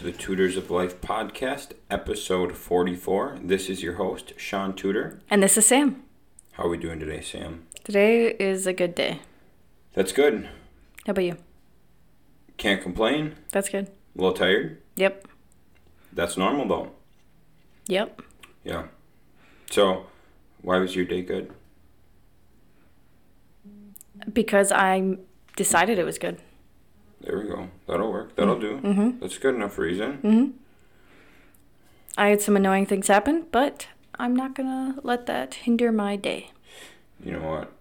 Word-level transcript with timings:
To 0.00 0.06
the 0.06 0.12
Tutors 0.12 0.56
of 0.56 0.70
Life 0.70 1.02
podcast, 1.02 1.72
episode 1.90 2.56
44. 2.56 3.38
This 3.42 3.68
is 3.68 3.82
your 3.82 3.96
host, 3.96 4.32
Shaun 4.38 4.74
Tudor. 4.74 5.20
And 5.28 5.42
this 5.42 5.58
is 5.58 5.66
Sam. 5.66 6.04
How 6.52 6.64
are 6.64 6.68
we 6.70 6.78
doing 6.78 6.98
today, 6.98 7.20
Sam? 7.20 7.66
Today 7.84 8.28
is 8.30 8.66
a 8.66 8.72
good 8.72 8.94
day. 8.94 9.20
That's 9.92 10.12
good. 10.12 10.48
How 11.04 11.10
about 11.10 11.26
you? 11.26 11.36
Can't 12.56 12.82
complain. 12.82 13.34
That's 13.52 13.68
good. 13.68 13.88
A 13.88 14.18
little 14.18 14.32
tired. 14.32 14.80
Yep. 14.96 15.28
That's 16.14 16.38
normal, 16.38 16.66
though. 16.66 16.92
Yep. 17.86 18.22
Yeah. 18.64 18.84
So, 19.70 20.06
why 20.62 20.78
was 20.78 20.96
your 20.96 21.04
day 21.04 21.20
good? 21.20 21.52
Because 24.32 24.72
I 24.72 25.18
decided 25.56 25.98
it 25.98 26.04
was 26.04 26.16
good. 26.16 26.40
There 27.20 27.38
we 27.38 27.48
go. 27.48 27.68
That'll 27.86 28.10
work. 28.10 28.34
That'll 28.36 28.58
do. 28.58 28.78
Mm-hmm. 28.78 29.18
That's 29.20 29.38
good 29.38 29.54
enough 29.54 29.76
reason. 29.78 30.18
Mm-hmm. 30.18 30.50
I 32.16 32.28
had 32.28 32.40
some 32.40 32.56
annoying 32.56 32.86
things 32.86 33.08
happen, 33.08 33.46
but 33.52 33.88
I'm 34.18 34.34
not 34.34 34.54
gonna 34.54 34.96
let 35.02 35.26
that 35.26 35.54
hinder 35.54 35.92
my 35.92 36.16
day. 36.16 36.50
You 37.22 37.32
know 37.32 37.48
what? 37.48 37.72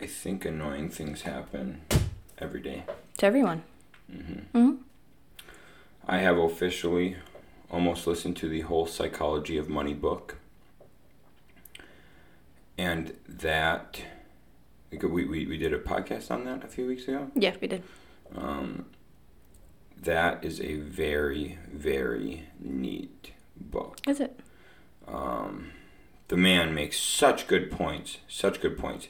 I 0.00 0.06
think 0.06 0.44
annoying 0.44 0.88
things 0.88 1.22
happen 1.22 1.82
every 2.38 2.60
day. 2.60 2.84
To 3.18 3.26
everyone. 3.26 3.62
Mm-hmm. 4.10 4.58
Mm-hmm. 4.58 4.82
I 6.06 6.18
have 6.18 6.38
officially 6.38 7.16
almost 7.70 8.06
listened 8.06 8.36
to 8.38 8.48
the 8.48 8.62
whole 8.62 8.86
Psychology 8.86 9.56
of 9.56 9.68
Money 9.68 9.94
book. 9.94 10.38
And 12.76 13.16
that, 13.28 14.02
we, 14.90 15.24
we, 15.24 15.46
we 15.46 15.56
did 15.56 15.72
a 15.72 15.78
podcast 15.78 16.30
on 16.30 16.44
that 16.46 16.64
a 16.64 16.68
few 16.68 16.86
weeks 16.86 17.06
ago. 17.06 17.30
Yeah, 17.34 17.54
we 17.60 17.68
did. 17.68 17.82
Um, 18.36 18.86
that 20.00 20.44
is 20.44 20.60
a 20.60 20.76
very, 20.76 21.58
very 21.72 22.44
neat 22.58 23.32
book. 23.56 23.98
Is 24.06 24.20
it? 24.20 24.40
Um, 25.06 25.72
the 26.28 26.36
man 26.36 26.74
makes 26.74 26.98
such 26.98 27.46
good 27.46 27.70
points, 27.70 28.18
such 28.28 28.60
good 28.60 28.78
points. 28.78 29.08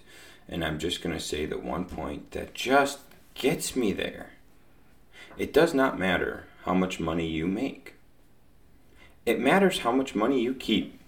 And 0.48 0.64
I'm 0.64 0.78
just 0.78 1.02
going 1.02 1.14
to 1.14 1.22
say 1.22 1.46
the 1.46 1.58
one 1.58 1.84
point 1.84 2.32
that 2.32 2.54
just 2.54 3.00
gets 3.34 3.76
me 3.76 3.92
there. 3.92 4.30
It 5.38 5.52
does 5.52 5.72
not 5.72 5.98
matter 5.98 6.44
how 6.64 6.74
much 6.74 7.00
money 7.00 7.26
you 7.26 7.46
make, 7.46 7.94
it 9.24 9.40
matters 9.40 9.78
how 9.78 9.92
much 9.92 10.14
money 10.14 10.40
you 10.40 10.52
keep. 10.52 10.98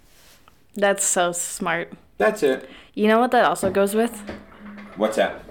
That's 0.74 1.04
so 1.04 1.32
smart. 1.32 1.92
That's 2.16 2.42
it. 2.42 2.68
You 2.94 3.08
know 3.08 3.18
what 3.18 3.32
that 3.32 3.44
also 3.44 3.70
goes 3.70 3.94
with? 3.94 4.16
What's 4.96 5.16
that? 5.16 5.44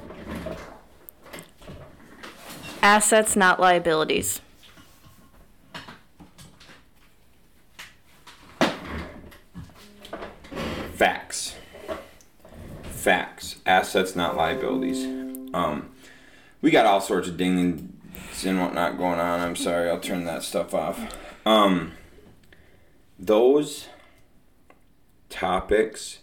Assets, 2.83 3.37
not 3.37 3.61
liabilities. 3.61 4.41
Facts. 10.93 11.55
Facts. 12.83 13.55
Assets, 13.65 14.17
not 14.17 14.35
liabilities. 14.35 15.05
Um, 15.53 15.91
we 16.61 16.71
got 16.71 16.85
all 16.85 16.99
sorts 16.99 17.29
of 17.29 17.37
dings 17.37 17.81
and 18.45 18.59
whatnot 18.59 18.97
going 18.97 19.17
on. 19.17 19.39
I'm 19.39 19.55
sorry. 19.55 19.89
I'll 19.89 20.01
turn 20.01 20.25
that 20.25 20.43
stuff 20.43 20.73
off. 20.73 20.99
Um, 21.45 21.93
those 23.17 23.88
topics 25.29 26.19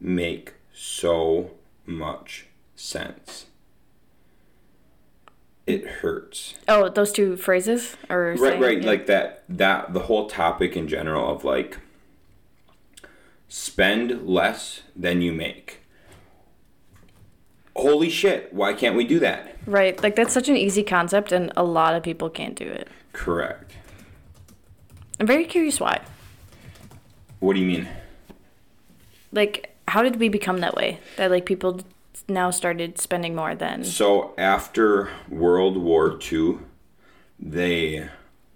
make 0.00 0.54
so 0.72 1.50
much 1.84 2.46
sense. 2.74 3.44
It 5.74 5.86
hurts. 5.86 6.54
Oh, 6.68 6.88
those 6.88 7.12
two 7.12 7.36
phrases, 7.36 7.96
or 8.08 8.30
Right, 8.30 8.38
saying- 8.38 8.60
right. 8.62 8.80
yeah. 8.82 8.86
Like 8.88 9.06
that. 9.06 9.44
That 9.48 9.92
the 9.94 10.00
whole 10.00 10.28
topic 10.28 10.76
in 10.76 10.88
general 10.88 11.30
of 11.34 11.44
like 11.44 11.78
spend 13.48 14.26
less 14.28 14.82
than 14.96 15.22
you 15.22 15.32
make. 15.32 15.80
Holy 17.76 18.10
shit! 18.10 18.52
Why 18.52 18.72
can't 18.74 18.96
we 18.96 19.04
do 19.04 19.18
that? 19.20 19.56
right. 19.66 20.02
Like 20.02 20.16
that's 20.16 20.32
such 20.34 20.48
an 20.48 20.56
easy 20.56 20.82
concept, 20.82 21.32
and 21.32 21.52
a 21.56 21.62
lot 21.62 21.94
of 21.94 22.02
people 22.02 22.28
can't 22.30 22.54
do 22.56 22.64
it. 22.66 22.88
Correct. 23.12 23.72
I'm 25.18 25.26
very 25.26 25.44
curious 25.44 25.78
why. 25.80 26.00
What 27.40 27.54
do 27.54 27.60
you 27.60 27.66
mean? 27.66 27.88
Like, 29.32 29.74
how 29.86 30.02
did 30.02 30.16
we 30.16 30.28
become 30.28 30.58
that 30.58 30.74
way? 30.74 30.98
That 31.16 31.30
like 31.30 31.46
people 31.46 31.80
now 32.30 32.50
started 32.50 32.98
spending 32.98 33.34
more 33.34 33.54
than 33.54 33.84
So 33.84 34.34
after 34.38 35.10
World 35.28 35.76
War 35.76 36.18
II, 36.32 36.58
they 37.38 38.08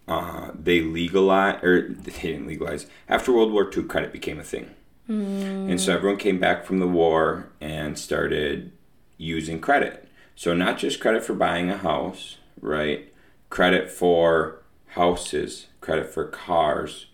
uh, 0.07 0.51
they 0.55 0.81
legalized 0.83 1.65
or 1.65 1.89
they 1.89 2.13
didn't 2.13 2.47
legalize. 2.47 2.87
After 3.09 3.33
World 3.33 3.53
War 3.53 3.71
II, 3.75 3.85
credit 3.85 4.13
became 4.13 4.39
a 4.39 4.45
thing, 4.45 4.71
and 5.09 5.81
so 5.81 5.95
everyone 5.95 6.19
came 6.19 6.39
back 6.39 6.65
from 6.65 6.79
the 6.79 6.87
war 6.89 7.49
and 7.61 7.99
started 7.99 8.73
using 9.17 9.61
credit. 9.61 10.09
So 10.37 10.53
not 10.55 10.79
just 10.79 11.01
credit 11.01 11.25
for 11.25 11.35
buying 11.35 11.71
a 11.71 11.79
house, 11.79 12.39
right? 12.61 13.13
Credit 13.51 13.91
for 13.91 14.63
houses, 14.89 15.67
credit 15.81 16.13
for 16.13 16.25
cars. 16.27 17.07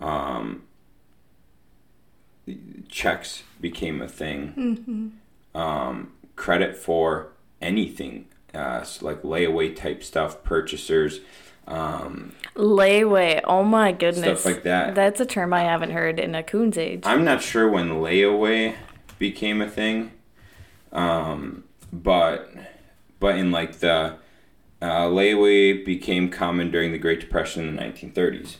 Um, 0.00 0.64
checks 2.88 3.44
became 3.60 4.02
a 4.02 4.08
thing 4.08 5.12
um, 5.54 6.12
credit 6.36 6.76
for 6.76 7.28
anything, 7.60 8.26
uh, 8.54 8.82
so 8.82 9.06
like 9.06 9.22
layaway 9.22 9.74
type 9.74 10.02
stuff, 10.02 10.42
purchasers, 10.44 11.20
um, 11.66 12.32
layaway. 12.56 13.40
Oh 13.44 13.62
my 13.62 13.92
goodness, 13.92 14.40
stuff 14.40 14.44
like 14.44 14.62
that. 14.64 14.94
That's 14.94 15.20
a 15.20 15.26
term 15.26 15.52
I 15.52 15.62
haven't 15.62 15.90
heard 15.90 16.18
in 16.18 16.34
a 16.34 16.42
coon's 16.42 16.76
age. 16.76 17.02
I'm 17.04 17.24
not 17.24 17.42
sure 17.42 17.68
when 17.68 17.90
layaway 17.90 18.74
became 19.18 19.60
a 19.62 19.68
thing, 19.68 20.12
um, 20.92 21.64
but 21.92 22.50
but 23.20 23.36
in 23.36 23.52
like 23.52 23.78
the 23.78 24.16
uh, 24.82 25.06
layaway 25.06 25.84
became 25.84 26.28
common 26.28 26.70
during 26.70 26.90
the 26.90 26.98
Great 26.98 27.20
Depression 27.20 27.68
in 27.68 27.76
the 27.76 27.82
1930s. 27.82 28.56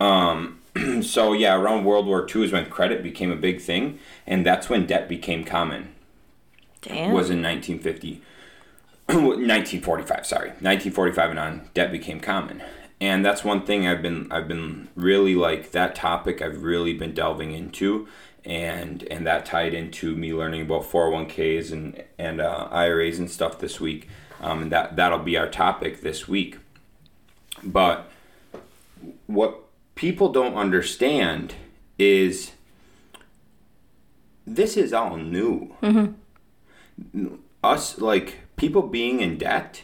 Um, 0.00 0.60
so 1.02 1.34
yeah, 1.34 1.54
around 1.54 1.84
World 1.84 2.06
War 2.06 2.26
II 2.34 2.44
is 2.44 2.52
when 2.52 2.68
credit 2.70 3.02
became 3.02 3.30
a 3.30 3.36
big 3.36 3.60
thing, 3.60 3.98
and 4.26 4.46
that's 4.46 4.70
when 4.70 4.86
debt 4.86 5.08
became 5.08 5.44
common. 5.44 5.92
Damn. 6.82 7.12
was 7.12 7.30
in 7.30 7.42
1950 7.42 8.22
1945 9.06 10.26
sorry. 10.26 10.48
1945 10.60 11.30
and 11.30 11.38
on 11.38 11.68
debt 11.74 11.90
became 11.90 12.20
common. 12.20 12.62
And 13.00 13.24
that's 13.24 13.42
one 13.42 13.64
thing 13.66 13.86
i've 13.86 14.02
been 14.02 14.30
i've 14.30 14.46
been 14.46 14.88
really 14.94 15.34
like 15.34 15.72
that 15.72 15.94
topic 15.96 16.40
i've 16.40 16.62
really 16.62 16.94
been 16.94 17.14
delving 17.14 17.52
into 17.52 18.06
and 18.44 19.02
and 19.04 19.26
that 19.26 19.46
tied 19.46 19.74
into 19.74 20.16
me 20.16 20.32
learning 20.32 20.62
about 20.62 20.82
401ks 20.82 21.72
and 21.72 22.02
and 22.18 22.40
uh, 22.40 22.68
iras 22.70 23.18
and 23.18 23.30
stuff 23.30 23.58
this 23.58 23.80
week. 23.80 24.08
Um, 24.40 24.62
and 24.62 24.72
that 24.72 24.96
that'll 24.96 25.18
be 25.20 25.36
our 25.36 25.48
topic 25.48 26.00
this 26.00 26.26
week. 26.26 26.58
But 27.62 28.10
what 29.26 29.60
people 29.94 30.30
don't 30.32 30.54
understand 30.54 31.54
is 31.98 32.52
this 34.46 34.76
is 34.76 34.92
all 34.92 35.16
new 35.16 35.74
us 37.62 37.98
like 37.98 38.40
people 38.56 38.82
being 38.82 39.20
in 39.20 39.38
debt 39.38 39.82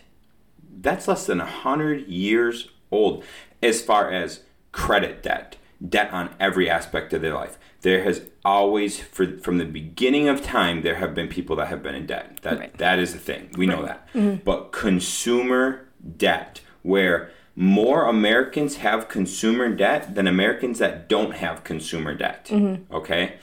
that's 0.81 1.09
less 1.09 1.27
than 1.27 1.41
a 1.41 1.47
hundred 1.47 2.07
years 2.07 2.69
old 2.91 3.25
as 3.63 3.83
far 3.83 4.11
as 4.11 4.41
credit 4.73 5.23
debt 5.23 5.57
debt 5.87 6.13
on 6.13 6.31
every 6.41 6.69
aspect 6.69 7.13
of 7.13 7.23
their 7.23 7.35
life 7.35 7.59
there 7.83 8.03
has 8.03 8.23
always 8.45 9.01
for, 9.01 9.39
from 9.39 9.59
the 9.59 9.65
beginning 9.65 10.29
of 10.29 10.43
time 10.43 10.83
there 10.83 10.97
have 10.97 11.15
been 11.15 11.29
people 11.29 11.55
that 11.57 11.69
have 11.69 11.83
been 11.83 11.95
in 11.95 12.07
debt 12.07 12.39
that 12.43 12.59
Right. 12.59 12.79
that 12.79 12.99
is 12.99 13.13
the 13.13 13.19
thing 13.19 13.51
we 13.57 13.67
know 13.67 13.85
that 13.85 14.09
mm-hmm. 14.13 14.43
but 14.45 14.73
consumer 14.73 15.89
debt 16.17 16.61
where 16.83 17.31
more 17.59 18.05
Americans 18.05 18.77
have 18.77 19.09
consumer 19.09 19.69
debt 19.69 20.15
than 20.15 20.29
Americans 20.29 20.79
that 20.79 21.09
don't 21.09 21.35
have 21.35 21.65
consumer 21.65 22.15
debt. 22.15 22.47
Mm-hmm. 22.47 22.95
Okay? 22.95 23.35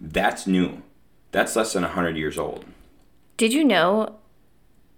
That's 0.00 0.46
new. 0.46 0.80
That's 1.30 1.54
less 1.56 1.74
than 1.74 1.82
100 1.82 2.16
years 2.16 2.38
old. 2.38 2.64
Did 3.40 3.54
you 3.54 3.64
know 3.64 4.16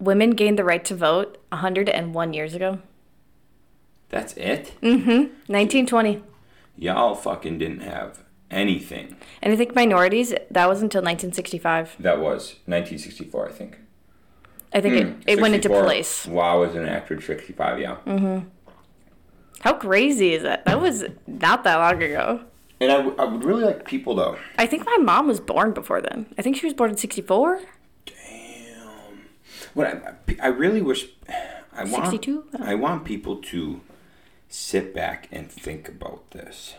women 0.00 0.30
gained 0.30 0.58
the 0.58 0.64
right 0.64 0.84
to 0.86 0.96
vote 0.96 1.40
101 1.50 2.32
years 2.32 2.56
ago? 2.56 2.80
That's 4.08 4.32
it? 4.36 4.72
Mhm. 4.82 5.30
1920. 5.46 6.24
Y'all 6.76 7.14
fucking 7.14 7.58
didn't 7.58 7.82
have 7.82 8.24
anything. 8.50 9.14
And 9.40 9.52
I 9.52 9.56
think 9.56 9.76
minorities, 9.76 10.34
that 10.50 10.68
was 10.68 10.82
until 10.82 11.02
1965. 11.02 11.94
That 12.00 12.18
was 12.18 12.56
1964, 12.66 13.48
I 13.48 13.52
think. 13.52 13.78
I 14.72 14.80
think 14.80 14.94
it, 14.96 15.34
it 15.34 15.40
went 15.40 15.54
into 15.54 15.68
place. 15.68 16.26
Wow 16.26 16.58
was 16.62 16.74
enacted 16.74 17.22
65, 17.22 17.78
yeah. 17.78 17.98
Mm 18.04 18.18
hmm. 18.18 18.48
How 19.60 19.74
crazy 19.74 20.34
is 20.34 20.42
that? 20.42 20.64
That 20.64 20.80
was 20.80 21.04
not 21.28 21.62
that 21.62 21.76
long 21.76 22.02
ago. 22.02 22.40
And 22.80 22.90
I, 22.90 22.96
w- 22.96 23.14
I 23.20 23.24
would 23.24 23.44
really 23.44 23.62
like 23.62 23.84
people, 23.84 24.16
though. 24.16 24.36
I 24.58 24.66
think 24.66 24.84
my 24.84 24.96
mom 24.96 25.28
was 25.28 25.38
born 25.38 25.70
before 25.72 26.00
then. 26.00 26.26
I 26.36 26.42
think 26.42 26.56
she 26.56 26.66
was 26.66 26.74
born 26.74 26.90
in 26.90 26.96
64. 26.96 27.60
What 29.74 29.86
I, 29.86 30.36
I 30.42 30.46
really 30.48 30.82
wish, 30.82 31.06
I, 31.72 31.84
want 31.84 32.06
62? 32.06 32.44
I 32.60 32.74
want 32.74 33.04
people 33.04 33.36
to 33.36 33.80
sit 34.48 34.94
back 34.94 35.28
and 35.32 35.50
think 35.50 35.88
about 35.88 36.30
this, 36.32 36.74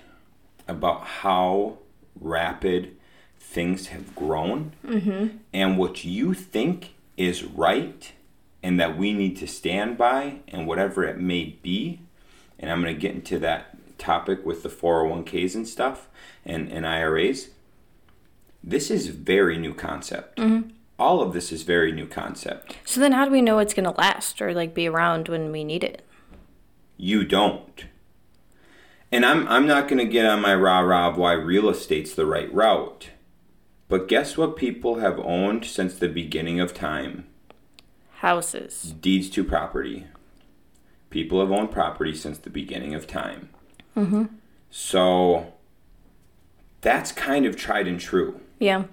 about 0.68 1.06
how 1.06 1.80
rapid 2.20 2.96
things 3.40 3.88
have 3.88 4.16
grown, 4.16 4.74
mm-hmm. 4.86 5.38
and 5.52 5.78
what 5.78 6.06
you 6.06 6.34
think 6.34 6.94
is 7.18 7.44
right, 7.44 8.12
and 8.62 8.80
that 8.80 8.98
we 8.98 9.12
need 9.12 9.38
to 9.38 9.48
stand 9.48 9.98
by, 9.98 10.40
and 10.48 10.68
whatever 10.68 11.04
it 11.04 11.20
may 11.20 11.58
be. 11.62 12.00
And 12.60 12.72
I'm 12.72 12.82
going 12.82 12.94
to 12.94 13.02
get 13.02 13.16
into 13.16 13.40
that 13.40 13.76
topic 13.98 14.46
with 14.46 14.64
the 14.64 14.70
401ks 14.70 15.56
and 15.56 15.68
stuff, 15.68 16.08
and 16.46 16.72
and 16.72 16.86
IRAs. 16.86 17.50
This 18.64 18.90
is 18.90 19.08
very 19.08 19.58
new 19.58 19.74
concept. 19.74 20.38
Mm-hmm. 20.38 20.70
All 21.00 21.22
of 21.22 21.34
this 21.34 21.52
is 21.52 21.64
very 21.64 21.92
new 21.92 22.08
concept. 22.08 22.78
So 22.86 23.00
then 23.02 23.12
how 23.14 23.26
do 23.26 23.32
we 23.32 23.42
know 23.42 23.60
it's 23.60 23.74
going 23.74 23.86
to 23.86 24.00
last 24.00 24.42
or 24.42 24.54
like 24.54 24.74
be 24.74 24.88
around 24.88 25.28
when 25.28 25.52
we 25.52 25.64
need 25.64 25.84
it? 25.84 26.04
You 26.98 27.26
don't. 27.26 27.86
And 29.14 29.28
I'm 29.28 29.48
I'm 29.48 29.68
not 29.68 29.88
gonna 29.88 30.06
get 30.06 30.26
on 30.26 30.42
my 30.42 30.56
rah 30.56 30.80
rah 30.80 31.10
of 31.10 31.18
why 31.18 31.34
real 31.34 31.70
estate's 31.70 32.16
the 32.16 32.26
right 32.26 32.52
route. 32.52 33.12
But 33.88 34.08
guess 34.08 34.38
what 34.38 34.56
people 34.56 34.96
have 34.96 35.20
owned 35.20 35.66
since 35.66 35.94
the 35.94 36.08
beginning 36.08 36.60
of 36.60 36.74
time? 36.74 37.28
Houses. 38.22 38.96
Deeds 39.00 39.30
to 39.30 39.44
property. 39.44 40.08
People 41.12 41.40
have 41.42 41.52
owned 41.52 41.70
property 41.70 42.16
since 42.16 42.40
the 42.40 42.50
beginning 42.50 42.96
of 42.96 43.06
time. 43.06 43.50
Mm-hmm. 43.96 44.24
So 44.72 45.54
that's 46.82 47.12
kind 47.12 47.46
of 47.46 47.56
tried 47.56 47.88
and 47.88 48.00
true. 48.00 48.42
Yeah. 48.58 48.86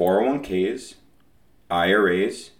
401ks, 0.00 0.94
IRAs, 1.70 2.52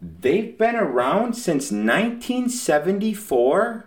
they've 0.00 0.56
been 0.56 0.76
around 0.76 1.34
since 1.34 1.72
1974 1.72 3.86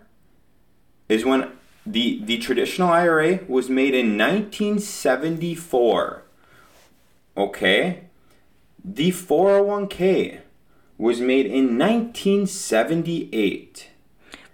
is 1.08 1.24
when 1.24 1.52
the 1.86 2.22
the 2.22 2.36
traditional 2.36 2.90
IRA 2.90 3.40
was 3.48 3.70
made 3.70 3.94
in 3.94 4.18
1974. 4.18 6.22
Okay? 7.34 8.02
The 8.84 9.10
401k 9.10 10.40
was 10.98 11.20
made 11.20 11.46
in 11.46 11.78
1978. 11.78 13.88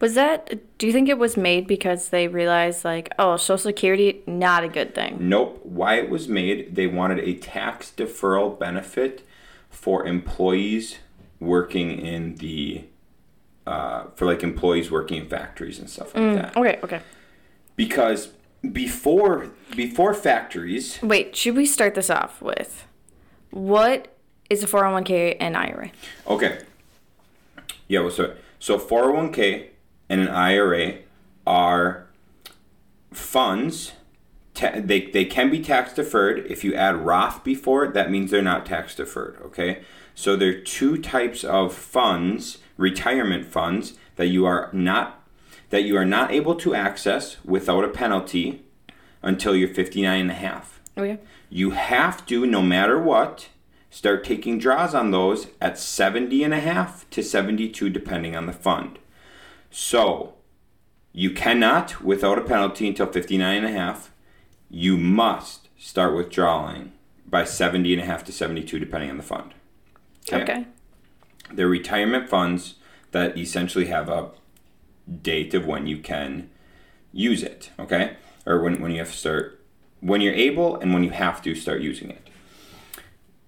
Was 0.00 0.15
that 0.15 0.79
do 0.79 0.87
you 0.87 0.93
think 0.93 1.09
it 1.09 1.19
was 1.19 1.37
made 1.37 1.67
because 1.67 2.11
they 2.11 2.29
realized 2.29 2.85
like, 2.85 3.12
oh, 3.19 3.37
social 3.37 3.59
security 3.59 4.23
not 4.27 4.62
a 4.62 4.69
good 4.69 4.95
thing. 4.95 5.17
Nope. 5.21 5.61
Why 5.65 5.97
it 5.97 6.09
was 6.09 6.29
made, 6.29 6.75
they 6.77 6.87
wanted 6.87 7.19
a 7.21 7.35
tax 7.35 7.93
deferral 7.97 8.56
benefit 8.59 9.27
for 9.71 10.06
employees 10.06 10.99
working 11.41 11.99
in 11.99 12.37
the, 12.37 12.85
uh, 13.67 14.05
for 14.15 14.25
like 14.27 14.43
employees 14.43 14.91
working 14.91 15.23
in 15.23 15.29
factories 15.29 15.79
and 15.79 15.91
stuff 15.91 16.15
like 16.15 16.35
that. 16.35 16.56
Okay, 16.56 16.79
okay. 16.83 17.00
Because 17.77 18.31
before 18.73 19.50
before 19.77 20.15
factories, 20.15 21.00
Wait, 21.03 21.35
should 21.37 21.56
we 21.56 21.65
start 21.67 21.95
this 21.95 22.11
off 22.11 22.41
with 22.43 22.85
what 23.50 24.15
is 24.50 24.62
a 24.65 24.67
401k 24.67 25.37
and 25.39 25.56
IRA? 25.56 25.91
okay, 26.27 26.61
yeah. 27.87 28.00
Well, 28.00 28.11
so 28.11 28.35
so 28.59 28.79
four 28.79 29.03
hundred 29.03 29.15
one 29.15 29.33
k 29.33 29.71
and 30.08 30.20
an 30.20 30.28
IRA 30.28 30.99
are 31.46 32.06
funds. 33.12 33.93
Ta- 34.55 34.72
they 34.76 35.02
they 35.06 35.25
can 35.25 35.50
be 35.50 35.60
tax 35.60 35.93
deferred. 35.93 36.46
If 36.50 36.64
you 36.64 36.75
add 36.75 36.96
Roth 36.96 37.44
before 37.44 37.84
it, 37.84 37.94
that 37.94 38.10
means 38.10 38.31
they're 38.31 38.43
not 38.43 38.66
tax 38.66 38.94
deferred. 38.94 39.38
Okay, 39.44 39.82
so 40.14 40.37
there 40.37 40.50
are 40.50 40.60
two 40.60 40.99
types 40.99 41.44
of 41.44 41.75
funds, 41.75 42.58
retirement 42.76 43.46
funds 43.46 43.94
that 44.16 44.26
you 44.26 44.46
are 44.46 44.70
not 44.72 45.22
that 45.70 45.84
you 45.84 45.96
are 45.96 46.05
not 46.05 46.31
able 46.31 46.54
to 46.56 46.75
access 46.75 47.37
without 47.44 47.84
a 47.84 47.88
penalty 47.88 48.62
until 49.22 49.54
you're 49.54 49.69
59 49.69 50.20
and 50.20 50.31
a 50.31 50.34
half. 50.34 50.81
Oh, 50.96 51.02
okay. 51.02 51.19
You 51.50 51.70
have 51.70 52.25
to, 52.26 52.46
no 52.46 52.62
matter 52.62 52.99
what, 52.99 53.49
start 53.90 54.25
taking 54.25 54.58
draws 54.58 54.94
on 54.94 55.11
those 55.11 55.49
at 55.61 55.78
70 55.78 56.43
and 56.44 56.54
a 56.54 56.61
half 56.61 57.08
to 57.11 57.22
72, 57.22 57.90
depending 57.90 58.37
on 58.37 58.46
the 58.46 58.52
fund. 58.52 58.99
So, 59.70 60.35
you 61.12 61.31
cannot, 61.31 62.03
without 62.03 62.38
a 62.38 62.43
penalty, 62.43 62.88
until 62.88 63.06
59 63.06 63.56
and 63.56 63.67
a 63.67 63.70
half. 63.70 64.12
You 64.70 64.97
must 64.97 65.69
start 65.79 66.15
withdrawing 66.15 66.93
by 67.26 67.44
70 67.44 67.93
and 67.93 68.03
a 68.03 68.05
half 68.05 68.25
to 68.25 68.32
72, 68.32 68.79
depending 68.79 69.11
on 69.11 69.17
the 69.17 69.23
fund. 69.23 69.55
Okay. 70.32 70.67
They're 71.53 71.69
retirement 71.69 72.29
funds 72.29 72.75
that 73.12 73.37
essentially 73.37 73.87
have 73.87 74.09
a 74.09 74.31
date 75.23 75.55
of 75.55 75.67
when 75.67 75.87
you 75.87 75.99
can 75.99 76.50
use 77.12 77.43
it, 77.43 77.71
okay? 77.79 78.17
Or 78.47 78.61
when, 78.61 78.81
when 78.81 78.91
you 78.91 78.99
have 78.99 79.11
to 79.11 79.17
start, 79.17 79.64
when 80.00 80.21
you're 80.21 80.35
able 80.35 80.76
and 80.76 80.93
when 80.93 81.03
you 81.03 81.11
have 81.11 81.43
to 81.43 81.55
start 81.55 81.81
using 81.81 82.11
it. 82.11 82.29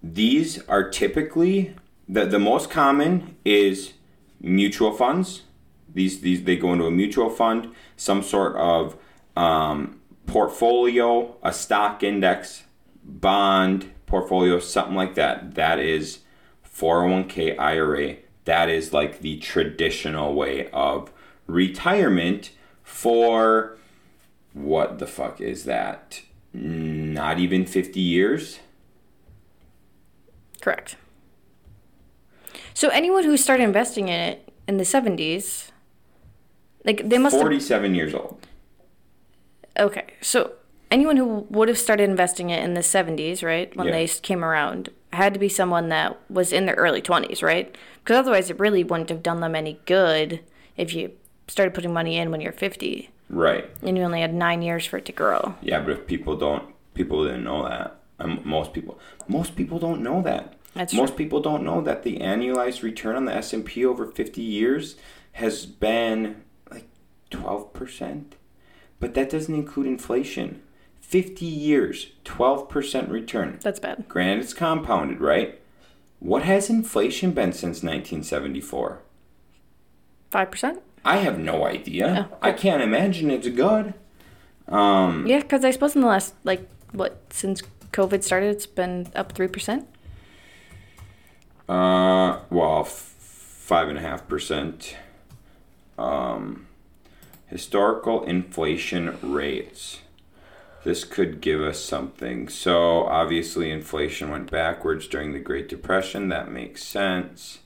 These 0.02 0.66
are 0.66 0.88
typically, 0.88 1.74
the, 2.08 2.24
the 2.24 2.38
most 2.38 2.70
common 2.70 3.36
is 3.44 3.92
mutual 4.40 4.92
funds. 4.92 5.42
These, 5.92 6.20
these 6.20 6.44
they 6.44 6.56
go 6.56 6.72
into 6.72 6.86
a 6.86 6.90
mutual 6.90 7.30
fund, 7.30 7.72
some 7.96 8.22
sort 8.22 8.56
of 8.56 8.96
um, 9.36 10.00
portfolio, 10.26 11.36
a 11.42 11.52
stock 11.52 12.02
index, 12.02 12.64
bond 13.04 13.90
portfolio, 14.06 14.58
something 14.60 14.94
like 14.94 15.14
that. 15.14 15.54
That 15.54 15.78
is 15.78 16.20
401k 16.64 17.58
IRA. 17.58 18.16
That 18.44 18.68
is 18.68 18.92
like 18.92 19.20
the 19.20 19.38
traditional 19.38 20.34
way 20.34 20.68
of 20.70 21.12
retirement 21.46 22.50
for 22.82 23.76
what 24.52 24.98
the 24.98 25.06
fuck 25.06 25.40
is 25.40 25.64
that? 25.64 26.22
Not 26.52 27.38
even 27.38 27.66
50 27.66 28.00
years? 28.00 28.60
Correct. 30.60 30.96
So 32.74 32.88
anyone 32.88 33.24
who 33.24 33.36
started 33.36 33.64
investing 33.64 34.08
in 34.08 34.20
it 34.20 34.52
in 34.66 34.76
the 34.76 34.84
70s 34.84 35.70
like 36.84 37.08
they 37.08 37.18
must 37.18 37.34
have 37.34 37.42
47 37.42 37.94
years 37.94 38.14
old. 38.14 38.46
Okay, 39.78 40.04
so 40.20 40.52
anyone 40.90 41.16
who 41.16 41.46
would 41.50 41.68
have 41.68 41.78
started 41.78 42.08
investing 42.08 42.50
it 42.50 42.62
in 42.64 42.74
the 42.74 42.80
70s, 42.82 43.42
right, 43.42 43.74
when 43.76 43.86
Yeah. 43.86 43.92
they 43.92 44.06
came 44.08 44.44
around, 44.44 44.90
had 45.12 45.32
to 45.34 45.40
be 45.40 45.48
someone 45.48 45.88
that 45.88 46.18
was 46.28 46.52
in 46.52 46.66
their 46.66 46.74
early 46.76 47.00
20s, 47.02 47.42
right? 47.42 47.74
Because 48.02 48.16
otherwise, 48.16 48.50
it 48.50 48.58
really 48.58 48.84
wouldn't 48.84 49.08
have 49.10 49.22
done 49.22 49.40
them 49.40 49.54
any 49.54 49.80
good 49.86 50.40
if 50.76 50.94
you 50.94 51.12
started 51.48 51.74
putting 51.74 51.92
money 51.92 52.16
in 52.16 52.30
when 52.30 52.40
you're 52.40 52.52
50 52.52 53.10
Right. 53.28 53.68
and 53.82 53.96
you 53.96 54.04
only 54.04 54.20
had 54.20 54.34
nine 54.34 54.62
years 54.62 54.86
for 54.86 54.96
it 54.98 55.04
to 55.06 55.12
grow. 55.12 55.54
Yeah, 55.62 55.80
but 55.80 55.90
if 55.92 56.06
people 56.06 56.36
don't, 56.36 56.64
people 56.94 57.24
didn't 57.24 57.44
know 57.44 57.62
that. 57.68 57.96
Um, 58.18 58.40
most 58.44 58.72
people, 58.72 58.98
most 59.28 59.56
people 59.56 59.78
don't 59.78 60.02
know 60.02 60.20
that. 60.22 60.54
That's 60.74 60.92
most 60.94 61.16
people 61.16 61.40
don't 61.40 61.64
know 61.64 61.80
that 61.80 62.02
the 62.04 62.18
annualized 62.18 62.82
return 62.82 63.16
on 63.16 63.24
the 63.24 63.34
S 63.34 63.52
and 63.52 63.64
P 63.64 63.84
over 63.84 64.06
fifty 64.06 64.42
years 64.42 64.94
has 65.32 65.64
been 65.66 66.42
like 67.30 67.40
twelve 67.40 67.72
percent, 67.72 68.36
but 68.98 69.14
that 69.14 69.30
doesn't 69.30 69.54
include 69.54 69.86
inflation. 69.86 70.62
Fifty 71.00 71.46
years, 71.46 72.12
twelve 72.24 72.68
percent 72.68 73.08
return. 73.10 73.58
That's 73.62 73.80
bad. 73.80 74.08
Granted, 74.08 74.40
it's 74.44 74.54
compounded, 74.54 75.20
right? 75.20 75.60
What 76.20 76.42
has 76.42 76.70
inflation 76.70 77.32
been 77.32 77.52
since 77.52 77.82
nineteen 77.82 78.22
seventy 78.22 78.60
four? 78.60 79.00
5%? 80.30 80.78
I 81.04 81.16
have 81.16 81.40
no 81.40 81.66
idea. 81.66 82.28
Oh, 82.30 82.36
I 82.40 82.52
can't 82.52 82.80
imagine 82.84 83.32
it's 83.32 83.48
good. 83.48 83.94
Um, 84.68 85.26
Yeah, 85.26 85.40
because 85.40 85.64
I 85.64 85.72
suppose 85.72 85.96
in 85.96 86.02
the 86.02 86.06
last, 86.06 86.34
like, 86.44 86.68
what, 86.92 87.20
since 87.30 87.62
COVID 87.92 88.22
started, 88.22 88.50
it's 88.50 88.64
been 88.64 89.08
up 89.16 89.34
3%? 89.34 89.86
Uh, 91.68 92.38
well, 92.48 92.84
five 92.84 93.88
and 93.88 93.98
a 93.98 94.00
half 94.00 94.28
percent. 94.28 94.96
Um, 95.98 96.68
historical 97.50 98.22
inflation 98.24 99.18
rates. 99.22 100.00
This 100.82 101.04
could 101.04 101.42
give 101.42 101.60
us 101.60 101.78
something. 101.78 102.48
So 102.48 103.04
obviously, 103.04 103.70
inflation 103.70 104.30
went 104.30 104.50
backwards 104.50 105.06
during 105.06 105.32
the 105.32 105.38
Great 105.38 105.68
Depression. 105.68 106.28
That 106.28 106.50
makes 106.50 106.82
sense. 106.82 107.58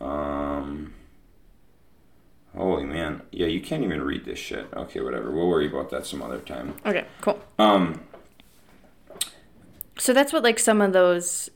Um, 0.00 0.94
holy 2.56 2.84
man, 2.84 3.22
yeah, 3.30 3.46
you 3.46 3.60
can't 3.60 3.84
even 3.84 4.02
read 4.02 4.24
this 4.24 4.38
shit. 4.38 4.66
Okay, 4.74 5.00
whatever. 5.00 5.30
We'll 5.30 5.48
worry 5.48 5.68
about 5.68 5.90
that 5.90 6.06
some 6.06 6.22
other 6.22 6.40
time. 6.40 6.74
Okay, 6.84 7.04
cool. 7.20 7.38
Um, 7.58 8.00
So 9.96 10.12
that's 10.12 10.32
what, 10.32 10.42
like, 10.42 10.58
some 10.58 10.80
of 10.80 10.92
those, 10.92 11.50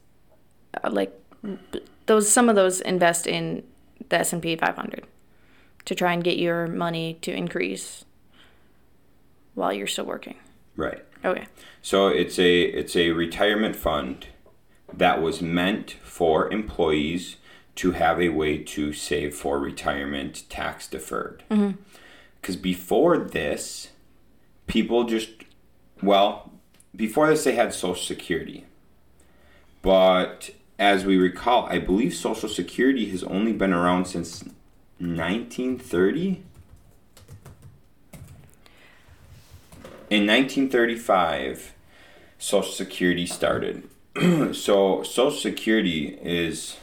uh, 0.84 0.90
like, 0.92 1.12
those, 2.06 2.30
some 2.30 2.48
of 2.48 2.54
those 2.54 2.80
invest 2.80 3.26
in 3.26 3.64
the 4.10 4.20
S&P 4.20 4.54
500 4.54 5.04
to 5.88 5.94
try 5.94 6.12
and 6.12 6.22
get 6.22 6.36
your 6.36 6.66
money 6.66 7.16
to 7.22 7.32
increase 7.32 8.04
while 9.54 9.72
you're 9.72 9.86
still 9.86 10.04
working. 10.04 10.36
right. 10.76 11.02
Okay. 11.24 11.46
So 11.82 12.08
it's 12.08 12.38
a 12.38 12.60
it's 12.62 12.94
a 12.94 13.10
retirement 13.10 13.74
fund 13.74 14.26
that 14.92 15.22
was 15.22 15.40
meant 15.40 15.92
for 16.02 16.52
employees 16.52 17.36
to 17.76 17.92
have 17.92 18.20
a 18.20 18.28
way 18.28 18.58
to 18.58 18.92
save 18.92 19.34
for 19.34 19.58
retirement 19.58 20.44
tax 20.50 20.86
deferred. 20.86 21.42
Mm-hmm. 21.50 21.80
Because 22.40 22.56
before 22.56 23.16
this, 23.16 23.88
people 24.66 25.04
just, 25.04 25.30
well, 26.02 26.52
before 26.94 27.28
this, 27.28 27.44
they 27.44 27.54
had 27.54 27.72
Social 27.72 28.04
Security. 28.04 28.66
But 29.82 30.50
as 30.78 31.04
we 31.04 31.16
recall, 31.16 31.66
I 31.66 31.78
believe 31.78 32.14
Social 32.14 32.48
Security 32.48 33.06
has 33.10 33.24
only 33.24 33.52
been 33.52 33.72
around 33.72 34.06
since 34.06 34.44
1930. 34.98 36.42
In 40.10 40.26
1935, 40.26 41.74
Social 42.38 42.72
Security 42.72 43.26
started. 43.26 43.88
so 44.52 45.02
Social 45.02 45.30
Security 45.30 46.18
is 46.22 46.76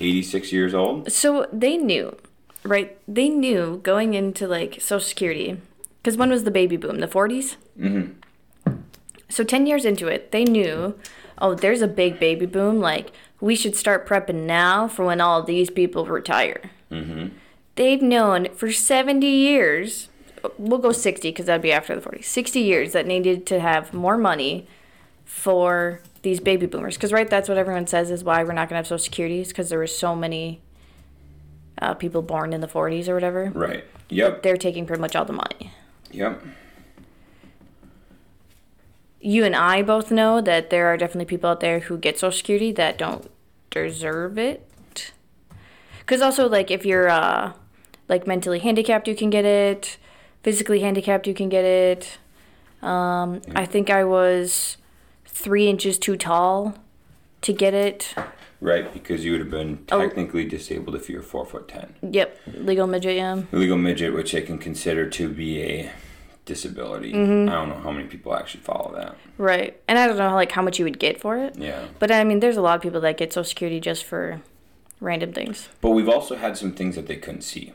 86 0.00 0.52
years 0.52 0.74
old. 0.74 1.10
So 1.10 1.46
they 1.52 1.76
knew, 1.76 2.16
right? 2.62 2.96
They 3.06 3.28
knew 3.28 3.80
going 3.82 4.14
into 4.14 4.46
like 4.46 4.80
Social 4.80 5.00
Security, 5.00 5.60
because 6.02 6.16
when 6.16 6.30
was 6.30 6.44
the 6.44 6.50
baby 6.50 6.76
boom? 6.76 7.00
The 7.00 7.08
40s? 7.08 7.56
Mm-hmm. 7.78 8.72
So 9.28 9.44
10 9.44 9.66
years 9.66 9.84
into 9.84 10.06
it, 10.08 10.32
they 10.32 10.44
knew, 10.44 10.98
oh, 11.38 11.54
there's 11.54 11.82
a 11.82 11.88
big 11.88 12.18
baby 12.18 12.46
boom. 12.46 12.80
Like, 12.80 13.12
we 13.40 13.54
should 13.54 13.76
start 13.76 14.06
prepping 14.06 14.46
now 14.46 14.88
for 14.88 15.04
when 15.04 15.20
all 15.20 15.42
these 15.42 15.70
people 15.70 16.06
retire. 16.06 16.70
Mm-hmm. 16.90 17.36
They've 17.78 18.02
known 18.02 18.48
for 18.56 18.72
70 18.72 19.24
years, 19.24 20.08
we'll 20.58 20.80
go 20.80 20.90
60 20.90 21.30
because 21.30 21.46
that'd 21.46 21.62
be 21.62 21.70
after 21.70 21.94
the 21.94 22.00
40s, 22.00 22.24
60 22.24 22.58
years 22.58 22.92
that 22.92 23.06
needed 23.06 23.46
to 23.46 23.60
have 23.60 23.94
more 23.94 24.18
money 24.18 24.66
for 25.24 26.00
these 26.22 26.40
baby 26.40 26.66
boomers. 26.66 26.96
Because, 26.96 27.12
right, 27.12 27.30
that's 27.30 27.48
what 27.48 27.56
everyone 27.56 27.86
says 27.86 28.10
is 28.10 28.24
why 28.24 28.42
we're 28.42 28.52
not 28.52 28.68
going 28.68 28.70
to 28.70 28.78
have 28.78 28.88
Social 28.88 28.98
Security, 28.98 29.42
is 29.42 29.48
because 29.50 29.68
there 29.68 29.78
were 29.78 29.86
so 29.86 30.16
many 30.16 30.60
uh, 31.80 31.94
people 31.94 32.20
born 32.20 32.52
in 32.52 32.60
the 32.60 32.66
40s 32.66 33.06
or 33.06 33.14
whatever. 33.14 33.52
Right. 33.54 33.84
Yep. 34.08 34.42
They're 34.42 34.56
taking 34.56 34.84
pretty 34.84 35.00
much 35.00 35.14
all 35.14 35.24
the 35.24 35.32
money. 35.32 35.72
Yep. 36.10 36.42
You 39.20 39.44
and 39.44 39.54
I 39.54 39.82
both 39.82 40.10
know 40.10 40.40
that 40.40 40.70
there 40.70 40.88
are 40.88 40.96
definitely 40.96 41.26
people 41.26 41.50
out 41.50 41.60
there 41.60 41.78
who 41.78 41.96
get 41.96 42.18
Social 42.18 42.36
Security 42.36 42.72
that 42.72 42.98
don't 42.98 43.30
deserve 43.70 44.36
it. 44.36 44.68
Because 46.00 46.20
also, 46.20 46.48
like, 46.48 46.72
if 46.72 46.84
you're 46.84 47.08
uh, 47.08 47.52
like 48.08 48.26
mentally 48.26 48.58
handicapped, 48.58 49.06
you 49.08 49.14
can 49.14 49.30
get 49.30 49.44
it. 49.44 49.98
Physically 50.42 50.80
handicapped, 50.80 51.26
you 51.26 51.34
can 51.34 51.48
get 51.48 51.64
it. 51.64 52.18
Um, 52.82 53.42
I 53.54 53.66
think 53.66 53.90
I 53.90 54.04
was 54.04 54.76
three 55.26 55.68
inches 55.68 55.98
too 55.98 56.16
tall 56.16 56.74
to 57.42 57.52
get 57.52 57.74
it. 57.74 58.14
Right, 58.60 58.92
because 58.92 59.24
you 59.24 59.32
would 59.32 59.40
have 59.40 59.50
been 59.50 59.84
technically 59.86 60.44
disabled 60.44 60.96
if 60.96 61.08
you 61.08 61.16
were 61.16 61.22
four 61.22 61.46
foot 61.46 61.68
ten. 61.68 61.94
Yep, 62.02 62.40
legal 62.54 62.88
midget, 62.88 63.16
yeah. 63.16 63.42
Legal 63.52 63.76
midget, 63.76 64.12
which 64.12 64.32
they 64.32 64.42
can 64.42 64.58
consider 64.58 65.08
to 65.10 65.28
be 65.28 65.62
a 65.62 65.92
disability. 66.44 67.12
I 67.12 67.14
don't 67.14 67.68
know 67.68 67.80
how 67.82 67.92
many 67.92 68.08
people 68.08 68.34
actually 68.34 68.62
follow 68.62 68.92
that. 68.96 69.16
Right, 69.36 69.80
and 69.86 69.96
I 69.98 70.08
don't 70.08 70.18
know 70.18 70.34
like 70.34 70.50
how 70.50 70.62
much 70.62 70.78
you 70.78 70.84
would 70.84 70.98
get 70.98 71.20
for 71.20 71.36
it. 71.36 71.56
Yeah. 71.56 71.86
But 72.00 72.10
I 72.10 72.24
mean, 72.24 72.40
there's 72.40 72.56
a 72.56 72.62
lot 72.62 72.74
of 72.74 72.82
people 72.82 73.00
that 73.02 73.16
get 73.16 73.32
Social 73.32 73.44
Security 73.44 73.78
just 73.78 74.02
for 74.04 74.40
random 74.98 75.32
things. 75.32 75.68
But 75.80 75.90
we've 75.90 76.08
also 76.08 76.34
had 76.34 76.56
some 76.56 76.72
things 76.72 76.96
that 76.96 77.06
they 77.06 77.16
couldn't 77.16 77.42
see, 77.42 77.72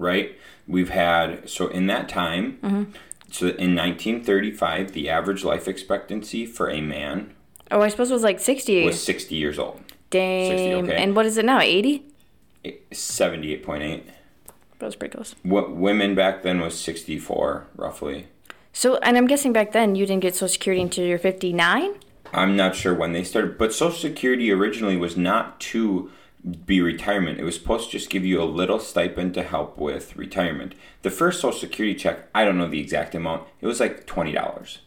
right? 0.00 0.36
We've 0.66 0.90
had 0.90 1.48
so 1.48 1.68
in 1.68 1.86
that 1.86 2.08
time, 2.08 2.58
mm-hmm. 2.62 2.92
so 3.30 3.46
in 3.46 3.76
1935, 3.76 4.92
the 4.92 5.08
average 5.08 5.44
life 5.44 5.68
expectancy 5.68 6.46
for 6.46 6.70
a 6.70 6.80
man 6.80 7.34
Oh, 7.70 7.80
I 7.80 7.88
suppose 7.88 8.10
it 8.10 8.14
was 8.14 8.22
like 8.22 8.40
60. 8.40 8.84
was 8.84 9.02
60 9.02 9.34
years 9.34 9.58
old. 9.58 9.80
Damn. 10.10 10.84
okay. 10.84 10.96
And 10.96 11.14
what 11.14 11.24
is 11.24 11.36
it 11.38 11.44
now? 11.44 11.60
80? 11.60 12.04
78.8. 12.64 14.02
That 14.78 14.86
was 14.86 14.96
pretty 14.96 15.14
close. 15.14 15.36
What 15.42 15.76
women 15.76 16.14
back 16.14 16.42
then 16.42 16.60
was 16.60 16.78
64 16.78 17.68
roughly. 17.76 18.26
So, 18.72 18.96
and 18.96 19.16
I'm 19.16 19.26
guessing 19.26 19.52
back 19.52 19.72
then 19.72 19.94
you 19.94 20.06
didn't 20.06 20.22
get 20.22 20.34
Social 20.34 20.48
Security 20.48 20.82
until 20.82 21.04
you're 21.04 21.18
59? 21.18 21.94
I'm 22.32 22.56
not 22.56 22.74
sure 22.74 22.94
when 22.94 23.12
they 23.12 23.24
started, 23.24 23.58
but 23.58 23.72
Social 23.72 23.98
Security 23.98 24.50
originally 24.50 24.96
was 24.96 25.16
not 25.16 25.60
to 25.60 26.10
be 26.66 26.80
retirement. 26.80 27.38
It 27.38 27.44
was 27.44 27.54
supposed 27.54 27.86
to 27.86 27.98
just 27.98 28.10
give 28.10 28.24
you 28.24 28.42
a 28.42 28.44
little 28.44 28.78
stipend 28.78 29.34
to 29.34 29.42
help 29.42 29.76
with 29.78 30.16
retirement. 30.16 30.74
The 31.02 31.10
first 31.10 31.40
Social 31.40 31.58
Security 31.58 31.94
check, 31.94 32.28
I 32.34 32.44
don't 32.44 32.58
know 32.58 32.68
the 32.68 32.80
exact 32.80 33.14
amount, 33.14 33.46
it 33.60 33.66
was 33.66 33.80
like 33.80 34.06
$20. 34.06 34.78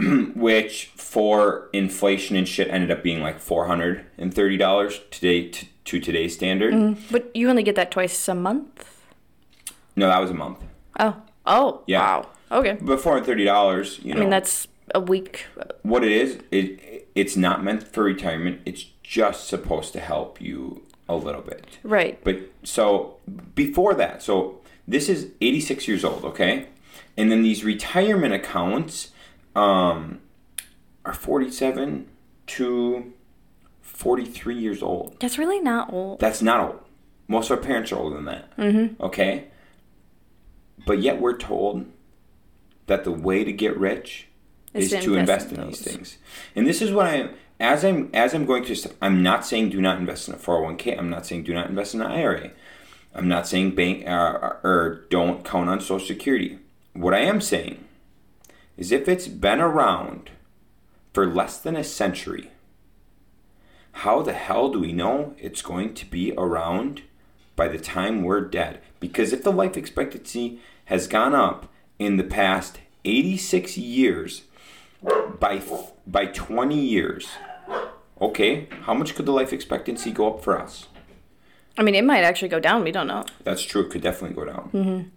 Which 0.34 0.86
for 0.96 1.68
inflation 1.72 2.36
and 2.36 2.46
shit 2.46 2.68
ended 2.68 2.90
up 2.90 3.02
being 3.02 3.20
like 3.20 3.40
$430 3.40 5.10
today 5.10 5.48
to, 5.48 5.66
to 5.84 6.00
today's 6.00 6.34
standard. 6.34 6.74
Mm, 6.74 6.98
but 7.10 7.34
you 7.34 7.48
only 7.48 7.62
get 7.62 7.76
that 7.76 7.90
twice 7.90 8.28
a 8.28 8.34
month? 8.34 9.02
No, 9.96 10.06
that 10.06 10.20
was 10.20 10.30
a 10.30 10.34
month. 10.34 10.58
Oh. 10.98 11.16
Oh. 11.46 11.82
Yeah. 11.86 12.00
Wow. 12.00 12.28
Okay. 12.50 12.78
But 12.80 13.00
$430, 13.00 14.04
you 14.04 14.14
know. 14.14 14.18
I 14.18 14.20
mean, 14.20 14.30
that's 14.30 14.68
a 14.94 15.00
week. 15.00 15.46
what 15.82 16.04
it 16.04 16.12
is, 16.12 16.38
it 16.50 17.08
it's 17.14 17.36
not 17.36 17.64
meant 17.64 17.82
for 17.82 18.04
retirement. 18.04 18.60
It's 18.64 18.84
just 19.08 19.48
supposed 19.48 19.94
to 19.94 20.00
help 20.00 20.38
you 20.38 20.82
a 21.08 21.16
little 21.16 21.40
bit. 21.40 21.78
Right. 21.82 22.22
But 22.22 22.40
so 22.62 23.16
before 23.54 23.94
that, 23.94 24.22
so 24.22 24.60
this 24.86 25.08
is 25.08 25.30
86 25.40 25.88
years 25.88 26.04
old, 26.04 26.26
okay? 26.26 26.66
And 27.16 27.32
then 27.32 27.42
these 27.42 27.64
retirement 27.64 28.34
accounts 28.34 29.12
um, 29.56 30.20
are 31.06 31.14
47 31.14 32.06
to 32.48 33.12
43 33.80 34.58
years 34.58 34.82
old. 34.82 35.18
That's 35.20 35.38
really 35.38 35.58
not 35.58 35.90
old. 35.90 36.20
That's 36.20 36.42
not 36.42 36.60
old. 36.60 36.80
Most 37.28 37.50
of 37.50 37.58
our 37.58 37.64
parents 37.64 37.90
are 37.92 37.96
older 37.96 38.16
than 38.16 38.26
that. 38.26 38.56
Mm-hmm. 38.58 39.02
Okay? 39.02 39.44
But 40.86 41.00
yet 41.00 41.18
we're 41.18 41.38
told 41.38 41.86
that 42.88 43.04
the 43.04 43.12
way 43.12 43.42
to 43.42 43.52
get 43.52 43.74
rich 43.78 44.26
is, 44.74 44.90
to 44.90 45.14
invest, 45.14 45.50
in, 45.50 45.66
these 45.66 45.80
things. 45.80 46.18
And 46.54 46.66
this 46.66 46.82
is 46.82 46.92
what 46.92 47.06
I 47.06 47.30
as 47.60 47.84
I'm 47.84 48.10
as 48.14 48.34
I'm 48.34 48.46
going 48.46 48.64
through 48.64 48.76
stuff, 48.76 48.94
I'm 49.02 49.22
not 49.22 49.44
saying 49.44 49.70
do 49.70 49.80
not 49.80 49.98
invest 49.98 50.28
in 50.28 50.34
a 50.34 50.38
401k. 50.38 50.98
I'm 50.98 51.10
not 51.10 51.26
saying 51.26 51.44
do 51.44 51.54
not 51.54 51.68
invest 51.68 51.94
in 51.94 52.00
an 52.00 52.10
IRA. 52.10 52.50
I'm 53.14 53.28
not 53.28 53.48
saying 53.48 53.74
bank 53.74 54.06
uh, 54.06 54.54
or 54.62 55.06
don't 55.10 55.44
count 55.44 55.68
on 55.68 55.80
Social 55.80 56.06
Security. 56.06 56.58
What 56.92 57.14
I 57.14 57.20
am 57.20 57.40
saying 57.40 57.84
is 58.76 58.92
if 58.92 59.08
it's 59.08 59.26
been 59.26 59.60
around 59.60 60.30
for 61.12 61.26
less 61.26 61.58
than 61.58 61.74
a 61.74 61.82
century, 61.82 62.50
how 63.92 64.22
the 64.22 64.34
hell 64.34 64.70
do 64.70 64.78
we 64.78 64.92
know 64.92 65.34
it's 65.38 65.62
going 65.62 65.94
to 65.94 66.06
be 66.06 66.32
around 66.36 67.02
by 67.56 67.66
the 67.66 67.78
time 67.78 68.22
we're 68.22 68.40
dead? 68.40 68.80
Because 69.00 69.32
if 69.32 69.42
the 69.42 69.50
life 69.50 69.76
expectancy 69.76 70.60
has 70.84 71.08
gone 71.08 71.34
up 71.34 71.68
in 71.98 72.16
the 72.16 72.24
past 72.24 72.78
86 73.04 73.76
years 73.76 74.42
by 75.40 75.62
by 76.06 76.26
20 76.26 76.78
years, 76.78 77.28
okay, 78.20 78.68
how 78.82 78.94
much 78.94 79.14
could 79.14 79.26
the 79.26 79.32
life 79.32 79.52
expectancy 79.52 80.10
go 80.10 80.34
up 80.34 80.42
for 80.42 80.60
us? 80.60 80.86
I 81.76 81.82
mean, 81.82 81.94
it 81.94 82.04
might 82.04 82.24
actually 82.24 82.48
go 82.48 82.60
down. 82.60 82.84
We 82.84 82.90
don't 82.90 83.06
know. 83.06 83.24
That's 83.44 83.62
true. 83.62 83.82
It 83.82 83.90
could 83.90 84.02
definitely 84.02 84.34
go 84.34 84.44
down. 84.44 84.70
Mm-hmm. 84.72 85.08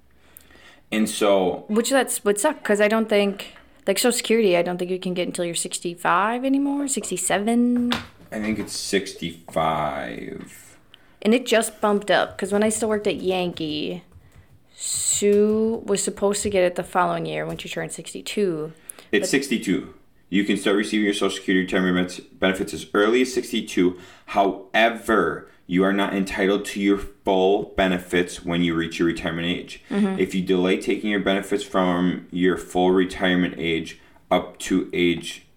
And 0.92 1.10
so, 1.10 1.66
Which 1.68 1.90
that's 1.90 2.24
would 2.24 2.40
suck 2.40 2.58
because 2.58 2.82
I 2.82 2.88
don't 2.88 3.10
think 3.10 3.56
like 3.88 3.98
Social 3.98 4.16
Security. 4.16 4.58
I 4.58 4.62
don't 4.62 4.78
think 4.78 4.92
you 4.92 5.00
can 5.00 5.14
get 5.14 5.28
until 5.28 5.46
you're 5.46 5.56
65 5.56 6.46
anymore. 6.46 6.88
67, 6.88 7.94
I 7.94 8.40
think 8.40 8.60
it's 8.60 8.76
65. 8.76 10.78
and 11.22 11.34
it 11.34 11.46
just 11.46 11.82
bumped 11.82 12.12
up 12.12 12.38
because 12.38 12.52
when 12.52 12.64
I 12.64 12.70
still 12.70 12.90
worked 12.90 13.08
at 13.08 13.22
Yankee, 13.22 14.04
Sue 14.76 15.82
was 15.86 16.04
supposed 16.04 16.44
to 16.44 16.50
get 16.50 16.64
it 16.64 16.76
the 16.76 16.84
following 16.84 17.26
year 17.26 17.46
when 17.46 17.58
she 17.58 17.70
turned 17.70 17.92
62. 17.92 18.74
It's 19.12 19.30
62. 19.30 19.94
You 20.32 20.46
can 20.46 20.58
start 20.58 20.78
receiving 20.78 21.06
your 21.06 21.14
Social 21.14 21.38
Security 21.38 21.66
retirement 21.66 22.40
benefits- 22.40 22.74
as 22.74 22.88
early 22.94 23.22
as 23.22 23.34
62. 23.34 23.98
However, 24.28 25.50
you 25.68 25.84
are 25.84 25.94
not 25.94 26.14
entitled 26.14 26.66
to 26.66 26.82
your 26.82 26.98
full 26.98 27.74
benefits 27.76 28.44
when 28.44 28.64
you 28.64 28.74
reach 28.74 28.98
your 28.98 29.10
retirement 29.10 29.46
age. 29.46 29.84
Mm-hmm. 29.92 30.20
If 30.20 30.34
you 30.34 30.42
delay 30.42 30.78
taking 30.78 31.10
your 31.10 31.20
benefits 31.20 31.64
from 31.64 32.28
your 32.32 32.58
full 32.58 32.92
retirement 32.92 33.56
age 33.58 34.00
up 34.32 34.58
to 34.60 34.90
age 34.94 35.48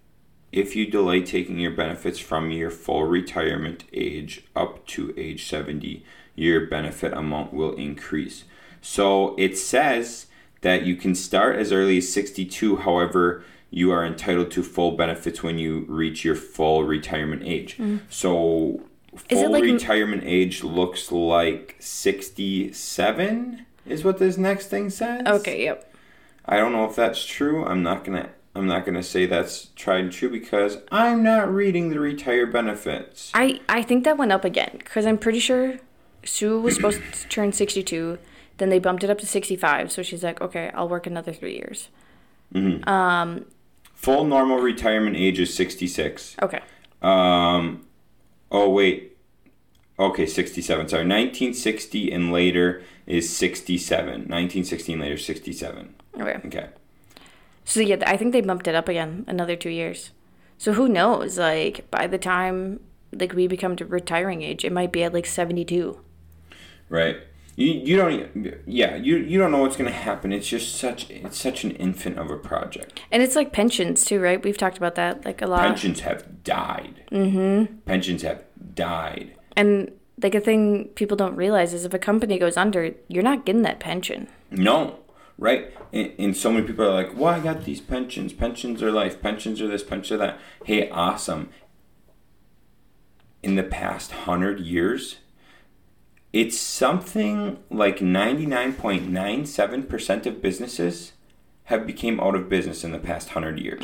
if 0.54 0.76
you 0.76 0.86
delay 0.86 1.20
taking 1.20 1.58
your 1.58 1.72
benefits 1.72 2.20
from 2.20 2.52
your 2.52 2.70
full 2.70 3.02
retirement 3.02 3.82
age 3.92 4.44
up 4.54 4.86
to 4.86 5.12
age 5.16 5.48
70, 5.48 6.04
your 6.36 6.66
benefit 6.66 7.12
amount 7.12 7.52
will 7.52 7.74
increase. 7.74 8.44
So 8.80 9.34
it 9.36 9.58
says 9.58 10.26
that 10.60 10.86
you 10.86 10.94
can 10.94 11.16
start 11.16 11.56
as 11.56 11.72
early 11.72 11.98
as 11.98 12.12
62, 12.12 12.76
however, 12.76 13.42
you 13.74 13.90
are 13.90 14.06
entitled 14.06 14.52
to 14.52 14.62
full 14.62 14.92
benefits 14.92 15.42
when 15.42 15.58
you 15.58 15.84
reach 15.88 16.24
your 16.24 16.36
full 16.36 16.84
retirement 16.84 17.42
age. 17.44 17.76
Mm. 17.76 18.02
So 18.08 18.80
Is 19.28 19.40
it 19.40 19.42
full 19.42 19.50
like- 19.50 19.64
retirement 19.64 20.22
age 20.24 20.62
looks 20.62 21.10
like 21.10 21.74
67 21.80 23.66
is 23.84 24.04
what 24.04 24.18
this 24.18 24.38
next 24.38 24.68
thing 24.68 24.90
says. 24.90 25.26
Okay, 25.26 25.64
yep. 25.64 25.92
I 26.46 26.56
don't 26.56 26.70
know 26.70 26.84
if 26.84 26.94
that's 26.94 27.24
true. 27.24 27.64
I'm 27.64 27.82
not 27.82 28.04
gonna 28.04 28.30
I'm 28.54 28.68
not 28.68 28.84
going 28.84 28.94
to 28.94 29.02
say 29.02 29.26
that's 29.26 29.70
tried 29.74 30.04
and 30.04 30.12
true 30.12 30.30
because 30.30 30.78
I'm 30.92 31.24
not 31.24 31.52
reading 31.52 31.88
the 31.90 31.98
retire 31.98 32.46
benefits. 32.46 33.32
I, 33.34 33.60
I 33.68 33.82
think 33.82 34.04
that 34.04 34.16
went 34.16 34.30
up 34.30 34.44
again 34.44 34.76
because 34.78 35.06
I'm 35.06 35.18
pretty 35.18 35.40
sure 35.40 35.78
Sue 36.24 36.60
was 36.60 36.76
supposed 36.76 37.00
to 37.12 37.28
turn 37.28 37.50
62. 37.52 38.16
Then 38.58 38.68
they 38.68 38.78
bumped 38.78 39.02
it 39.02 39.10
up 39.10 39.18
to 39.18 39.26
65. 39.26 39.90
So 39.90 40.04
she's 40.04 40.22
like, 40.22 40.40
okay, 40.40 40.70
I'll 40.72 40.88
work 40.88 41.08
another 41.08 41.32
three 41.32 41.56
years. 41.56 41.88
Mm-hmm. 42.54 42.88
Um, 42.88 43.46
Full 44.04 44.24
normal 44.24 44.58
retirement 44.58 45.16
age 45.16 45.40
is 45.40 45.54
66. 45.54 46.36
Okay. 46.42 46.60
Um, 47.00 47.86
oh 48.50 48.68
wait, 48.68 49.16
okay, 49.98 50.26
67. 50.26 50.88
Sorry, 50.88 51.04
1960 51.04 52.12
and 52.12 52.30
later 52.30 52.82
is 53.06 53.34
67. 53.34 54.06
1960 54.06 54.92
and 54.92 55.00
later, 55.00 55.16
67. 55.16 55.94
Okay. 56.20 56.38
Okay. 56.44 56.68
So 57.64 57.80
yeah, 57.80 57.96
I 58.06 58.18
think 58.18 58.34
they 58.34 58.42
bumped 58.42 58.68
it 58.68 58.74
up 58.74 58.90
again 58.90 59.24
another 59.26 59.56
two 59.56 59.70
years. 59.70 60.10
So 60.58 60.74
who 60.74 60.86
knows? 60.86 61.38
Like 61.38 61.90
by 61.90 62.06
the 62.06 62.18
time 62.18 62.80
like 63.10 63.32
we 63.32 63.46
become 63.46 63.74
to 63.76 63.86
retiring 63.86 64.42
age, 64.42 64.66
it 64.66 64.72
might 64.72 64.92
be 64.92 65.02
at 65.02 65.14
like 65.14 65.24
72. 65.24 65.98
Right. 66.90 67.16
You, 67.56 67.72
you 67.72 67.96
don't 67.96 68.62
yeah 68.66 68.96
you 68.96 69.16
you 69.16 69.38
don't 69.38 69.52
know 69.52 69.58
what's 69.58 69.76
gonna 69.76 69.90
happen. 69.90 70.32
It's 70.32 70.48
just 70.48 70.76
such 70.76 71.08
it's 71.10 71.38
such 71.38 71.64
an 71.64 71.70
infant 71.72 72.18
of 72.18 72.30
a 72.30 72.36
project. 72.36 73.00
And 73.12 73.22
it's 73.22 73.36
like 73.36 73.52
pensions 73.52 74.04
too, 74.04 74.20
right? 74.20 74.42
We've 74.42 74.58
talked 74.58 74.76
about 74.76 74.96
that 74.96 75.24
like 75.24 75.40
a 75.40 75.46
lot. 75.46 75.60
Pensions 75.60 76.00
have 76.00 76.42
died. 76.42 77.04
Mm-hmm. 77.12 77.76
Pensions 77.86 78.22
have 78.22 78.42
died. 78.74 79.36
And 79.56 79.92
like 80.22 80.34
a 80.34 80.40
thing 80.40 80.88
people 80.94 81.16
don't 81.16 81.36
realize 81.36 81.74
is 81.74 81.84
if 81.84 81.94
a 81.94 81.98
company 81.98 82.38
goes 82.38 82.56
under, 82.56 82.94
you're 83.08 83.22
not 83.22 83.44
getting 83.44 83.62
that 83.62 83.80
pension. 83.80 84.28
No, 84.50 84.98
right? 85.38 85.72
And, 85.92 86.12
and 86.18 86.36
so 86.36 86.52
many 86.52 86.66
people 86.66 86.84
are 86.84 86.92
like, 86.92 87.16
"Well, 87.16 87.34
I 87.34 87.40
got 87.40 87.64
these 87.64 87.80
pensions. 87.80 88.32
Pensions 88.32 88.82
are 88.82 88.92
life. 88.92 89.20
Pensions 89.20 89.60
are 89.60 89.68
this. 89.68 89.82
Pensions 89.82 90.12
are 90.12 90.18
that." 90.18 90.38
Hey, 90.64 90.88
awesome. 90.90 91.50
In 93.42 93.56
the 93.56 93.62
past 93.62 94.12
hundred 94.12 94.60
years, 94.60 95.16
it's 96.34 96.58
something 96.58 97.58
like 97.70 98.02
ninety 98.02 98.44
nine 98.44 98.74
point 98.74 99.08
nine 99.08 99.46
seven 99.46 99.84
percent 99.84 100.26
of 100.26 100.42
businesses 100.42 101.12
have 101.64 101.86
became 101.86 102.18
out 102.18 102.34
of 102.34 102.48
business 102.48 102.82
in 102.82 102.90
the 102.90 102.98
past 102.98 103.30
hundred 103.30 103.60
years. 103.60 103.80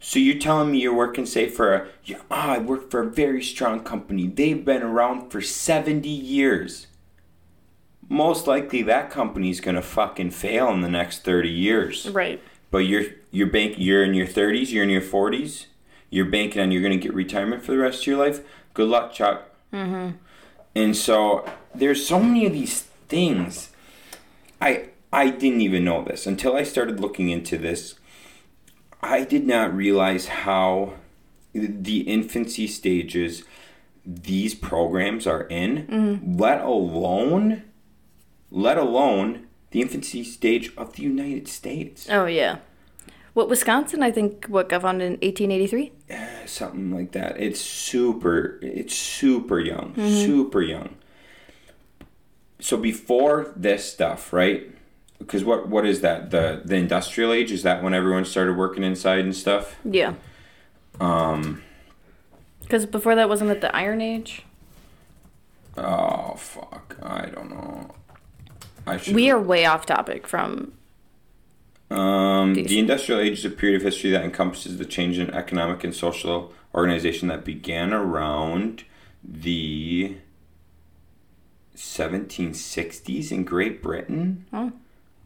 So 0.00 0.18
you're 0.18 0.38
telling 0.40 0.72
me 0.72 0.80
you're 0.80 0.94
working, 0.94 1.26
say, 1.26 1.48
for 1.48 1.74
a, 1.74 1.86
yeah, 2.04 2.16
oh, 2.28 2.34
I 2.34 2.58
work 2.58 2.90
for 2.90 3.02
a 3.02 3.10
very 3.10 3.40
strong 3.42 3.84
company. 3.84 4.26
They've 4.26 4.64
been 4.64 4.82
around 4.82 5.30
for 5.30 5.40
70 5.40 6.08
years. 6.08 6.88
Most 8.08 8.48
likely 8.48 8.82
that 8.82 9.10
company's 9.10 9.60
gonna 9.60 9.82
fucking 9.82 10.32
fail 10.32 10.70
in 10.70 10.80
the 10.80 10.88
next 10.88 11.24
30 11.24 11.50
years. 11.50 12.08
Right. 12.08 12.42
But 12.70 12.78
you're 12.78 13.04
you're 13.30 13.46
bank 13.46 13.74
you're 13.76 14.02
in 14.02 14.14
your 14.14 14.26
30s, 14.26 14.72
you're 14.72 14.82
in 14.82 14.90
your 14.90 15.02
40s, 15.02 15.66
you're 16.08 16.24
banking 16.24 16.62
on 16.62 16.72
you're 16.72 16.82
gonna 16.82 16.96
get 16.96 17.12
retirement 17.12 17.62
for 17.62 17.72
the 17.72 17.78
rest 17.78 18.00
of 18.00 18.06
your 18.06 18.18
life. 18.18 18.40
Good 18.72 18.88
luck, 18.88 19.12
Chuck. 19.12 19.50
Mm-hmm. 19.74 20.16
And 20.74 20.96
so 20.96 21.44
there's 21.74 22.06
so 22.06 22.20
many 22.20 22.46
of 22.46 22.52
these 22.52 22.82
things. 23.08 23.70
I 24.60 24.88
I 25.12 25.30
didn't 25.30 25.60
even 25.60 25.84
know 25.84 26.02
this 26.02 26.26
until 26.26 26.56
I 26.56 26.62
started 26.62 27.00
looking 27.00 27.28
into 27.28 27.58
this. 27.58 27.96
I 29.02 29.24
did 29.24 29.46
not 29.46 29.74
realize 29.74 30.26
how 30.28 30.94
the 31.52 32.00
infancy 32.02 32.66
stages 32.66 33.44
these 34.06 34.54
programs 34.54 35.26
are 35.26 35.42
in, 35.42 35.86
mm-hmm. 35.86 36.38
let 36.38 36.60
alone 36.60 37.64
let 38.50 38.78
alone 38.78 39.46
the 39.70 39.80
infancy 39.80 40.22
stage 40.22 40.70
of 40.76 40.94
the 40.94 41.02
United 41.02 41.48
States. 41.48 42.06
Oh 42.10 42.26
yeah. 42.26 42.58
What 43.34 43.48
Wisconsin? 43.48 44.02
I 44.02 44.10
think 44.10 44.46
what 44.46 44.68
got 44.68 44.82
founded 44.82 45.06
in 45.06 45.12
1883. 45.12 45.92
something 46.46 46.90
like 46.90 47.12
that. 47.12 47.40
It's 47.40 47.60
super. 47.60 48.58
It's 48.62 48.94
super 48.94 49.58
young, 49.58 49.94
super 49.96 50.60
young. 50.60 50.96
So 52.60 52.76
before 52.76 53.52
this 53.56 53.90
stuff, 53.90 54.32
right? 54.32 54.70
Because 55.18 55.44
what 55.44 55.68
what 55.68 55.86
is 55.86 56.00
that? 56.02 56.30
The 56.30 56.62
the 56.64 56.76
industrial 56.76 57.32
age 57.32 57.52
is 57.52 57.62
that 57.62 57.82
when 57.82 57.94
everyone 57.94 58.24
started 58.24 58.56
working 58.56 58.82
inside 58.84 59.20
and 59.20 59.34
stuff. 59.34 59.76
Yeah. 59.84 60.14
Um. 61.00 61.62
Because 62.60 62.86
before 62.86 63.14
that 63.14 63.28
wasn't 63.28 63.50
it 63.50 63.60
the 63.60 63.74
Iron 63.74 64.00
Age? 64.00 64.44
Oh 65.76 66.34
fuck! 66.36 66.96
I 67.02 67.26
don't 67.26 67.50
know. 67.50 67.94
I 68.86 68.96
should. 68.98 69.14
We 69.14 69.30
are 69.30 69.38
way 69.38 69.64
off 69.64 69.86
topic 69.86 70.26
from. 70.26 70.72
Um, 71.92 72.54
the 72.54 72.78
industrial 72.78 73.20
age 73.20 73.38
is 73.38 73.44
a 73.44 73.50
period 73.50 73.76
of 73.76 73.82
history 73.82 74.10
that 74.10 74.24
encompasses 74.24 74.78
the 74.78 74.84
change 74.84 75.18
in 75.18 75.30
economic 75.30 75.84
and 75.84 75.94
social 75.94 76.52
organization 76.74 77.28
that 77.28 77.44
began 77.44 77.92
around 77.92 78.84
the 79.22 80.16
1760s 81.76 83.30
in 83.30 83.44
Great 83.44 83.82
Britain. 83.82 84.46
Oh. 84.52 84.72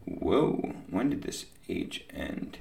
Whoa, 0.05 0.73
when 0.89 1.09
did 1.09 1.23
this 1.23 1.45
age 1.69 2.05
end? 2.13 2.57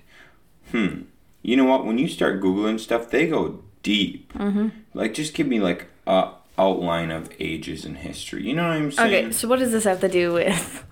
Hmm. 0.70 1.02
You 1.42 1.56
know 1.56 1.64
what? 1.64 1.84
When 1.86 1.98
you 1.98 2.08
start 2.08 2.40
Googling 2.40 2.80
stuff, 2.80 3.10
they 3.10 3.28
go 3.28 3.62
deep. 3.82 4.32
Mm-hmm. 4.34 4.68
Like, 4.94 5.14
just 5.14 5.32
give 5.34 5.46
me 5.46 5.60
like 5.60 5.86
a 6.06 6.30
outline 6.58 7.10
of 7.10 7.30
ages 7.38 7.84
in 7.84 7.96
history. 7.96 8.46
You 8.46 8.54
know 8.54 8.64
what 8.64 8.76
I'm 8.76 8.90
saying? 8.92 9.26
Okay, 9.26 9.32
so 9.32 9.46
what 9.46 9.58
does 9.58 9.72
this 9.72 9.84
have 9.84 10.00
to 10.00 10.08
do 10.08 10.32
with 10.32 10.84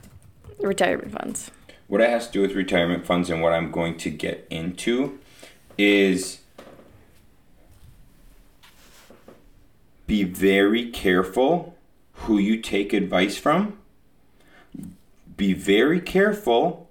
retirement 0.60 1.12
funds? 1.12 1.50
What 1.88 2.00
it 2.00 2.10
has 2.10 2.26
to 2.26 2.32
do 2.32 2.40
with 2.42 2.52
retirement 2.52 3.06
funds 3.06 3.30
and 3.30 3.42
what 3.42 3.52
I'm 3.52 3.70
going 3.70 3.96
to 3.98 4.10
get 4.10 4.46
into 4.50 5.18
is 5.78 6.40
be 10.06 10.24
very 10.24 10.90
careful 10.90 11.76
who 12.12 12.38
you 12.38 12.60
take 12.60 12.92
advice 12.92 13.36
from. 13.36 13.78
Be 15.36 15.52
very 15.52 16.00
careful 16.00 16.90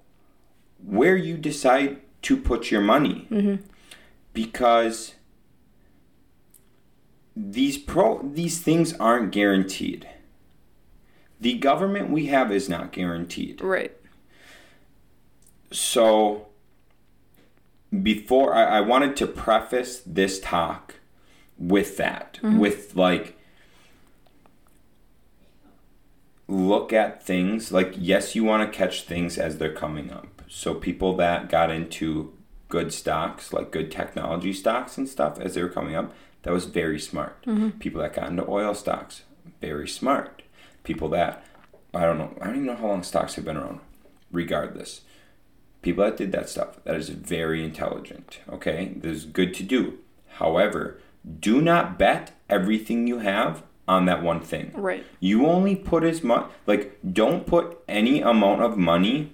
where 0.84 1.16
you 1.16 1.36
decide 1.36 2.00
to 2.22 2.36
put 2.36 2.70
your 2.70 2.80
money. 2.80 3.26
Mm-hmm. 3.30 3.62
Because 4.32 5.14
these 7.34 7.76
pro 7.76 8.22
these 8.22 8.60
things 8.60 8.94
aren't 8.94 9.32
guaranteed. 9.32 10.08
The 11.40 11.54
government 11.54 12.10
we 12.10 12.26
have 12.26 12.50
is 12.50 12.68
not 12.68 12.92
guaranteed 12.92 13.60
Right. 13.60 13.94
So 15.70 16.46
before 18.02 18.54
I, 18.54 18.78
I 18.78 18.80
wanted 18.80 19.16
to 19.16 19.26
preface 19.26 20.00
this 20.04 20.40
talk 20.40 20.94
with 21.58 21.96
that 21.96 22.38
mm-hmm. 22.42 22.58
with 22.58 22.94
like 22.94 23.38
look 26.48 26.92
at 26.92 27.24
things 27.24 27.72
like 27.72 27.94
yes 27.96 28.34
you 28.34 28.44
want 28.44 28.70
to 28.70 28.78
catch 28.78 29.02
things 29.02 29.38
as 29.38 29.58
they're 29.58 29.72
coming 29.72 30.12
up. 30.12 30.42
So 30.48 30.74
people 30.74 31.16
that 31.16 31.48
got 31.48 31.70
into 31.70 32.32
good 32.68 32.92
stocks 32.92 33.52
like 33.52 33.70
good 33.70 33.90
technology 33.90 34.52
stocks 34.52 34.98
and 34.98 35.08
stuff 35.08 35.38
as 35.40 35.54
they 35.54 35.62
were 35.62 35.68
coming 35.68 35.94
up 35.94 36.12
that 36.42 36.52
was 36.52 36.66
very 36.66 37.00
smart. 37.00 37.42
Mm-hmm. 37.46 37.70
People 37.78 38.00
that 38.02 38.14
got 38.14 38.28
into 38.28 38.48
oil 38.48 38.74
stocks 38.74 39.22
very 39.60 39.88
smart. 39.88 40.42
People 40.84 41.08
that 41.10 41.44
i 41.96 42.04
don't 42.04 42.18
know 42.18 42.36
i 42.40 42.44
don't 42.44 42.56
even 42.56 42.66
know 42.66 42.76
how 42.76 42.86
long 42.86 43.02
stocks 43.02 43.34
have 43.34 43.44
been 43.44 43.56
around 43.56 43.80
regardless 44.30 45.00
people 45.86 46.04
that 46.04 46.16
did 46.16 46.32
that 46.32 46.48
stuff 46.48 46.82
that 46.84 46.96
is 46.96 47.08
very 47.10 47.64
intelligent 47.64 48.40
okay? 48.48 48.92
This 48.96 49.18
is 49.18 49.24
good 49.24 49.54
to 49.54 49.62
do. 49.62 49.98
However 50.42 50.98
do 51.40 51.60
not 51.60 51.98
bet 51.98 52.32
everything 52.48 53.06
you 53.06 53.18
have 53.18 53.62
on 53.88 54.06
that 54.06 54.20
one 54.22 54.40
thing. 54.40 54.72
Right. 54.74 55.04
you 55.20 55.46
only 55.46 55.76
put 55.76 56.02
as 56.02 56.24
much 56.24 56.50
like 56.66 56.98
don't 57.20 57.46
put 57.46 57.78
any 57.86 58.20
amount 58.20 58.62
of 58.62 58.76
money 58.76 59.32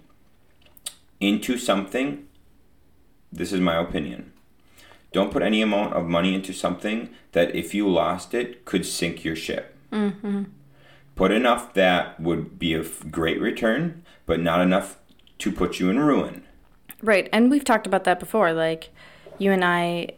into 1.20 1.56
something. 1.56 2.26
This 3.32 3.50
is 3.50 3.60
my 3.60 3.76
opinion. 3.76 4.32
Don't 5.12 5.30
put 5.30 5.42
any 5.42 5.62
amount 5.62 5.94
of 5.94 6.06
money 6.06 6.34
into 6.34 6.52
something 6.52 7.08
that 7.32 7.54
if 7.54 7.72
you 7.74 7.88
lost 7.88 8.34
it 8.34 8.66
could 8.66 8.84
sink 8.84 9.24
your 9.24 9.36
ship. 9.36 9.74
Mm-hmm. 9.90 10.44
put 11.16 11.30
enough 11.30 11.74
that 11.74 12.18
would 12.18 12.58
be 12.58 12.72
a 12.72 12.82
great 13.10 13.38
return 13.38 14.02
but 14.24 14.40
not 14.40 14.62
enough 14.62 14.96
to 15.42 15.52
put 15.52 15.78
you 15.78 15.90
in 15.90 15.98
ruin 15.98 16.42
Right. 17.02 17.28
And 17.32 17.50
we've 17.50 17.64
talked 17.64 17.86
about 17.86 18.04
that 18.04 18.20
before. 18.20 18.52
Like, 18.52 18.90
you 19.38 19.50
and 19.50 19.64
I 19.64 20.10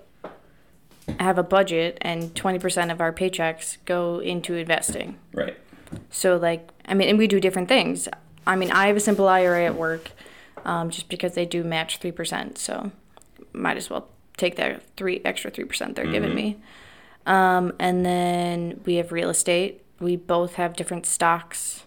have 1.18 1.38
a 1.38 1.42
budget, 1.42 1.98
and 2.02 2.34
20% 2.34 2.92
of 2.92 3.00
our 3.00 3.12
paychecks 3.12 3.78
go 3.84 4.18
into 4.18 4.54
investing. 4.54 5.18
right 5.32 5.56
So, 6.10 6.36
like, 6.36 6.68
I 6.86 6.94
mean, 6.94 7.08
and 7.08 7.18
we 7.18 7.26
do 7.26 7.40
different 7.40 7.68
things. 7.68 8.08
I 8.46 8.56
mean, 8.56 8.70
I 8.70 8.86
have 8.86 8.96
a 8.96 9.00
simple 9.00 9.28
IRA 9.28 9.64
at 9.64 9.74
work 9.74 10.12
um, 10.64 10.90
just 10.90 11.08
because 11.08 11.34
they 11.34 11.46
do 11.46 11.64
match 11.64 12.00
3%. 12.00 12.58
So, 12.58 12.90
might 13.52 13.76
as 13.76 13.88
well 13.88 14.08
take 14.36 14.56
that 14.56 14.82
three 14.96 15.22
extra 15.24 15.50
3% 15.50 15.94
they're 15.94 16.06
giving 16.06 16.34
me. 16.34 16.58
Um, 17.24 17.72
and 17.78 18.04
then 18.04 18.80
we 18.84 18.96
have 18.96 19.12
real 19.12 19.30
estate. 19.30 19.82
We 20.00 20.16
both 20.16 20.54
have 20.54 20.76
different 20.76 21.06
stocks. 21.06 21.84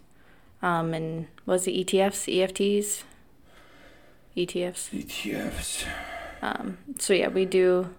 Um, 0.63 0.93
and 0.93 1.27
was 1.45 1.67
it 1.67 1.73
ETFs, 1.73 2.33
EFTs? 2.33 3.03
ETFs. 4.37 4.89
ETFs. 4.91 5.85
Um, 6.41 6.77
so 6.99 7.13
yeah, 7.13 7.27
we 7.27 7.45
do. 7.45 7.89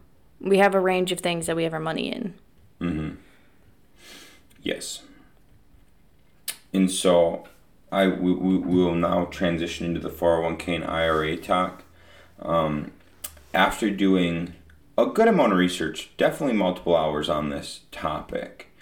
We 0.40 0.58
have 0.58 0.74
a 0.74 0.80
range 0.80 1.10
of 1.10 1.18
things 1.18 1.46
that 1.46 1.56
we 1.56 1.64
have 1.64 1.74
our 1.74 1.80
money 1.80 2.12
in. 2.12 2.34
Mm-hmm. 2.80 3.14
Yes. 4.62 5.02
And 6.72 6.90
so, 6.90 7.48
I 7.90 8.06
we, 8.06 8.32
we 8.32 8.58
will 8.58 8.94
now 8.94 9.24
transition 9.24 9.86
into 9.86 10.00
the 10.00 10.10
four 10.10 10.36
hundred 10.36 10.44
one 10.44 10.56
k 10.58 10.74
and 10.76 10.84
IRA 10.84 11.36
talk. 11.36 11.82
Um, 12.40 12.92
after 13.52 13.90
doing 13.90 14.54
a 14.96 15.06
good 15.06 15.26
amount 15.26 15.52
of 15.52 15.58
research, 15.58 16.10
definitely 16.16 16.56
multiple 16.56 16.96
hours 16.96 17.28
on 17.28 17.50
this 17.50 17.80
topic. 17.90 18.72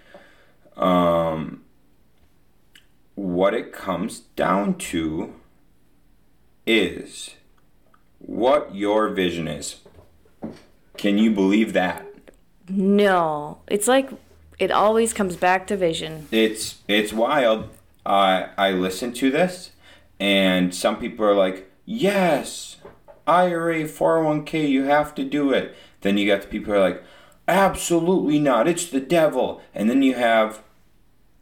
Um, 0.77 1.62
what 3.14 3.55
it 3.55 3.73
comes 3.73 4.21
down 4.21 4.75
to 4.75 5.35
is 6.66 7.37
what 8.18 8.74
your 8.74 9.09
vision 9.09 9.48
is. 9.48 9.76
Can 10.96 11.18
you 11.18 11.31
believe 11.31 11.72
that? 11.72 12.07
No, 12.68 13.59
it's 13.68 13.87
like 13.87 14.11
it 14.59 14.70
always 14.70 15.12
comes 15.12 15.37
back 15.37 15.66
to 15.68 15.76
vision. 15.76 16.29
It's 16.31 16.76
it's 16.88 17.12
wild. 17.12 17.68
I 18.05 18.48
I 18.57 18.72
listen 18.72 19.12
to 19.14 19.31
this, 19.31 19.72
and 20.18 20.74
some 20.74 20.96
people 20.96 21.24
are 21.24 21.35
like, 21.35 21.70
"Yes, 21.85 22.76
IRA, 23.26 23.85
401k, 23.85 24.68
you 24.68 24.85
have 24.85 25.14
to 25.16 25.24
do 25.24 25.52
it." 25.52 25.76
Then 26.00 26.18
you 26.18 26.26
got 26.26 26.42
the 26.42 26.48
people 26.48 26.72
who 26.72 26.81
are 26.81 26.90
like, 26.90 27.05
"Absolutely 27.46 28.38
not. 28.38 28.68
It's 28.68 28.87
the 28.87 29.00
devil." 29.00 29.61
And 29.74 29.88
then 29.90 30.02
you 30.02 30.14
have 30.14 30.62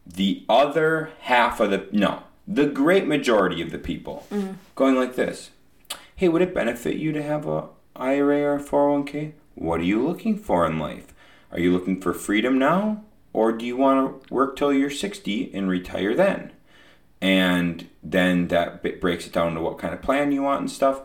the 0.06 0.44
other 0.48 1.10
half 1.20 1.60
of 1.60 1.70
the 1.70 1.86
no, 1.92 2.24
the 2.46 2.66
great 2.66 3.06
majority 3.06 3.62
of 3.62 3.70
the 3.70 3.78
people 3.78 4.26
mm-hmm. 4.30 4.54
going 4.74 4.96
like 4.96 5.16
this. 5.16 5.50
Hey, 6.16 6.28
would 6.28 6.42
it 6.42 6.54
benefit 6.54 6.94
you 6.94 7.10
to 7.10 7.22
have 7.24 7.44
a 7.48 7.70
IRA 7.96 8.42
or 8.42 8.54
a 8.54 8.62
401k? 8.62 9.32
What 9.56 9.80
are 9.80 9.84
you 9.84 10.06
looking 10.06 10.38
for 10.38 10.64
in 10.64 10.78
life? 10.78 11.12
Are 11.50 11.58
you 11.58 11.72
looking 11.72 12.00
for 12.00 12.14
freedom 12.14 12.56
now? 12.56 13.02
Or 13.32 13.50
do 13.50 13.66
you 13.66 13.76
want 13.76 14.22
to 14.22 14.32
work 14.32 14.54
till 14.54 14.72
you're 14.72 14.90
60 14.90 15.52
and 15.52 15.68
retire 15.68 16.14
then? 16.14 16.52
And 17.20 17.88
then 18.00 18.46
that 18.48 19.00
breaks 19.00 19.26
it 19.26 19.32
down 19.32 19.54
to 19.54 19.60
what 19.60 19.78
kind 19.78 19.92
of 19.92 20.02
plan 20.02 20.30
you 20.30 20.42
want 20.42 20.60
and 20.60 20.70
stuff. 20.70 21.02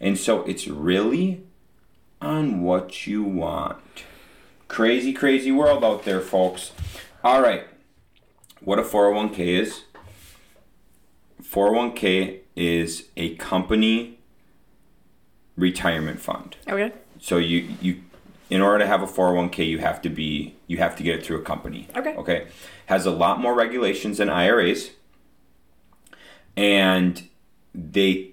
And 0.00 0.16
so 0.16 0.42
it's 0.42 0.68
really 0.68 1.42
on 2.20 2.62
what 2.62 3.04
you 3.04 3.24
want. 3.24 4.04
Crazy, 4.68 5.12
crazy 5.12 5.50
world 5.50 5.84
out 5.84 6.04
there, 6.04 6.20
folks. 6.20 6.70
All 7.24 7.42
right. 7.42 7.66
What 8.60 8.78
a 8.78 8.82
401k 8.82 9.38
is 9.40 9.82
401k 11.42 12.38
is 12.54 13.08
a 13.16 13.34
company 13.34 14.20
retirement 15.56 16.20
fund. 16.20 16.56
Okay. 16.68 16.92
So 17.20 17.38
you 17.38 17.68
you 17.80 18.02
in 18.50 18.60
order 18.60 18.80
to 18.80 18.86
have 18.86 19.02
a 19.02 19.06
401k 19.06 19.66
you 19.66 19.78
have 19.78 20.02
to 20.02 20.10
be 20.10 20.56
you 20.66 20.78
have 20.78 20.96
to 20.96 21.02
get 21.02 21.18
it 21.18 21.24
through 21.24 21.38
a 21.38 21.42
company. 21.42 21.88
Okay. 21.96 22.14
Okay. 22.16 22.46
Has 22.86 23.06
a 23.06 23.10
lot 23.10 23.40
more 23.40 23.54
regulations 23.54 24.18
than 24.18 24.28
IRAs. 24.28 24.90
And 26.56 27.28
they 27.74 28.32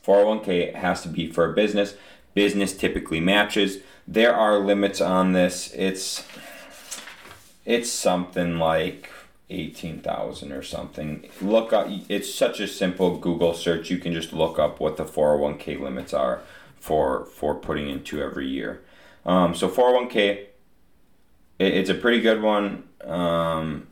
401k 0.06 0.74
has 0.74 1.02
to 1.02 1.08
be 1.08 1.30
for 1.30 1.50
a 1.50 1.54
business. 1.54 1.94
Business 2.34 2.76
typically 2.76 3.20
matches. 3.20 3.78
There 4.06 4.34
are 4.34 4.58
limits 4.58 5.00
on 5.00 5.32
this. 5.32 5.72
It's 5.74 6.24
it's 7.64 7.90
something 7.90 8.58
like 8.58 9.10
18,000 9.50 10.52
or 10.52 10.62
something. 10.62 11.28
Look 11.40 11.72
up 11.72 11.88
it's 12.08 12.32
such 12.32 12.60
a 12.60 12.68
simple 12.68 13.18
Google 13.18 13.54
search. 13.54 13.90
You 13.90 13.98
can 13.98 14.12
just 14.12 14.32
look 14.32 14.58
up 14.58 14.80
what 14.80 14.96
the 14.96 15.04
401k 15.04 15.80
limits 15.80 16.14
are 16.14 16.42
for 16.86 17.24
for 17.26 17.54
putting 17.56 17.88
into 17.88 18.22
every 18.22 18.46
year. 18.46 18.82
Um, 19.24 19.54
so 19.54 19.68
401k 19.68 20.46
it, 21.58 21.74
it's 21.74 21.90
a 21.90 21.94
pretty 21.94 22.20
good 22.20 22.42
one. 22.42 22.84
Um, 23.02 23.88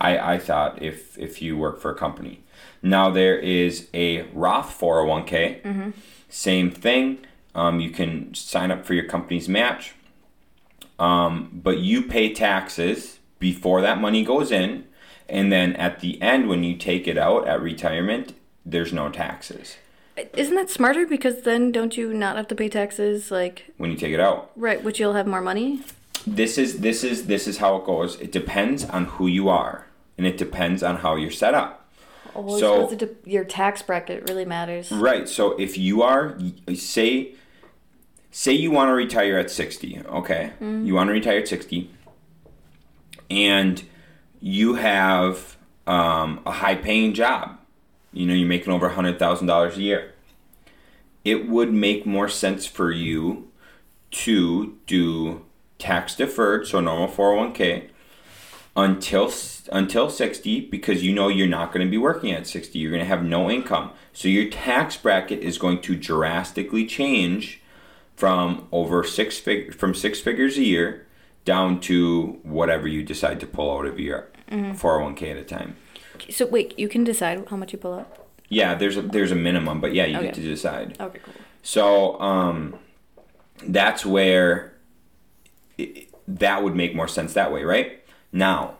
I, 0.00 0.34
I 0.34 0.38
thought 0.38 0.82
if 0.82 1.18
if 1.18 1.40
you 1.40 1.56
work 1.56 1.80
for 1.80 1.90
a 1.90 1.94
company. 1.94 2.42
Now 2.82 3.10
there 3.10 3.38
is 3.38 3.88
a 3.94 4.22
Roth 4.32 4.78
401k. 4.78 5.92
Same 6.28 6.70
thing. 6.70 7.18
Um, 7.54 7.80
you 7.80 7.90
can 7.90 8.34
sign 8.34 8.70
up 8.70 8.86
for 8.86 8.94
your 8.94 9.04
company's 9.04 9.48
match, 9.48 9.94
um, 11.00 11.50
but 11.52 11.78
you 11.78 12.02
pay 12.02 12.32
taxes 12.32 13.18
before 13.40 13.80
that 13.82 14.00
money 14.00 14.24
goes 14.24 14.52
in, 14.52 14.84
and 15.28 15.50
then 15.50 15.74
at 15.74 15.98
the 15.98 16.20
end 16.22 16.48
when 16.48 16.62
you 16.62 16.76
take 16.76 17.08
it 17.08 17.18
out 17.18 17.48
at 17.48 17.60
retirement, 17.60 18.34
there's 18.64 18.92
no 18.92 19.08
taxes 19.08 19.76
Isn't 20.34 20.54
that 20.56 20.70
smarter? 20.70 21.06
Because 21.06 21.42
then 21.42 21.72
don't 21.72 21.96
you 21.96 22.12
not 22.12 22.36
have 22.36 22.48
to 22.48 22.54
pay 22.54 22.68
taxes? 22.68 23.30
Like, 23.30 23.72
when 23.76 23.90
you 23.90 23.96
take 23.96 24.12
it 24.12 24.20
out. 24.20 24.50
right, 24.56 24.82
which 24.82 24.98
you'll 25.00 25.14
have 25.14 25.26
more 25.26 25.40
money? 25.40 25.82
this 26.26 26.58
is 26.58 26.80
this 26.80 27.02
is 27.02 27.26
this 27.26 27.48
is 27.48 27.58
how 27.58 27.76
it 27.76 27.84
goes. 27.86 28.20
It 28.20 28.30
depends 28.30 28.84
on 28.84 29.06
who 29.06 29.26
you 29.26 29.48
are, 29.48 29.86
and 30.18 30.26
it 30.26 30.36
depends 30.36 30.82
on 30.82 30.96
how 30.96 31.16
you're 31.16 31.30
set 31.30 31.54
up. 31.54 31.88
Oh, 32.34 32.58
So- 32.58 32.90
your 33.24 33.44
tax 33.44 33.82
bracket 33.82 34.28
really 34.28 34.44
matters. 34.44 34.92
Right. 34.92 35.28
So 35.28 35.52
if 35.58 35.78
you 35.78 36.02
are 36.02 36.38
say 36.74 37.32
say 38.30 38.52
you 38.52 38.70
want 38.70 38.88
to 38.88 38.92
retire 38.92 39.38
at 39.38 39.50
60, 39.50 40.02
okay? 40.06 40.52
You 40.60 40.94
want 40.94 41.08
to 41.08 41.12
retire 41.12 41.38
at 41.38 41.48
60 41.48 41.90
and 43.28 43.82
you 44.40 44.74
have 44.74 45.56
um, 45.86 46.40
a 46.46 46.52
high 46.52 46.76
paying 46.76 47.12
job. 47.14 47.58
You 48.12 48.26
know, 48.26 48.34
you're 48.34 48.48
making 48.48 48.72
over 48.72 48.88
$100,000 48.90 49.76
a 49.76 49.80
year. 49.80 50.09
It 51.24 51.48
would 51.48 51.72
make 51.72 52.06
more 52.06 52.28
sense 52.28 52.66
for 52.66 52.90
you 52.90 53.50
to 54.10 54.78
do 54.86 55.44
tax 55.78 56.14
deferred, 56.14 56.66
so 56.66 56.80
normal 56.80 57.08
401k, 57.08 57.88
until 58.76 59.32
until 59.72 60.10
60 60.10 60.60
because 60.62 61.02
you 61.02 61.12
know 61.12 61.28
you're 61.28 61.46
not 61.46 61.72
going 61.72 61.86
to 61.86 61.90
be 61.90 61.98
working 61.98 62.32
at 62.32 62.46
60. 62.46 62.78
You're 62.78 62.90
going 62.90 63.02
to 63.02 63.08
have 63.08 63.24
no 63.24 63.50
income. 63.50 63.90
So 64.12 64.28
your 64.28 64.48
tax 64.50 64.96
bracket 64.96 65.40
is 65.40 65.58
going 65.58 65.80
to 65.82 65.96
drastically 65.96 66.86
change 66.86 67.60
from 68.16 68.68
over 68.72 69.02
six 69.04 69.38
fig- 69.38 69.74
from 69.74 69.94
six 69.94 70.20
figures 70.20 70.56
a 70.56 70.62
year 70.62 71.06
down 71.44 71.80
to 71.80 72.38
whatever 72.42 72.86
you 72.86 73.02
decide 73.02 73.40
to 73.40 73.46
pull 73.46 73.76
out 73.76 73.86
of 73.86 73.98
your 73.98 74.28
mm-hmm. 74.50 74.72
401k 74.72 75.30
at 75.30 75.36
a 75.36 75.44
time. 75.44 75.76
So 76.28 76.46
wait, 76.46 76.78
you 76.78 76.88
can 76.88 77.02
decide 77.02 77.46
how 77.48 77.56
much 77.56 77.72
you 77.72 77.78
pull 77.78 77.94
out? 77.94 78.19
Yeah, 78.50 78.74
there's 78.74 78.96
a, 78.96 79.02
there's 79.02 79.30
a 79.30 79.36
minimum, 79.36 79.80
but 79.80 79.94
yeah, 79.94 80.04
you 80.04 80.16
okay. 80.16 80.26
get 80.26 80.34
to 80.34 80.42
decide. 80.42 80.96
Okay, 81.00 81.20
cool. 81.22 81.34
So 81.62 82.20
um, 82.20 82.78
that's 83.62 84.04
where 84.04 84.74
it, 85.78 86.08
that 86.26 86.62
would 86.62 86.74
make 86.74 86.94
more 86.94 87.08
sense 87.08 87.32
that 87.34 87.52
way, 87.52 87.62
right? 87.62 88.04
Now, 88.32 88.74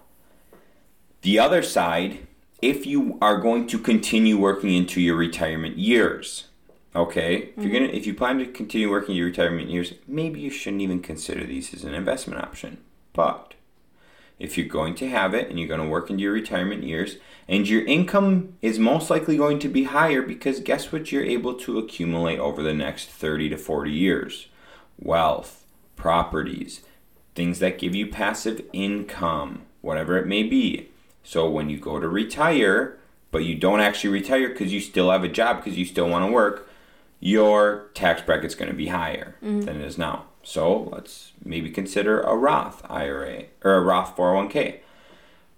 the 1.22 1.38
other 1.38 1.62
side, 1.62 2.26
if 2.60 2.84
you 2.84 3.16
are 3.22 3.38
going 3.38 3.66
to 3.68 3.78
continue 3.78 4.38
working 4.38 4.74
into 4.74 5.00
your 5.00 5.16
retirement 5.16 5.78
years, 5.78 6.48
okay, 6.94 7.36
if 7.36 7.50
mm-hmm. 7.50 7.62
you're 7.62 7.72
gonna 7.72 7.92
if 7.92 8.06
you 8.06 8.14
plan 8.14 8.38
to 8.38 8.46
continue 8.46 8.90
working 8.90 9.14
your 9.14 9.26
retirement 9.26 9.70
years, 9.70 9.94
maybe 10.06 10.40
you 10.40 10.50
shouldn't 10.50 10.82
even 10.82 11.00
consider 11.00 11.44
these 11.44 11.72
as 11.74 11.84
an 11.84 11.94
investment 11.94 12.42
option. 12.42 12.78
But 13.12 13.54
if 14.40 14.56
you're 14.58 14.66
going 14.66 14.94
to 14.96 15.08
have 15.08 15.34
it 15.34 15.48
and 15.48 15.58
you're 15.58 15.68
going 15.68 15.82
to 15.82 15.86
work 15.86 16.10
into 16.10 16.22
your 16.22 16.32
retirement 16.32 16.82
years 16.82 17.18
and 17.46 17.68
your 17.68 17.84
income 17.84 18.54
is 18.62 18.78
most 18.78 19.10
likely 19.10 19.36
going 19.36 19.58
to 19.60 19.68
be 19.68 19.84
higher 19.84 20.22
because 20.22 20.60
guess 20.60 20.90
what 20.90 21.12
you're 21.12 21.22
able 21.22 21.54
to 21.54 21.78
accumulate 21.78 22.38
over 22.38 22.62
the 22.62 22.74
next 22.74 23.08
30 23.08 23.50
to 23.50 23.56
40 23.56 23.92
years? 23.92 24.46
Wealth 24.98 25.64
properties 25.94 26.80
things 27.34 27.58
that 27.60 27.78
give 27.78 27.94
you 27.94 28.06
passive 28.06 28.62
income 28.72 29.62
whatever 29.82 30.18
it 30.18 30.26
may 30.26 30.42
be. 30.42 30.88
So 31.22 31.48
when 31.48 31.70
you 31.70 31.78
go 31.78 32.00
to 32.00 32.08
retire 32.08 32.96
but 33.30 33.44
you 33.44 33.54
don't 33.54 33.80
actually 33.80 34.10
retire 34.10 34.48
because 34.48 34.72
you 34.72 34.80
still 34.80 35.10
have 35.10 35.22
a 35.22 35.28
job 35.28 35.58
because 35.58 35.78
you 35.78 35.84
still 35.84 36.08
want 36.08 36.26
to 36.26 36.32
work 36.32 36.68
your 37.20 37.90
tax 37.94 38.22
bracket's 38.22 38.54
going 38.54 38.70
to 38.70 38.76
be 38.76 38.88
higher 38.88 39.36
mm-hmm. 39.42 39.60
than 39.60 39.80
it 39.80 39.86
is 39.86 39.98
now 39.98 40.24
so 40.42 40.88
let's 40.92 41.32
maybe 41.44 41.70
consider 41.70 42.20
a 42.20 42.34
Roth 42.34 42.82
IRA 42.88 43.44
or 43.62 43.74
a 43.74 43.80
Roth 43.80 44.16
401k. 44.16 44.80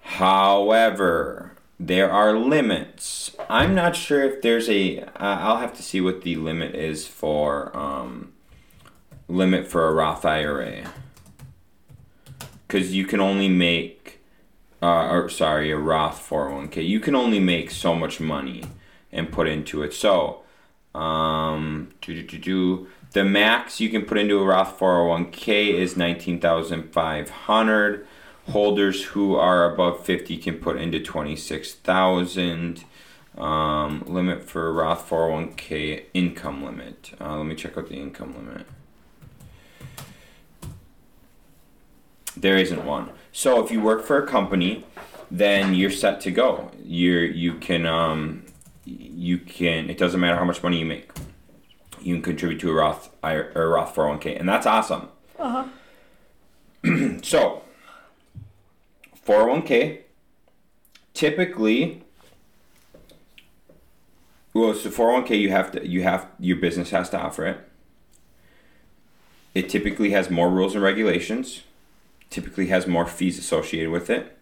However, 0.01 1.53
there 1.79 2.11
are 2.11 2.37
limits. 2.37 3.35
I'm 3.49 3.75
not 3.75 3.97
sure 3.97 4.23
if 4.23 4.42
there's 4.42 4.68
a. 4.68 4.97
will 5.18 5.57
have 5.57 5.75
to 5.75 5.83
see 5.83 6.01
what 6.01 6.23
the 6.23 6.37
limit 6.37 6.75
is 6.75 7.07
for 7.07 7.77
um, 7.77 8.33
limit 9.29 9.66
for 9.68 9.88
a 9.88 9.92
Roth 9.92 10.25
IRA. 10.25 10.92
Because 12.66 12.95
you 12.95 13.05
can 13.05 13.21
only 13.21 13.49
make, 13.49 14.21
uh, 14.81 15.09
or 15.09 15.29
sorry, 15.29 15.71
a 15.71 15.77
Roth 15.77 16.27
401k. 16.29 16.87
You 16.87 17.01
can 17.01 17.14
only 17.14 17.38
make 17.38 17.71
so 17.71 17.95
much 17.95 18.21
money 18.21 18.64
and 19.11 19.31
put 19.31 19.47
into 19.47 19.83
it. 19.83 19.92
So, 19.92 20.42
um, 20.95 21.90
do 22.01 22.14
do 22.14 22.23
do 22.23 22.38
do 22.38 22.87
the 23.12 23.25
max 23.25 23.81
you 23.81 23.90
can 23.90 24.05
put 24.05 24.18
into 24.18 24.38
a 24.38 24.44
Roth 24.44 24.79
401k 24.79 25.75
is 25.75 25.96
19,500. 25.96 28.07
Holders 28.51 29.05
who 29.05 29.37
are 29.37 29.72
above 29.72 30.05
50 30.05 30.37
can 30.38 30.59
put 30.59 30.77
into 30.77 30.98
26,000. 30.98 32.85
Um, 33.37 34.05
limit 34.07 34.44
for 34.44 34.72
Roth 34.72 35.09
401k 35.09 36.05
income 36.12 36.64
limit. 36.64 37.12
Uh, 37.20 37.38
let 37.38 37.46
me 37.46 37.55
check 37.55 37.79
out 37.79 37.88
the 37.88 37.96
income 37.96 38.35
limit. 38.35 38.66
There 42.37 42.57
isn't 42.57 42.85
one. 42.85 43.11
So 43.31 43.64
if 43.64 43.70
you 43.70 43.81
work 43.81 44.05
for 44.05 44.22
a 44.22 44.27
company, 44.27 44.85
then 45.31 45.75
you're 45.75 45.90
set 45.90 46.20
to 46.22 46.31
go. 46.31 46.72
You're 46.83 47.25
you 47.25 47.55
can 47.55 47.87
um, 47.87 48.44
you 48.85 49.38
can. 49.38 49.88
It 49.88 49.98
doesn't 49.98 50.20
matter 50.20 50.37
how 50.37 50.44
much 50.44 50.62
money 50.62 50.79
you 50.79 50.87
make 50.87 51.11
you 52.05 52.15
can 52.15 52.23
contribute 52.23 52.61
to 52.61 52.71
a 52.71 52.75
Roth 52.75 53.11
a 53.23 53.37
Roth 53.38 53.95
401k, 53.95 54.38
and 54.38 54.49
that's 54.49 54.67
awesome. 54.67 55.09
Uh 55.38 55.67
huh. 56.85 57.19
so, 57.23 57.62
401k 59.27 60.01
typically 61.15 62.03
well 64.53 64.75
so 64.75 64.91
401k 64.91 65.38
you 65.38 65.51
have 65.51 65.71
to 65.73 65.87
you 65.87 66.03
have 66.03 66.27
your 66.38 66.57
business 66.57 66.91
has 66.91 67.11
to 67.11 67.19
offer 67.19 67.47
it 67.47 67.69
it 69.55 69.69
typically 69.69 70.11
has 70.11 70.31
more 70.31 70.51
rules 70.51 70.75
and 70.75 70.83
regulations 70.83 71.62
typically 72.31 72.67
has 72.69 72.87
more 72.87 73.07
fees 73.07 73.38
associated 73.38 73.91
with 73.91 74.11
it 74.11 74.38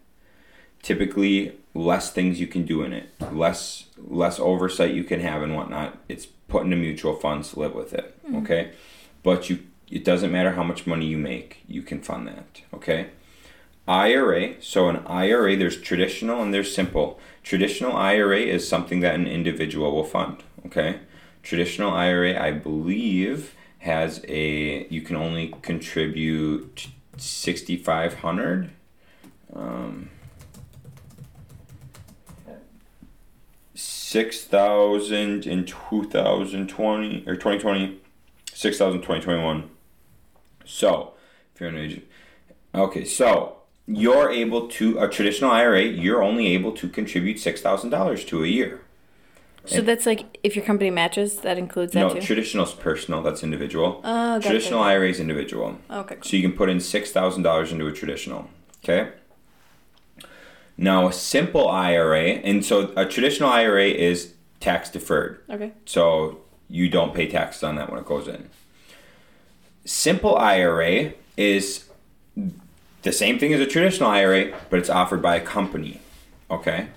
typically 0.82 1.58
less 1.74 2.12
things 2.12 2.40
you 2.40 2.46
can 2.46 2.64
do 2.64 2.82
in 2.82 2.92
it 2.92 3.10
less 3.32 3.86
less 3.98 4.38
oversight 4.38 4.94
you 4.94 5.04
can 5.04 5.20
have 5.20 5.42
and 5.42 5.54
whatnot 5.54 5.98
it's 6.08 6.28
put 6.50 6.64
into 6.64 6.76
mutual 6.76 7.14
funds, 7.14 7.56
live 7.56 7.74
with 7.74 7.94
it. 7.94 8.14
Mm-hmm. 8.24 8.36
Okay, 8.38 8.72
but 9.22 9.48
you 9.48 9.60
it 9.90 10.04
doesn't 10.04 10.30
matter 10.30 10.52
how 10.52 10.62
much 10.62 10.86
money 10.86 11.06
you 11.06 11.18
make, 11.18 11.62
you 11.66 11.82
can 11.82 12.00
fund 12.00 12.28
that. 12.28 12.62
Okay. 12.72 13.08
IRA, 13.88 14.62
so 14.62 14.88
an 14.88 14.98
IRA, 15.06 15.56
there's 15.56 15.80
traditional 15.80 16.42
and 16.42 16.54
there's 16.54 16.72
simple. 16.72 17.18
Traditional 17.42 17.96
IRA 17.96 18.38
is 18.38 18.68
something 18.68 19.00
that 19.00 19.16
an 19.16 19.26
individual 19.26 19.92
will 19.92 20.04
fund. 20.04 20.44
Okay. 20.66 21.00
Traditional 21.42 21.90
IRA, 21.90 22.40
I 22.40 22.52
believe, 22.52 23.54
has 23.78 24.24
a 24.28 24.86
you 24.88 25.00
can 25.00 25.16
only 25.16 25.54
contribute 25.62 26.88
sixty 27.16 27.76
five 27.76 28.14
hundred. 28.20 28.70
Um, 29.52 30.10
6,000 34.10 35.46
in 35.46 35.64
2020 35.64 37.24
or 37.28 37.34
2020, 37.36 38.00
6,000 38.52 39.00
2021. 39.02 39.70
So, 40.64 41.12
if 41.54 41.60
you're 41.60 41.70
an 41.70 41.76
agent, 41.76 42.08
okay, 42.74 43.04
so 43.04 43.58
you're 43.86 44.28
able 44.28 44.66
to 44.66 44.98
a 44.98 45.08
traditional 45.08 45.52
IRA, 45.52 45.84
you're 45.84 46.24
only 46.24 46.48
able 46.48 46.72
to 46.72 46.88
contribute 46.88 47.38
six 47.38 47.60
thousand 47.60 47.90
dollars 47.90 48.24
to 48.24 48.42
a 48.42 48.48
year. 48.48 48.80
So 49.64 49.78
and 49.78 49.86
that's 49.86 50.06
like 50.06 50.38
if 50.42 50.56
your 50.56 50.64
company 50.64 50.90
matches, 50.90 51.42
that 51.42 51.56
includes 51.56 51.92
that 51.92 52.00
no, 52.00 52.08
too. 52.08 52.14
No, 52.16 52.20
traditional 52.20 52.64
is 52.64 52.72
personal. 52.72 53.22
That's 53.22 53.44
individual. 53.44 54.00
Oh, 54.02 54.40
traditional 54.40 54.82
IRA 54.82 55.10
is 55.10 55.20
individual. 55.20 55.78
Okay. 55.88 56.16
Cool. 56.16 56.24
So 56.24 56.36
you 56.36 56.42
can 56.42 56.56
put 56.58 56.68
in 56.68 56.80
six 56.80 57.12
thousand 57.12 57.44
dollars 57.44 57.70
into 57.70 57.86
a 57.86 57.92
traditional. 57.92 58.50
Okay. 58.82 59.12
Now, 60.82 61.08
a 61.08 61.12
simple 61.12 61.68
IRA, 61.68 62.22
and 62.22 62.64
so 62.64 62.90
a 62.96 63.04
traditional 63.04 63.50
IRA 63.50 63.88
is 63.88 64.32
tax 64.60 64.88
deferred. 64.88 65.42
Okay. 65.50 65.72
So 65.84 66.40
you 66.70 66.88
don't 66.88 67.14
pay 67.14 67.28
taxes 67.28 67.62
on 67.62 67.76
that 67.76 67.90
when 67.90 68.00
it 68.00 68.06
goes 68.06 68.26
in. 68.26 68.48
Simple 69.84 70.38
IRA 70.38 71.12
is 71.36 71.84
the 73.02 73.12
same 73.12 73.38
thing 73.38 73.52
as 73.52 73.60
a 73.60 73.66
traditional 73.66 74.08
IRA, 74.08 74.58
but 74.70 74.78
it's 74.78 74.88
offered 74.88 75.20
by 75.20 75.36
a 75.36 75.40
company. 75.42 76.00
Okay. 76.50 76.88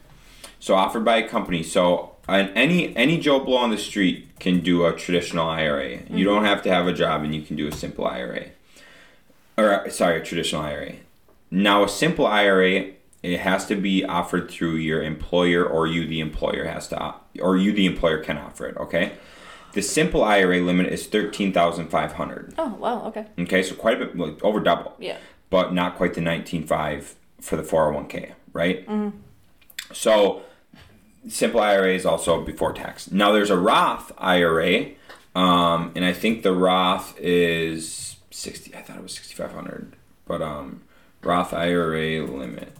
So 0.61 0.75
offered 0.75 1.03
by 1.03 1.17
a 1.17 1.27
company. 1.27 1.61
So 1.61 2.15
any 2.29 2.95
any 2.95 3.19
Joe 3.19 3.41
Blow 3.41 3.57
on 3.57 3.69
the 3.69 3.77
street 3.77 4.39
can 4.39 4.61
do 4.61 4.85
a 4.85 4.93
traditional 4.93 5.49
IRA. 5.49 5.97
Mm-hmm. 5.97 6.17
You 6.17 6.23
don't 6.23 6.45
have 6.45 6.61
to 6.63 6.69
have 6.69 6.87
a 6.87 6.93
job, 6.93 7.23
and 7.23 7.35
you 7.35 7.41
can 7.41 7.57
do 7.57 7.67
a 7.67 7.71
simple 7.73 8.07
IRA. 8.07 8.45
Or 9.57 9.89
sorry, 9.89 10.21
a 10.21 10.23
traditional 10.23 10.61
IRA. 10.61 10.93
Now 11.51 11.83
a 11.83 11.89
simple 11.89 12.25
IRA 12.25 12.93
it 13.23 13.39
has 13.39 13.65
to 13.67 13.75
be 13.75 14.03
offered 14.03 14.51
through 14.51 14.75
your 14.75 15.01
employer 15.01 15.65
or 15.65 15.87
you 15.87 16.05
the 16.05 16.19
employer 16.19 16.65
has 16.65 16.87
to 16.89 17.15
or 17.39 17.57
you 17.57 17.71
the 17.71 17.85
employer 17.85 18.19
can 18.19 18.37
offer 18.37 18.67
it 18.67 18.77
okay? 18.77 19.13
The 19.71 19.81
simple 19.81 20.23
ira 20.23 20.59
limit 20.59 20.87
is 20.87 21.07
13500 21.07 22.53
oh 22.57 22.75
wow 22.75 23.05
okay. 23.05 23.25
Okay 23.39 23.63
so 23.63 23.75
quite 23.75 24.01
a 24.01 24.05
bit 24.05 24.17
like, 24.17 24.43
over 24.43 24.59
double. 24.59 24.95
Yeah. 24.99 25.17
But 25.49 25.73
not 25.73 25.95
quite 25.95 26.13
the 26.13 26.21
195 26.21 27.15
for 27.41 27.55
the 27.55 27.63
401k 27.63 28.33
right? 28.51 28.87
Mm-hmm. 28.87 29.17
so 29.91 30.43
simple 31.27 31.61
ira 31.61 31.93
is 31.93 32.05
also 32.05 32.43
before 32.43 32.73
tax. 32.73 33.09
Now 33.09 33.31
there's 33.31 33.49
a 33.49 33.57
roth 33.57 34.11
ira 34.17 34.91
um, 35.35 35.91
and 35.95 36.05
i 36.05 36.13
think 36.13 36.43
the 36.43 36.53
roth 36.53 37.17
is 37.19 38.17
60 38.31 38.75
i 38.75 38.81
thought 38.81 38.97
it 38.97 39.03
was 39.03 39.13
6500 39.15 39.95
but 40.25 40.41
um 40.41 40.81
roth 41.23 41.53
ira 41.53 42.21
limit 42.25 42.77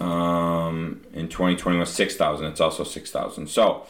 um, 0.00 1.02
in 1.12 1.28
2020 1.28 1.78
was 1.78 1.90
6000 1.90 2.46
it's 2.46 2.60
also 2.60 2.84
6000 2.84 3.46
so 3.48 3.86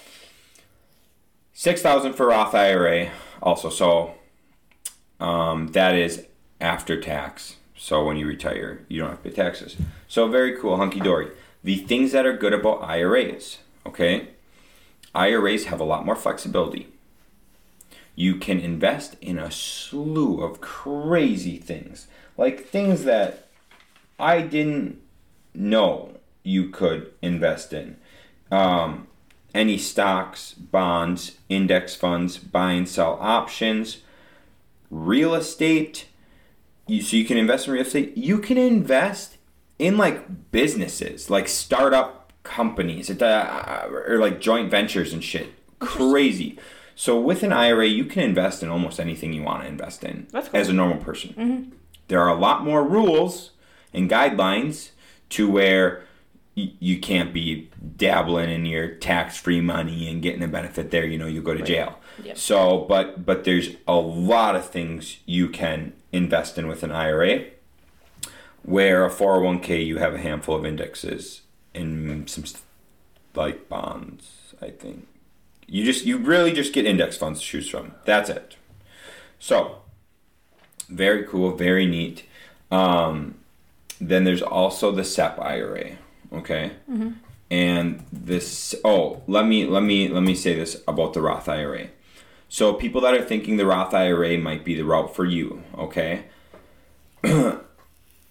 6000 1.53 2.14
for 2.14 2.27
roth 2.27 2.55
ira 2.55 3.11
also. 3.42 3.68
So 3.68 4.14
um, 5.18 5.68
that 5.68 5.94
is 5.94 6.27
after 6.61 7.01
tax. 7.01 7.57
So 7.77 8.05
when 8.05 8.16
you 8.16 8.27
retire 8.27 8.85
you 8.88 9.01
don't 9.01 9.11
have 9.11 9.23
to 9.23 9.31
pay 9.31 9.35
taxes. 9.35 9.77
So 10.09 10.29
very 10.29 10.57
cool 10.57 10.77
hunky-dory 10.77 11.31
the 11.62 11.77
things 11.77 12.12
that 12.12 12.27
are 12.27 12.37
good 12.37 12.55
about 12.55 12.83
iras 12.83 13.59
okay? 13.87 14.29
Iras 15.14 15.66
have 15.66 15.81
a 15.81 15.85
lot 15.85 16.05
more 16.05 16.16
flexibility. 16.16 16.88
You 18.14 18.37
can 18.37 18.61
invest 18.61 19.16
in 19.20 19.38
a 19.38 19.51
slew 19.51 20.42
of 20.42 20.61
crazy 20.61 21.59
things. 21.59 22.07
Like 22.37 22.66
things 22.66 23.05
that 23.05 23.49
I 24.18 24.42
didn't 24.42 25.01
know 25.55 26.17
you 26.43 26.69
could 26.69 27.13
invest 27.23 27.73
in. 27.73 27.97
Um, 28.51 29.07
any 29.55 29.79
stocks, 29.79 30.55
bonds, 30.55 31.39
index 31.49 31.95
funds, 31.95 32.39
buy 32.39 32.73
and 32.73 32.89
sell 32.89 33.19
options, 33.21 33.99
real 34.91 35.35
estate. 35.35 36.07
You, 36.87 37.03
so 37.03 37.17
you 37.17 37.25
can 37.25 37.37
invest 37.37 37.67
in 37.67 37.75
real 37.75 37.83
estate. 37.83 38.17
You 38.17 38.39
can 38.39 38.59
invest 38.59 39.37
in 39.79 39.97
like 39.97 40.51
businesses, 40.53 41.31
like 41.31 41.49
startup 41.49 42.33
companies, 42.43 43.11
uh, 43.11 43.89
or 43.91 44.19
like 44.19 44.41
joint 44.41 44.71
ventures 44.71 45.13
and 45.13 45.23
shit. 45.23 45.49
Crazy. 45.79 46.59
So 46.95 47.19
with 47.19 47.43
an 47.43 47.53
IRA, 47.53 47.87
you 47.87 48.05
can 48.05 48.23
invest 48.23 48.63
in 48.63 48.69
almost 48.69 49.01
anything 49.01 49.33
you 49.33 49.43
want 49.43 49.63
to 49.63 49.69
invest 49.69 50.05
in 50.05 50.27
cool. 50.33 50.43
as 50.53 50.69
a 50.69 50.73
normal 50.73 50.99
person. 50.99 51.33
There 52.09 52.21
are 52.21 52.29
a 52.29 52.39
lot 52.39 52.63
more 52.65 52.85
rules 52.87 53.53
and 53.95 54.11
guidelines 54.11 54.91
to 55.31 55.49
where 55.49 56.05
you 56.55 56.99
can't 57.01 57.33
be 57.33 57.71
dabbling 57.97 58.51
in 58.51 58.66
your 58.66 58.88
tax-free 58.88 59.61
money 59.61 60.09
and 60.09 60.21
getting 60.21 60.43
a 60.43 60.49
benefit 60.49 60.90
there. 60.90 61.07
You 61.07 61.19
know, 61.19 61.27
you 61.27 61.43
go 61.43 61.55
to 61.55 61.62
jail. 61.62 61.99
Yep. 62.23 62.37
So, 62.37 62.85
but 62.88 63.25
but 63.25 63.45
there's 63.45 63.71
a 63.87 63.97
lot 63.97 64.57
of 64.57 64.69
things 64.69 65.19
you 65.27 65.49
can 65.49 65.95
invest 66.12 66.59
in 66.59 66.69
with 66.69 66.83
an 66.83 66.93
IRA. 66.93 67.45
Where 68.62 69.07
a 69.07 69.11
401k, 69.11 69.87
you 69.87 69.97
have 69.99 70.14
a 70.14 70.19
handful 70.19 70.55
of 70.55 70.66
indexes 70.66 71.43
and 71.75 72.29
some 72.29 72.45
like 73.35 73.69
bonds. 73.69 74.55
I 74.61 74.71
think 74.71 75.09
you 75.66 75.85
just 75.85 76.05
you 76.05 76.19
really 76.19 76.53
just 76.53 76.73
get 76.73 76.85
index 76.85 77.16
funds 77.16 77.40
to 77.40 77.47
choose 77.47 77.71
from. 77.71 77.93
That's 78.05 78.29
it. 78.29 78.57
So 79.38 79.79
very 80.88 81.25
cool, 81.25 81.57
very 81.57 81.87
neat. 81.87 82.25
Um, 82.71 83.37
then 84.01 84.25
there's 84.25 84.43
also 84.43 84.91
the 84.91 85.05
SEP 85.05 85.39
IRA. 85.39 85.97
Okay. 86.33 86.73
Mm-hmm. 86.91 87.11
And 87.51 88.05
this 88.13 88.75
oh 88.85 89.23
let 89.27 89.47
me 89.47 89.67
let 89.67 89.83
me 89.83 90.09
let 90.09 90.23
me 90.23 90.35
say 90.35 90.55
this 90.55 90.83
about 90.87 91.13
the 91.13 91.21
Roth 91.21 91.49
IRA. 91.49 91.89
So 92.49 92.73
people 92.73 93.01
that 93.03 93.15
are 93.15 93.23
thinking 93.23 93.57
the 93.57 93.67
Roth 93.67 93.95
IRA 93.95 94.39
might 94.39 94.65
be 94.65 94.75
the 94.75 94.85
route 94.85 95.15
for 95.15 95.25
you. 95.25 95.63
Okay. 95.77 96.25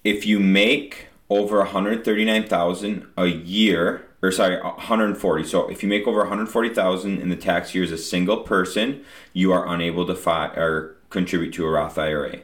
if 0.03 0.25
you 0.25 0.39
make 0.39 1.07
over 1.29 1.59
139,000 1.59 3.07
a 3.17 3.25
year 3.27 4.07
or 4.21 4.31
sorry 4.31 4.59
140 4.59 5.43
so 5.43 5.69
if 5.69 5.83
you 5.83 5.89
make 5.89 6.07
over 6.07 6.19
140,000 6.19 7.21
in 7.21 7.29
the 7.29 7.35
tax 7.35 7.75
year 7.75 7.83
as 7.83 7.91
a 7.91 7.97
single 7.97 8.37
person 8.37 9.03
you 9.31 9.51
are 9.51 9.67
unable 9.67 10.07
to 10.07 10.15
fi- 10.15 10.47
or 10.55 10.95
contribute 11.11 11.53
to 11.53 11.65
a 11.65 11.69
Roth 11.69 11.99
IRA 11.99 12.39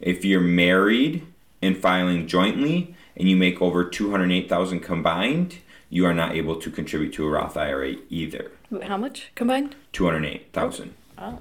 if 0.00 0.24
you're 0.24 0.40
married 0.40 1.26
and 1.62 1.76
filing 1.76 2.26
jointly 2.26 2.94
and 3.16 3.28
you 3.28 3.36
make 3.36 3.60
over 3.60 3.84
208,000 3.84 4.80
combined 4.80 5.58
you 5.90 6.04
are 6.04 6.14
not 6.14 6.34
able 6.34 6.56
to 6.56 6.70
contribute 6.70 7.12
to 7.14 7.26
a 7.26 7.30
Roth 7.30 7.56
IRA 7.56 7.94
either 8.10 8.52
How 8.82 8.96
much 8.96 9.30
combined? 9.34 9.74
208,000 9.92 10.94
Oh. 11.20 11.40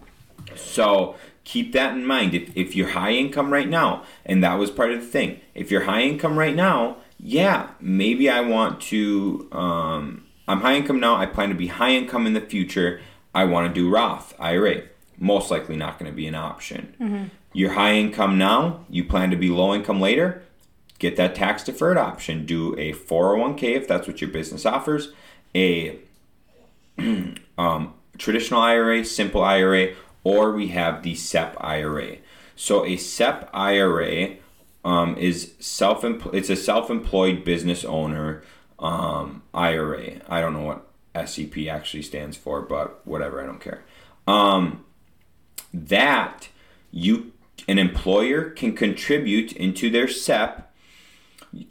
so 0.55 1.15
keep 1.43 1.71
that 1.73 1.93
in 1.93 2.05
mind. 2.05 2.33
If, 2.33 2.55
if 2.57 2.75
you're 2.75 2.89
high 2.89 3.11
income 3.11 3.51
right 3.53 3.69
now, 3.69 4.03
and 4.25 4.43
that 4.43 4.55
was 4.55 4.71
part 4.71 4.91
of 4.91 5.01
the 5.01 5.05
thing, 5.07 5.39
if 5.53 5.69
you're 5.71 5.83
high 5.83 6.01
income 6.01 6.37
right 6.37 6.55
now, 6.55 6.97
yeah, 7.19 7.69
maybe 7.79 8.29
I 8.29 8.41
want 8.41 8.81
to. 8.81 9.47
Um, 9.51 10.25
I'm 10.47 10.61
high 10.61 10.75
income 10.75 10.99
now. 10.99 11.15
I 11.15 11.25
plan 11.25 11.49
to 11.49 11.55
be 11.55 11.67
high 11.67 11.91
income 11.91 12.25
in 12.27 12.33
the 12.33 12.41
future. 12.41 13.01
I 13.35 13.43
want 13.45 13.73
to 13.73 13.73
do 13.81 13.89
Roth 13.89 14.33
IRA. 14.39 14.83
Most 15.19 15.49
likely 15.51 15.75
not 15.75 15.97
going 15.99 16.11
to 16.11 16.15
be 16.15 16.27
an 16.27 16.35
option. 16.35 17.31
You're 17.57 17.73
high 17.73 17.95
income 17.95 18.37
now. 18.37 18.85
You 18.87 19.03
plan 19.03 19.31
to 19.31 19.35
be 19.35 19.49
low 19.49 19.73
income 19.73 19.99
later. 19.99 20.43
Get 20.99 21.15
that 21.15 21.33
tax 21.33 21.63
deferred 21.63 21.97
option. 21.97 22.45
Do 22.45 22.75
a 22.77 22.93
401k 22.93 23.63
if 23.75 23.87
that's 23.87 24.07
what 24.07 24.21
your 24.21 24.29
business 24.29 24.63
offers. 24.63 25.11
A 25.55 25.97
um, 27.57 27.95
traditional 28.19 28.61
IRA, 28.61 29.03
simple 29.03 29.43
IRA, 29.43 29.95
or 30.23 30.51
we 30.51 30.67
have 30.67 31.01
the 31.01 31.15
SEP 31.15 31.57
IRA. 31.59 32.17
So 32.55 32.85
a 32.85 32.95
SEP 32.95 33.49
IRA 33.51 34.35
um, 34.85 35.17
is 35.17 35.53
self 35.59 36.05
it's 36.05 36.51
a 36.51 36.55
self-employed 36.55 37.43
business 37.43 37.83
owner 37.83 38.43
um, 38.77 39.41
IRA. 39.55 40.21
I 40.29 40.41
don't 40.41 40.53
know 40.53 40.61
what 40.61 41.27
SEP 41.27 41.57
actually 41.67 42.03
stands 42.03 42.37
for, 42.37 42.61
but 42.61 43.01
whatever, 43.07 43.41
I 43.41 43.47
don't 43.47 43.59
care. 43.59 43.83
Um, 44.27 44.85
that 45.73 46.49
you 46.91 47.31
an 47.67 47.77
employer 47.79 48.49
can 48.49 48.73
contribute 48.73 49.51
into 49.53 49.89
their 49.89 50.07
SEP 50.07 50.71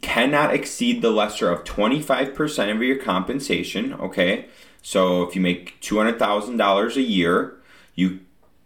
cannot 0.01 0.53
exceed 0.53 1.01
the 1.01 1.11
lesser 1.11 1.49
of 1.49 1.63
25% 1.63 2.75
of 2.75 2.81
your 2.81 2.97
compensation, 2.97 3.93
okay? 3.93 4.47
So 4.81 5.23
if 5.23 5.35
you 5.35 5.41
make 5.41 5.79
$200,000 5.81 6.95
a 6.95 7.01
year, 7.01 7.57
you 7.95 8.19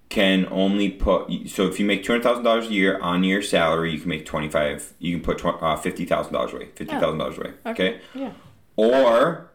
can 0.10 0.46
only 0.52 0.90
put 0.90 1.48
so 1.48 1.68
if 1.68 1.80
you 1.80 1.86
make 1.86 2.04
$200,000 2.04 2.68
a 2.68 2.74
year 2.74 3.00
on 3.00 3.24
your 3.24 3.42
salary, 3.42 3.94
you 3.94 4.00
can 4.00 4.10
make 4.10 4.26
25 4.26 4.94
you 5.00 5.18
can 5.18 5.24
put 5.24 5.44
uh, 5.46 5.78
$50,000 5.78 6.54
away, 6.54 6.66
$50,000 6.76 7.38
away, 7.38 7.54
okay? 7.66 8.02
Yeah. 8.14 8.34
Or 8.76 9.52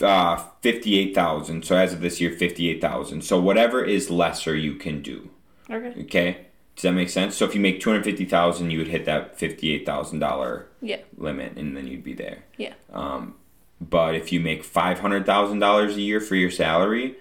uh, 0.00 0.36
58,000. 0.60 1.64
So 1.64 1.76
as 1.76 1.92
of 1.92 2.00
this 2.00 2.20
year 2.20 2.30
58,000. 2.30 3.22
So 3.22 3.40
whatever 3.40 3.84
is 3.84 4.10
lesser 4.10 4.54
you 4.54 4.76
can 4.76 5.02
do. 5.02 5.30
Okay. 5.70 6.02
Okay? 6.02 6.36
Does 6.76 6.82
that 6.82 6.92
make 6.92 7.08
sense? 7.08 7.34
So 7.36 7.44
if 7.46 7.54
you 7.54 7.60
make 7.60 7.80
250,000, 7.80 8.70
you 8.70 8.78
would 8.78 8.88
hit 8.88 9.04
that 9.06 9.38
$58,000 9.38 10.64
Yeah. 10.82 10.98
limit 11.16 11.56
and 11.56 11.76
then 11.76 11.86
you'd 11.86 12.04
be 12.04 12.12
there. 12.14 12.38
Yeah. 12.58 12.74
Um, 12.92 13.34
But 13.80 14.14
if 14.14 14.32
you 14.32 14.40
make 14.40 14.64
five 14.64 15.00
hundred 15.00 15.26
thousand 15.26 15.58
dollars 15.58 15.96
a 15.98 16.00
year 16.00 16.18
for 16.18 16.34
your 16.34 16.50
salary, 16.50 17.14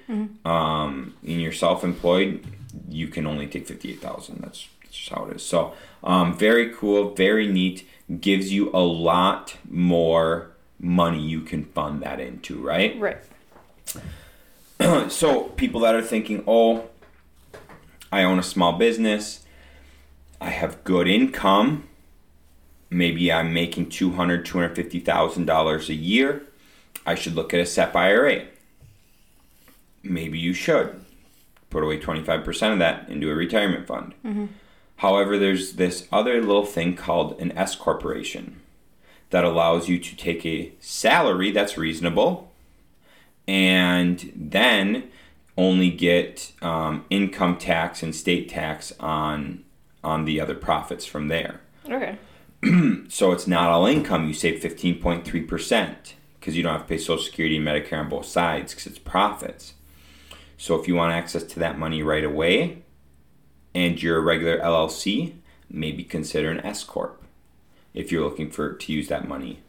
um, 0.46 1.14
and 1.22 1.42
you're 1.42 1.52
self-employed, 1.52 2.46
you 2.88 3.08
can 3.10 3.28
only 3.28 3.46
take 3.48 3.68
fifty-eight 3.68 4.00
thousand. 4.02 4.40
That's, 4.42 4.66
that's 4.82 4.96
just 4.96 5.10
how 5.10 5.26
it 5.26 5.36
is. 5.36 5.44
So, 5.44 5.74
um, 6.02 6.38
very 6.38 6.70
cool, 6.74 7.14
very 7.14 7.48
neat. 7.52 7.86
Gives 8.22 8.54
you 8.54 8.70
a 8.74 8.80
lot 8.80 9.58
more 9.70 10.52
money 10.80 11.22
you 11.22 11.42
can 11.42 11.66
fund 11.66 12.02
that 12.04 12.22
into, 12.22 12.56
right? 12.62 12.98
Right. 12.98 13.18
so 15.12 15.44
people 15.58 15.82
that 15.82 15.96
are 15.96 16.02
thinking, 16.02 16.44
oh, 16.48 16.86
I 18.16 18.24
own 18.24 18.40
a 18.40 18.44
small 18.44 18.72
business, 18.78 19.46
I 20.40 20.50
have 20.50 20.86
good 20.86 21.06
income, 21.06 21.84
maybe 22.90 23.30
I'm 23.30 23.54
making 23.54 23.90
two 23.90 24.14
hundred, 24.14 24.46
two 24.46 24.58
hundred 24.58 24.78
fifty 24.78 25.02
thousand 25.02 25.48
dollars 25.48 25.90
a 25.90 25.94
year, 25.94 26.44
I 27.06 27.16
should 27.16 27.36
look 27.36 27.54
at 27.54 27.60
a 27.60 27.66
SEP 27.66 27.94
IRA. 27.94 28.46
Maybe 30.02 30.40
you 30.40 30.54
should 30.54 31.04
put 31.70 31.84
away 31.84 32.00
twenty 32.00 32.24
five 32.24 32.46
percent 32.46 32.72
of 32.72 32.80
that 32.80 33.10
into 33.10 33.30
a 33.30 33.36
retirement 33.36 33.86
fund. 33.86 34.14
Mm-hmm. 34.24 34.46
However, 34.98 35.38
there's 35.38 35.74
this 35.74 36.08
other 36.10 36.40
little 36.40 36.66
thing 36.66 36.96
called 36.96 37.38
an 37.42 37.52
S 37.58 37.76
corporation 37.76 38.62
that 39.32 39.44
allows 39.44 39.90
you 39.90 40.00
to 40.00 40.16
take 40.16 40.46
a 40.46 40.72
salary 40.80 41.52
that's 41.52 41.78
reasonable 41.78 42.50
and 43.46 44.32
then 44.34 45.12
only 45.58 45.90
get 45.90 46.52
um, 46.62 47.06
income 47.10 47.58
tax 47.58 48.04
and 48.04 48.16
state 48.16 48.50
tax 48.50 48.94
on 49.00 49.64
on 50.04 50.26
the 50.26 50.40
other 50.40 50.56
profits 50.56 51.06
from 51.06 51.28
there. 51.28 51.62
Okay. 51.90 52.18
So 53.10 53.32
it's 53.32 53.48
not 53.48 53.70
all 53.70 53.86
income. 53.86 54.28
You 54.28 54.34
save 54.34 54.62
fifteen 54.62 55.00
point 55.00 55.26
three 55.26 55.42
percent 55.44 56.16
because 56.40 56.58
you 56.58 56.64
don't 56.64 56.74
have 56.74 56.82
to 56.82 56.88
pay 56.88 56.98
Social 56.98 57.24
Security 57.24 57.58
and 57.58 57.68
Medicare 57.68 58.00
on 58.00 58.10
both 58.10 58.26
sides 58.26 58.74
because 58.74 58.88
it's 58.88 59.00
profits. 59.00 59.74
So 60.58 60.80
if 60.80 60.88
you 60.88 60.96
want 60.96 61.14
access 61.14 61.44
to 61.44 61.60
that 61.60 61.78
money 61.78 62.02
right 62.02 62.24
away, 62.24 62.84
and 63.74 64.02
you're 64.02 64.18
a 64.18 64.22
regular 64.22 64.60
LLC, 64.60 65.36
maybe 65.70 66.04
consider 66.04 66.50
an 66.50 66.62
S 66.62 66.84
corp 66.84 67.24
if 67.94 68.12
you're 68.12 68.24
looking 68.24 68.50
for 68.50 68.74
to 68.74 68.94
use 68.94 69.08
that 69.10 69.28
money 69.28 69.60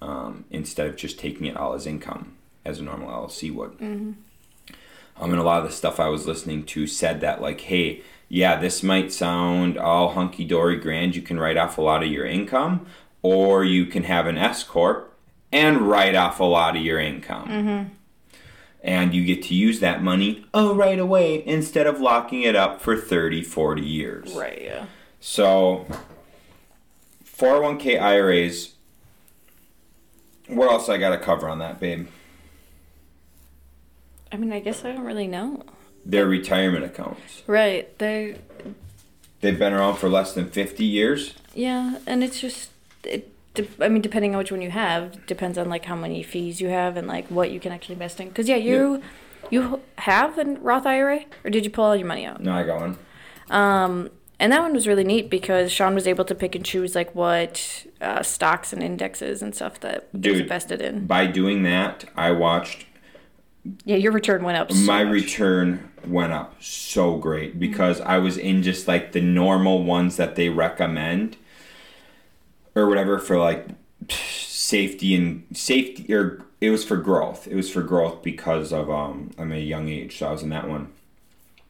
um, 0.00 0.44
instead 0.50 0.88
of 0.88 0.96
just 0.96 1.18
taking 1.18 1.46
it 1.46 1.56
all 1.56 1.74
as 1.74 1.86
income 1.86 2.36
as 2.64 2.78
a 2.78 2.82
normal 2.82 3.08
LLC 3.08 3.52
would. 3.54 3.76
Um, 5.18 5.30
and 5.30 5.40
a 5.40 5.44
lot 5.44 5.62
of 5.62 5.68
the 5.68 5.74
stuff 5.74 6.00
I 6.00 6.08
was 6.08 6.26
listening 6.26 6.64
to 6.64 6.86
said 6.86 7.20
that 7.20 7.40
like, 7.40 7.60
hey, 7.62 8.02
yeah, 8.28 8.56
this 8.58 8.82
might 8.82 9.12
sound 9.12 9.76
all 9.76 10.14
hunky 10.14 10.44
dory 10.44 10.76
grand. 10.76 11.14
You 11.14 11.22
can 11.22 11.38
write 11.38 11.56
off 11.58 11.76
a 11.76 11.82
lot 11.82 12.02
of 12.02 12.10
your 12.10 12.24
income, 12.24 12.86
or 13.20 13.62
you 13.62 13.84
can 13.86 14.04
have 14.04 14.26
an 14.26 14.38
S 14.38 14.64
corp 14.64 15.12
and 15.52 15.82
write 15.82 16.14
off 16.14 16.40
a 16.40 16.44
lot 16.44 16.74
of 16.74 16.82
your 16.82 16.98
income. 16.98 17.90
And 18.82 19.14
you 19.14 19.24
get 19.24 19.42
to 19.44 19.54
use 19.54 19.78
that 19.80 20.02
money 20.02 20.44
oh 20.54 20.74
right 20.74 20.98
away 20.98 21.46
instead 21.46 21.86
of 21.86 22.00
locking 22.00 22.42
it 22.42 22.56
up 22.56 22.80
for 22.80 22.96
30, 22.96 23.42
40 23.42 23.82
years. 23.82 24.32
Right. 24.32 24.62
Yeah. 24.62 24.86
So, 25.20 25.86
401k 27.24 28.00
IRAs. 28.00 28.72
What 30.48 30.70
else 30.70 30.88
I 30.88 30.96
got 30.96 31.10
to 31.10 31.18
cover 31.18 31.48
on 31.48 31.58
that, 31.60 31.78
babe? 31.78 32.08
I 34.32 34.36
mean, 34.36 34.52
I 34.52 34.60
guess 34.60 34.84
I 34.84 34.92
don't 34.92 35.04
really 35.04 35.26
know. 35.28 35.62
They're 36.04 36.26
retirement 36.26 36.84
accounts. 36.84 37.42
Right. 37.46 37.96
They 37.98 38.36
They've 39.40 39.58
been 39.58 39.72
around 39.72 39.96
for 39.96 40.08
less 40.08 40.34
than 40.34 40.50
50 40.50 40.84
years. 40.84 41.34
yeah, 41.54 41.98
and 42.06 42.22
it's 42.22 42.40
just 42.40 42.70
it. 43.04 43.28
de- 43.54 43.66
I 43.80 43.88
mean, 43.88 44.00
depending 44.02 44.32
on 44.34 44.38
which 44.38 44.52
one 44.52 44.62
you 44.62 44.70
have, 44.70 45.26
depends 45.26 45.58
on 45.58 45.68
like 45.68 45.84
how 45.84 45.96
many 45.96 46.22
fees 46.22 46.60
you 46.60 46.68
have 46.68 46.96
and 46.96 47.06
like 47.08 47.26
what 47.28 47.50
you 47.50 47.58
can 47.60 47.72
actually 47.72 47.94
invest 47.94 48.20
in. 48.20 48.28
Because 48.28 48.48
yeah, 48.48 48.56
you 48.56 49.02
you 49.50 49.80
have 49.98 50.38
a 50.38 50.44
Roth 50.44 50.86
IRA, 50.86 51.24
or 51.44 51.50
did 51.50 51.64
you 51.64 51.70
pull 51.70 51.84
all 51.84 51.96
your 51.96 52.06
money 52.06 52.24
out? 52.24 52.40
No, 52.40 52.52
I 52.54 52.62
got 52.62 52.80
one. 52.80 52.98
Um, 53.50 54.10
and 54.38 54.52
that 54.52 54.60
one 54.62 54.72
was 54.72 54.86
really 54.86 55.04
neat 55.04 55.28
because 55.28 55.70
Shaun 55.72 55.94
was 55.94 56.06
able 56.06 56.24
to 56.24 56.34
pick 56.34 56.54
and 56.54 56.64
choose 56.64 56.94
like 56.94 57.12
what 57.14 57.86
uh, 58.00 58.22
stocks 58.22 58.72
and 58.72 58.82
indexes 58.82 59.42
and 59.42 59.54
stuff 59.54 59.78
that 59.80 60.08
was 60.12 60.22
Dude. 60.22 60.40
invested 60.40 60.80
in. 60.80 61.06
By 61.06 61.26
doing 61.26 61.64
that, 61.64 62.04
I 62.16 62.30
watched 62.30 62.86
Yeah, 63.84 63.96
your 63.96 64.12
return 64.12 64.42
went 64.42 64.58
up. 64.58 64.72
So 64.72 64.78
my 64.78 65.04
much. 65.04 65.12
return 65.12 65.90
went 66.06 66.32
up 66.32 66.60
so 66.60 67.16
great 67.16 67.60
because 67.60 68.00
I 68.00 68.18
was 68.18 68.36
in 68.36 68.62
just 68.62 68.88
like 68.88 69.12
the 69.12 69.20
normal 69.20 69.84
ones 69.84 70.16
that 70.16 70.34
they 70.34 70.48
recommend 70.48 71.36
or 72.74 72.88
whatever 72.88 73.18
for 73.18 73.38
like 73.38 73.66
safety 74.08 75.14
and 75.14 75.46
safety 75.52 76.12
or 76.12 76.44
it 76.60 76.70
was 76.70 76.84
for 76.84 76.96
growth. 76.96 77.46
It 77.46 77.54
was 77.54 77.70
for 77.70 77.82
growth 77.82 78.22
because 78.22 78.72
of 78.72 78.90
um 78.90 79.30
I'm 79.38 79.52
a 79.52 79.58
young 79.58 79.88
age, 79.88 80.18
so 80.18 80.28
I 80.28 80.32
was 80.32 80.42
in 80.42 80.48
that 80.50 80.68
one. 80.68 80.92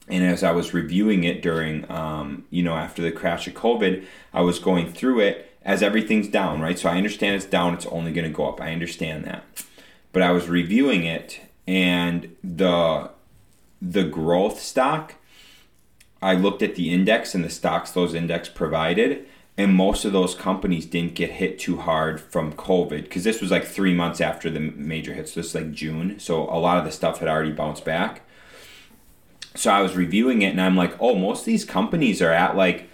And 0.08 0.24
as 0.24 0.42
I 0.42 0.52
was 0.52 0.72
reviewing 0.74 1.24
it 1.24 1.42
during 1.42 1.90
um 1.90 2.44
you 2.48 2.62
know 2.62 2.74
after 2.74 3.02
the 3.02 3.12
crash 3.12 3.46
of 3.46 3.54
COVID, 3.54 4.04
I 4.32 4.40
was 4.40 4.58
going 4.58 4.92
through 4.92 5.20
it 5.20 5.50
as 5.64 5.82
everything's 5.82 6.28
down, 6.28 6.60
right? 6.60 6.78
So 6.78 6.88
I 6.88 6.96
understand 6.96 7.36
it's 7.36 7.44
down, 7.44 7.74
it's 7.74 7.86
only 7.86 8.12
going 8.12 8.28
to 8.28 8.36
go 8.36 8.48
up. 8.48 8.60
I 8.60 8.72
understand 8.72 9.24
that. 9.24 9.44
But 10.12 10.22
I 10.22 10.32
was 10.32 10.48
reviewing 10.48 11.04
it 11.04 11.40
and 11.66 12.36
the 12.42 13.10
the 13.80 14.04
growth 14.04 14.60
stock 14.60 15.14
I 16.22 16.34
looked 16.34 16.62
at 16.62 16.76
the 16.76 16.92
index 16.92 17.34
and 17.34 17.44
the 17.44 17.50
stocks 17.50 17.90
those 17.90 18.14
index 18.14 18.48
provided, 18.48 19.26
and 19.58 19.74
most 19.74 20.04
of 20.04 20.12
those 20.12 20.36
companies 20.36 20.86
didn't 20.86 21.14
get 21.14 21.30
hit 21.30 21.58
too 21.58 21.78
hard 21.78 22.20
from 22.20 22.52
COVID 22.52 23.02
because 23.02 23.24
this 23.24 23.40
was 23.40 23.50
like 23.50 23.64
three 23.64 23.92
months 23.92 24.20
after 24.20 24.48
the 24.48 24.60
major 24.60 25.14
hits. 25.14 25.34
This 25.34 25.46
is 25.46 25.54
like 25.56 25.72
June, 25.72 26.20
so 26.20 26.44
a 26.44 26.58
lot 26.60 26.78
of 26.78 26.84
the 26.84 26.92
stuff 26.92 27.18
had 27.18 27.28
already 27.28 27.50
bounced 27.50 27.84
back. 27.84 28.22
So 29.56 29.70
I 29.70 29.82
was 29.82 29.96
reviewing 29.96 30.42
it, 30.42 30.50
and 30.50 30.60
I'm 30.60 30.76
like, 30.76 30.94
oh, 31.00 31.16
most 31.16 31.40
of 31.40 31.46
these 31.46 31.64
companies 31.64 32.22
are 32.22 32.30
at 32.30 32.56
like 32.56 32.88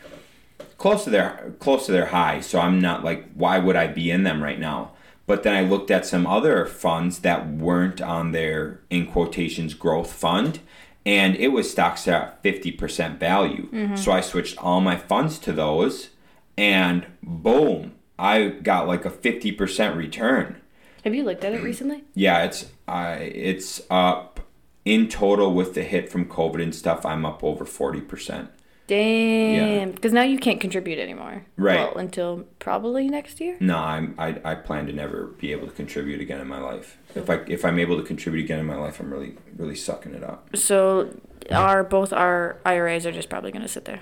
close 0.78 1.04
to 1.04 1.10
their 1.10 1.54
close 1.58 1.84
to 1.84 1.92
their 1.92 2.06
high. 2.06 2.40
So 2.40 2.58
I'm 2.58 2.80
not 2.80 3.04
like, 3.04 3.30
why 3.34 3.58
would 3.58 3.76
I 3.76 3.88
be 3.88 4.10
in 4.10 4.22
them 4.22 4.42
right 4.42 4.58
now? 4.58 4.92
But 5.28 5.42
then 5.42 5.54
I 5.54 5.60
looked 5.60 5.90
at 5.90 6.06
some 6.06 6.26
other 6.26 6.64
funds 6.64 7.18
that 7.18 7.46
weren't 7.46 8.00
on 8.00 8.32
their 8.32 8.80
in 8.88 9.06
quotations 9.06 9.74
growth 9.74 10.10
fund, 10.10 10.60
and 11.04 11.36
it 11.36 11.48
was 11.48 11.70
stocks 11.70 12.08
at 12.08 12.42
fifty 12.42 12.72
percent 12.72 13.20
value. 13.20 13.68
Mm-hmm. 13.70 13.96
So 13.96 14.10
I 14.10 14.22
switched 14.22 14.56
all 14.56 14.80
my 14.80 14.96
funds 14.96 15.38
to 15.40 15.52
those, 15.52 16.08
and 16.56 17.06
boom, 17.22 17.92
I 18.18 18.48
got 18.48 18.88
like 18.88 19.04
a 19.04 19.10
fifty 19.10 19.52
percent 19.52 19.96
return. 19.96 20.62
Have 21.04 21.14
you 21.14 21.24
looked 21.24 21.44
at 21.44 21.52
it 21.52 21.62
recently? 21.62 22.04
Yeah, 22.14 22.44
it's 22.44 22.70
I 22.88 23.12
it's 23.16 23.82
up 23.90 24.40
in 24.86 25.08
total 25.10 25.52
with 25.52 25.74
the 25.74 25.82
hit 25.82 26.10
from 26.10 26.24
COVID 26.24 26.62
and 26.62 26.74
stuff. 26.74 27.04
I'm 27.04 27.26
up 27.26 27.44
over 27.44 27.66
forty 27.66 28.00
percent. 28.00 28.48
Damn. 28.88 29.92
Because 29.92 30.12
now 30.12 30.22
you 30.22 30.38
can't 30.38 30.60
contribute 30.60 30.98
anymore. 30.98 31.44
Right. 31.56 31.76
Well, 31.76 31.98
until 31.98 32.46
probably 32.58 33.08
next 33.08 33.38
year. 33.40 33.56
No, 33.60 33.76
I'm 33.76 34.14
I, 34.18 34.40
I 34.44 34.54
plan 34.56 34.86
to 34.86 34.92
never 34.92 35.26
be 35.26 35.52
able 35.52 35.66
to 35.68 35.72
contribute 35.72 36.20
again 36.20 36.40
in 36.40 36.48
my 36.48 36.58
life. 36.58 36.98
If 37.14 37.30
I 37.30 37.34
if 37.46 37.64
I'm 37.64 37.78
able 37.78 37.96
to 37.98 38.02
contribute 38.02 38.44
again 38.44 38.58
in 38.58 38.66
my 38.66 38.76
life, 38.76 38.98
I'm 38.98 39.12
really 39.12 39.36
really 39.56 39.76
sucking 39.76 40.14
it 40.14 40.24
up. 40.24 40.48
So, 40.56 41.14
our 41.50 41.84
both 41.84 42.12
our 42.12 42.58
IRAs 42.64 43.06
are 43.06 43.12
just 43.12 43.28
probably 43.28 43.52
gonna 43.52 43.68
sit 43.68 43.84
there. 43.84 44.00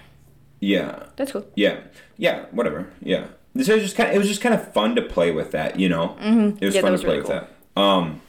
Yeah, 0.60 1.08
That's 1.16 1.32
cool. 1.32 1.46
yeah, 1.54 1.80
yeah. 2.16 2.46
Whatever. 2.50 2.90
Yeah. 3.02 3.26
This 3.54 3.68
was 3.68 3.82
just 3.82 3.96
kind. 3.96 4.10
Of, 4.10 4.14
it 4.16 4.18
was 4.18 4.28
just 4.28 4.40
kind 4.40 4.54
of 4.54 4.72
fun 4.72 4.94
to 4.96 5.02
play 5.02 5.30
with 5.32 5.50
that. 5.50 5.80
You 5.80 5.88
know. 5.88 6.16
Mm-hmm. 6.20 6.58
It 6.60 6.64
was 6.66 6.74
Yeah, 6.74 6.80
fun 6.80 6.92
was 6.92 7.00
to 7.02 7.06
play 7.06 7.16
really 7.18 7.28
with 7.28 7.48
that. 7.74 7.80
Um, 7.80 8.20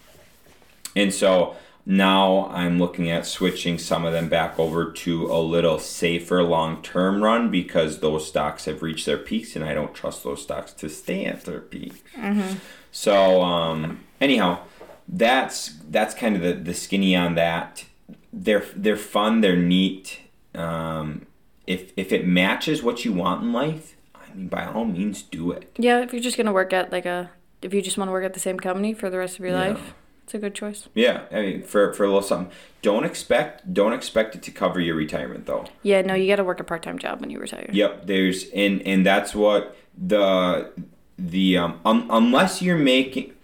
and 0.95 1.13
so 1.13 1.55
now 1.89 2.47
I'm 2.51 2.79
looking 2.79 3.09
at 3.09 3.25
switching 3.25 3.77
some 3.79 4.03
of 4.03 4.11
them 4.11 4.27
back 4.27 4.59
over 4.59 4.91
to 4.91 5.25
a 5.31 5.39
little 5.39 5.79
safer 5.79 6.43
long 6.43 6.81
term 6.83 7.23
run 7.23 7.49
because 7.49 7.99
those 7.99 8.27
stocks 8.27 8.65
have 8.65 8.81
reached 8.81 9.05
their 9.05 9.17
peaks, 9.17 9.55
and 9.55 9.63
I 9.63 9.73
don't 9.73 9.93
trust 9.93 10.25
those 10.25 10.41
stocks 10.43 10.73
to 10.73 10.89
stay 10.89 11.23
at 11.23 11.45
their 11.45 11.61
peaks. 11.61 12.01
So 12.91 13.41
um, 13.41 14.01
anyhow, 14.19 14.59
that's 15.07 15.75
that's 15.89 16.13
kind 16.13 16.35
of 16.35 16.41
the, 16.41 16.53
the 16.53 16.73
skinny 16.73 17.15
on 17.15 17.35
that. 17.35 17.85
They're 18.33 18.65
they're 18.75 18.97
fun. 18.97 19.39
They're 19.39 19.55
neat. 19.55 20.19
Um, 20.53 21.25
if 21.65 21.93
if 21.95 22.11
it 22.11 22.27
matches 22.27 22.83
what 22.83 23.05
you 23.05 23.13
want 23.13 23.43
in 23.43 23.53
life, 23.53 23.95
I 24.13 24.33
mean, 24.35 24.49
by 24.49 24.65
all 24.65 24.83
means, 24.83 25.21
do 25.21 25.51
it. 25.51 25.71
Yeah, 25.77 26.01
if 26.01 26.11
you're 26.11 26.21
just 26.21 26.35
gonna 26.35 26.51
work 26.53 26.73
at 26.73 26.91
like 26.91 27.05
a, 27.05 27.29
if 27.61 27.73
you 27.73 27.81
just 27.81 27.97
want 27.97 28.09
to 28.09 28.11
work 28.11 28.25
at 28.25 28.33
the 28.33 28.39
same 28.41 28.59
company 28.59 28.93
for 28.93 29.09
the 29.09 29.17
rest 29.17 29.39
of 29.39 29.45
your 29.45 29.53
Yeah. 29.53 29.69
life, 29.69 29.93
it's 30.27 30.33
a 30.33 30.39
good 30.39 30.53
choice. 30.53 30.89
Yeah, 30.93 31.23
I 31.31 31.41
mean, 31.41 31.63
for 31.63 31.93
for 31.93 32.03
a 32.03 32.07
little 32.07 32.21
something. 32.21 32.53
Don't 32.81 33.05
expect 33.05 33.73
don't 33.73 33.93
expect 33.93 34.35
it 34.35 34.41
to 34.43 34.51
cover 34.51 34.81
your 34.81 34.93
retirement 34.93 35.45
though. 35.45 35.67
Yeah, 35.83 36.01
no, 36.01 36.15
you 36.15 36.27
got 36.27 36.35
to 36.35 36.43
work 36.43 36.59
a 36.59 36.65
part 36.65 36.83
time 36.83 36.99
job 36.99 37.21
when 37.21 37.29
you 37.29 37.39
retire. 37.39 37.69
Yep, 37.71 38.07
there's 38.07 38.49
and 38.49 38.81
and 38.81 39.05
that's 39.05 39.33
what 39.33 39.77
the 39.97 40.73
the 41.17 41.57
um 41.57 41.79
un, 41.85 42.07
unless 42.09 42.61
you're 42.61 42.77
making 42.77 43.35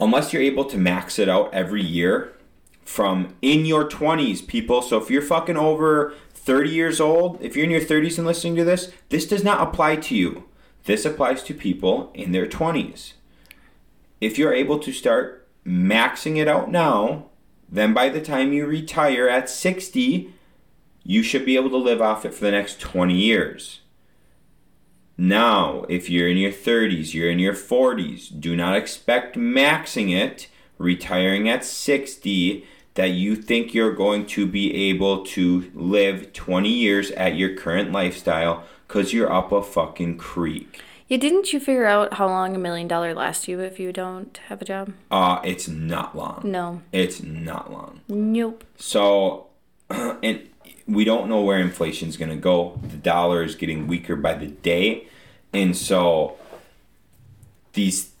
unless 0.00 0.32
you're 0.32 0.40
able 0.40 0.64
to 0.64 0.78
max 0.78 1.18
it 1.18 1.28
out 1.28 1.52
every 1.52 1.82
year 1.82 2.32
from 2.86 3.36
in 3.42 3.66
your 3.66 3.88
20s 3.88 4.44
people 4.44 4.82
so 4.82 5.00
if 5.00 5.08
you're 5.08 5.22
fucking 5.22 5.56
over 5.56 6.12
30 6.34 6.70
years 6.70 7.00
old 7.00 7.40
if 7.40 7.54
you're 7.54 7.64
in 7.64 7.70
your 7.70 7.80
30s 7.80 8.18
and 8.18 8.26
listening 8.26 8.56
to 8.56 8.64
this 8.64 8.90
this 9.10 9.26
does 9.26 9.44
not 9.44 9.60
apply 9.60 9.94
to 9.94 10.16
you 10.16 10.48
this 10.86 11.04
applies 11.04 11.44
to 11.44 11.54
people 11.54 12.10
in 12.14 12.32
their 12.32 12.48
20s 12.48 13.12
if 14.20 14.36
you're 14.36 14.52
able 14.52 14.80
to 14.80 14.90
start 14.90 15.41
maxing 15.66 16.36
it 16.36 16.48
out 16.48 16.70
now 16.70 17.26
then 17.70 17.94
by 17.94 18.08
the 18.08 18.20
time 18.20 18.52
you 18.52 18.66
retire 18.66 19.28
at 19.28 19.48
60 19.48 20.32
you 21.04 21.22
should 21.22 21.44
be 21.44 21.56
able 21.56 21.70
to 21.70 21.76
live 21.76 22.00
off 22.00 22.24
it 22.24 22.34
for 22.34 22.44
the 22.44 22.50
next 22.50 22.80
20 22.80 23.14
years. 23.14 23.80
Now, 25.18 25.84
if 25.88 26.08
you're 26.08 26.28
in 26.28 26.36
your 26.36 26.52
30s, 26.52 27.12
you're 27.12 27.30
in 27.30 27.38
your 27.38 27.54
40s, 27.54 28.28
do 28.40 28.56
not 28.56 28.76
expect 28.76 29.36
maxing 29.36 30.10
it, 30.14 30.48
retiring 30.78 31.48
at 31.48 31.64
60, 31.64 32.66
that 32.94 33.10
you 33.10 33.36
think 33.36 33.74
you're 33.74 33.94
going 33.94 34.26
to 34.26 34.46
be 34.46 34.90
able 34.90 35.24
to 35.24 35.70
live 35.74 36.32
20 36.32 36.68
years 36.68 37.10
at 37.12 37.36
your 37.36 37.54
current 37.54 37.92
lifestyle 37.92 38.64
because 38.86 39.12
you're 39.12 39.32
up 39.32 39.52
a 39.52 39.62
fucking 39.62 40.18
creek. 40.18 40.80
Yeah, 41.12 41.18
didn't 41.18 41.52
you 41.52 41.60
figure 41.60 41.84
out 41.84 42.14
how 42.14 42.26
long 42.26 42.56
a 42.56 42.58
million 42.58 42.88
dollar 42.88 43.12
lasts 43.12 43.46
you 43.46 43.60
if 43.60 43.78
you 43.78 43.92
don't 43.92 44.34
have 44.48 44.62
a 44.62 44.64
job? 44.64 44.94
Uh, 45.10 45.42
it's 45.44 45.68
not 45.68 46.16
long. 46.16 46.40
No. 46.42 46.80
It's 46.90 47.22
not 47.22 47.70
long. 47.70 48.00
Nope. 48.08 48.64
So, 48.78 49.48
and 49.90 50.48
we 50.86 51.04
don't 51.04 51.28
know 51.28 51.42
where 51.42 51.58
inflation's 51.58 52.16
going 52.16 52.30
to 52.30 52.36
go. 52.36 52.80
The 52.82 52.96
dollar 52.96 53.42
is 53.42 53.54
getting 53.56 53.86
weaker 53.88 54.16
by 54.16 54.32
the 54.32 54.46
day, 54.46 55.06
and 55.52 55.76
so 55.76 56.38
these 57.74 58.12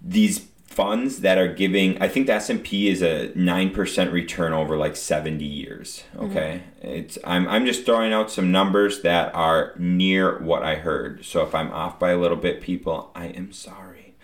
these 0.00 0.46
funds 0.74 1.20
that 1.20 1.38
are 1.38 1.52
giving, 1.52 2.00
I 2.02 2.08
think 2.08 2.26
the 2.26 2.34
S 2.34 2.50
and 2.50 2.62
P 2.62 2.88
is 2.88 3.00
a 3.02 3.30
nine 3.34 3.70
percent 3.70 4.12
return 4.12 4.52
over 4.52 4.76
like 4.76 4.96
seventy 4.96 5.44
years. 5.44 6.04
Okay, 6.16 6.62
it's 6.82 7.16
I'm 7.24 7.48
I'm 7.48 7.64
just 7.64 7.86
throwing 7.86 8.12
out 8.12 8.30
some 8.30 8.50
numbers 8.50 9.02
that 9.02 9.34
are 9.34 9.74
near 9.78 10.38
what 10.40 10.62
I 10.62 10.74
heard. 10.76 11.24
So 11.24 11.42
if 11.42 11.54
I'm 11.54 11.70
off 11.72 11.98
by 11.98 12.10
a 12.10 12.18
little 12.18 12.36
bit, 12.36 12.60
people, 12.60 13.10
I 13.14 13.26
am 13.26 13.52
sorry. 13.52 14.14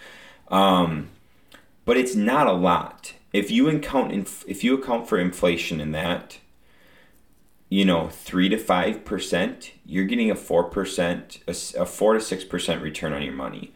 Um, 0.49 1.11
but 1.85 1.97
it's 1.97 2.17
not 2.17 2.47
a 2.47 2.53
lot. 2.53 3.15
If 3.33 3.51
you 3.51 3.69
account 3.69 4.13
inf- 4.13 4.45
if 4.49 4.65
you 4.65 4.75
account 4.75 5.09
for 5.09 5.19
inflation 5.19 5.81
in 5.81 5.93
that, 5.93 6.39
you 7.69 7.85
know, 7.85 8.09
three 8.09 8.49
to 8.49 8.59
five 8.59 9.05
percent, 9.05 9.73
you're 9.87 10.05
getting 10.05 10.31
a 10.31 10.35
four 10.35 10.65
percent, 10.65 11.39
a 11.47 11.87
four 11.87 12.15
to 12.15 12.21
six 12.21 12.45
percent 12.45 12.83
return 12.83 13.13
on 13.13 13.23
your 13.23 13.35
money 13.35 13.73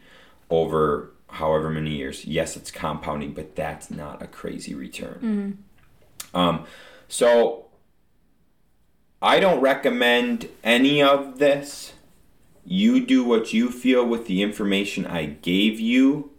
over 0.49 1.11
however 1.35 1.69
many 1.69 1.91
years. 1.91 2.25
Yes, 2.25 2.55
it's 2.57 2.71
compounding, 2.71 3.33
but 3.33 3.55
that's 3.55 3.89
not 3.91 4.21
a 4.21 4.27
crazy 4.27 4.73
return. 4.73 5.19
Um, 6.33 6.65
so 7.07 7.67
I 9.21 9.39
don't 9.39 9.61
recommend 9.61 10.49
any 10.63 11.01
of 11.01 11.39
this. 11.39 11.93
You 12.65 13.05
do 13.05 13.23
what 13.23 13.53
you 13.53 13.69
feel 13.71 14.05
with 14.05 14.27
the 14.27 14.41
information 14.41 15.05
I 15.05 15.25
gave 15.25 15.79
you. 15.79 16.31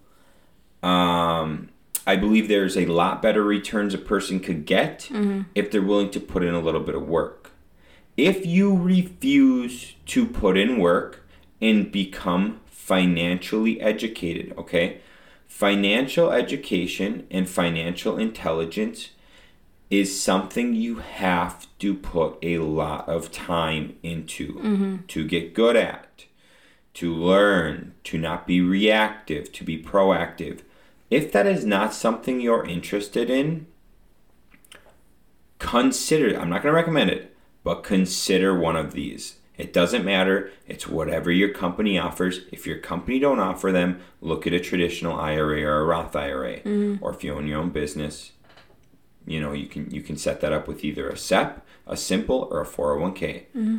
Um, 0.82 1.68
I 2.06 2.16
believe 2.16 2.48
there's 2.48 2.76
a 2.76 2.86
lot 2.86 3.22
better 3.22 3.42
returns 3.42 3.94
a 3.94 3.98
person 3.98 4.40
could 4.40 4.66
get 4.66 5.08
if 5.54 5.70
they're 5.70 5.82
willing 5.82 6.10
to 6.10 6.20
put 6.20 6.42
in 6.44 6.54
a 6.54 6.60
little 6.60 6.80
bit 6.80 6.94
of 6.94 7.06
work. 7.08 7.50
If 8.16 8.46
you 8.46 8.74
refuse 8.76 9.94
to 10.06 10.26
put 10.26 10.56
in 10.56 10.78
work 10.78 11.26
and 11.60 11.90
become 11.92 12.60
financially 12.86 13.80
educated, 13.80 14.54
okay? 14.56 15.00
Financial 15.48 16.30
education 16.30 17.26
and 17.32 17.48
financial 17.48 18.16
intelligence 18.16 19.10
is 19.90 20.22
something 20.22 20.72
you 20.72 20.98
have 20.98 21.66
to 21.80 21.94
put 21.94 22.38
a 22.42 22.58
lot 22.58 23.08
of 23.08 23.32
time 23.32 23.96
into 24.04 24.54
mm-hmm. 24.54 24.96
to 25.08 25.26
get 25.26 25.52
good 25.52 25.74
at, 25.74 26.26
to 26.94 27.12
learn, 27.12 27.92
to 28.04 28.18
not 28.18 28.46
be 28.46 28.60
reactive, 28.60 29.50
to 29.50 29.64
be 29.64 29.82
proactive. 29.82 30.60
If 31.10 31.32
that 31.32 31.46
is 31.46 31.64
not 31.64 31.92
something 31.92 32.40
you're 32.40 32.64
interested 32.64 33.28
in, 33.28 33.66
consider 35.58 36.38
I'm 36.38 36.50
not 36.50 36.62
going 36.62 36.72
to 36.72 36.76
recommend 36.76 37.10
it, 37.10 37.36
but 37.64 37.82
consider 37.82 38.56
one 38.56 38.76
of 38.76 38.92
these. 38.92 39.38
It 39.58 39.72
doesn't 39.72 40.04
matter. 40.04 40.50
It's 40.66 40.86
whatever 40.86 41.30
your 41.30 41.48
company 41.48 41.98
offers. 41.98 42.40
If 42.52 42.66
your 42.66 42.78
company 42.78 43.18
don't 43.18 43.40
offer 43.40 43.72
them, 43.72 44.00
look 44.20 44.46
at 44.46 44.52
a 44.52 44.60
traditional 44.60 45.18
IRA 45.18 45.62
or 45.62 45.80
a 45.80 45.84
Roth 45.84 46.14
IRA. 46.14 46.60
Mm-hmm. 46.60 47.02
Or 47.02 47.14
if 47.14 47.24
you 47.24 47.34
own 47.34 47.46
your 47.46 47.60
own 47.60 47.70
business, 47.70 48.32
you 49.26 49.40
know, 49.40 49.52
you 49.52 49.66
can 49.66 49.90
you 49.90 50.02
can 50.02 50.16
set 50.16 50.40
that 50.42 50.52
up 50.52 50.68
with 50.68 50.84
either 50.84 51.08
a 51.08 51.16
SEP, 51.16 51.64
a 51.86 51.96
simple 51.96 52.48
or 52.50 52.60
a 52.60 52.66
401k. 52.66 53.16
Mm-hmm. 53.18 53.76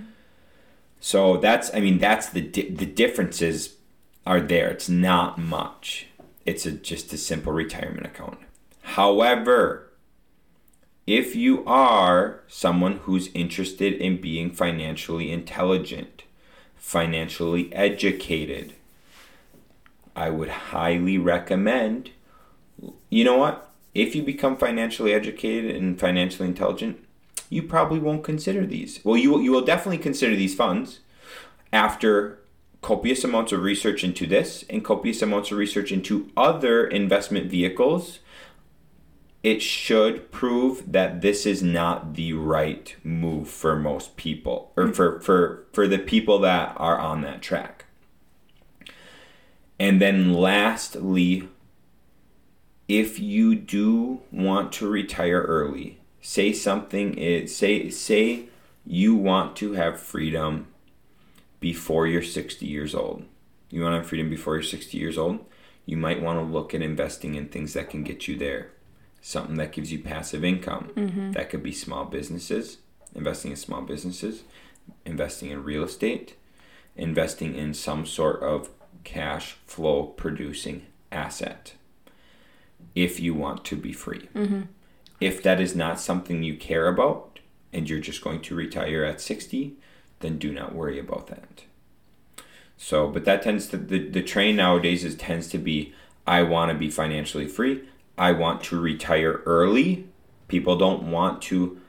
So 1.00 1.38
that's 1.38 1.74
I 1.74 1.80
mean 1.80 2.00
that's 2.00 2.30
the 2.30 2.42
di- 2.42 2.70
the 2.70 2.86
differences 2.86 3.76
are 4.26 4.42
there. 4.42 4.70
It's 4.70 4.90
not 4.90 5.38
much. 5.38 6.08
It's 6.46 6.66
a 6.66 6.72
just 6.72 7.14
a 7.14 7.18
simple 7.18 7.54
retirement 7.54 8.06
account. 8.06 8.40
However, 8.82 9.87
if 11.08 11.38
you 11.38 11.64
are 11.66 12.42
someone 12.50 12.98
who's 13.04 13.30
interested 13.34 13.94
in 13.94 14.20
being 14.20 14.52
financially 14.52 15.32
intelligent, 15.32 16.24
financially 16.76 17.74
educated, 17.74 18.74
I 20.14 20.30
would 20.30 20.50
highly 20.50 21.18
recommend. 21.18 22.12
You 23.10 23.24
know 23.24 23.38
what? 23.38 23.72
If 23.96 24.16
you 24.16 24.22
become 24.22 24.58
financially 24.58 25.14
educated 25.14 25.76
and 25.76 25.98
financially 25.98 26.50
intelligent, 26.50 27.04
you 27.50 27.64
probably 27.64 28.00
won't 28.00 28.26
consider 28.26 28.66
these. 28.66 29.00
Well, 29.06 29.16
you 29.16 29.32
will, 29.32 29.42
you 29.42 29.52
will 29.52 29.64
definitely 29.64 30.00
consider 30.00 30.36
these 30.36 30.56
funds 30.56 31.00
after 31.72 32.40
copious 32.82 33.24
amounts 33.24 33.54
of 33.54 33.62
research 33.62 34.04
into 34.04 34.28
this 34.28 34.66
and 34.70 34.84
copious 34.84 35.22
amounts 35.22 35.52
of 35.52 35.58
research 35.58 35.92
into 35.92 36.30
other 36.36 36.86
investment 36.86 37.50
vehicles 37.50 38.20
it 39.48 39.62
should 39.62 40.30
prove 40.30 40.92
that 40.92 41.22
this 41.22 41.46
is 41.46 41.64
not 41.64 42.16
the 42.16 42.34
right 42.34 42.98
move 43.02 43.48
for 43.48 43.78
most 43.78 44.18
people 44.18 44.74
or 44.76 44.88
mm. 44.88 44.94
for 44.94 45.22
for 45.22 45.66
for 45.72 45.88
the 45.88 45.98
people 45.98 46.40
that 46.40 46.74
are 46.76 47.00
on 47.00 47.22
that 47.22 47.42
track. 47.42 47.86
And 49.80 50.02
then 50.02 50.34
lastly 50.34 51.48
if 52.90 53.22
you 53.22 53.56
do 53.56 54.20
want 54.34 54.74
to 54.74 54.90
retire 54.90 55.42
early 55.42 56.02
say 56.20 56.52
something 56.52 57.14
is 57.14 57.56
say 57.56 57.90
say 57.90 58.50
you 58.86 59.16
want 59.16 59.56
to 59.56 59.74
have 59.74 59.98
freedom 59.98 60.68
before 61.62 62.06
you're 62.06 62.22
60 62.22 62.66
years 62.66 62.94
old. 62.94 63.24
You 63.70 63.84
want 63.84 63.94
to 63.94 64.00
have 64.00 64.08
freedom 64.08 64.30
before 64.30 64.56
you're 64.56 64.64
60 64.64 64.98
years 64.98 65.18
old? 65.18 65.46
You 65.86 65.96
might 65.96 66.22
want 66.22 66.38
to 66.38 66.44
look 66.44 66.74
at 66.74 66.82
investing 66.82 67.36
in 67.36 67.48
things 67.48 67.72
that 67.74 67.90
can 67.90 68.04
get 68.04 68.28
you 68.28 68.38
there 68.38 68.72
something 69.22 69.56
that 69.56 69.72
gives 69.72 69.92
you 69.92 70.00
passive 70.00 70.44
income. 70.44 70.92
Mm-hmm. 70.96 71.32
That 71.32 71.50
could 71.50 71.64
be 71.64 71.72
small 71.72 72.06
businesses, 72.06 72.78
investing 73.14 73.52
in 73.52 73.58
small 73.58 73.82
businesses, 73.82 74.44
investing 75.06 75.52
in 75.52 75.64
real 75.64 75.84
estate, 75.84 76.36
investing 76.96 77.56
in 77.56 77.74
some 77.74 78.06
sort 78.06 78.42
of 78.42 78.70
cash 79.04 79.56
flow 79.66 80.04
producing 80.04 80.86
asset 81.12 81.74
if 82.96 83.20
you 83.20 83.34
want 83.34 83.64
to 83.66 83.76
be 83.76 83.94
free. 83.94 84.28
Mm-hmm. 84.34 84.62
If 85.20 85.42
that 85.44 85.62
is 85.62 85.76
not 85.76 86.00
something 86.00 86.44
you 86.44 86.58
care 86.58 86.88
about 86.88 87.40
and 87.72 87.90
you're 87.90 88.00
just 88.00 88.24
going 88.24 88.42
to 88.42 88.56
retire 88.56 89.04
at 89.04 89.22
60, 89.22 89.76
then 90.20 90.38
do 90.38 90.52
not 90.52 90.74
worry 90.74 91.00
about 91.00 91.28
that. 91.28 91.64
So, 92.76 93.08
but 93.08 93.26
that 93.26 93.42
tends 93.42 93.68
to 93.68 93.78
the, 93.78 94.08
the 94.08 94.22
train 94.22 94.56
nowadays 94.56 95.04
is 95.04 95.16
tends 95.16 95.48
to 95.50 95.58
be 95.58 95.94
I 96.26 96.44
want 96.44 96.72
to 96.72 96.78
be 96.78 96.90
financially 96.90 97.48
free. 97.48 97.88
I 98.18 98.32
want 98.32 98.64
to 98.66 98.80
retire 98.80 99.42
early. 99.46 100.08
People 100.48 100.78
don't 100.78 101.12
want 101.12 101.42
to 101.44 101.80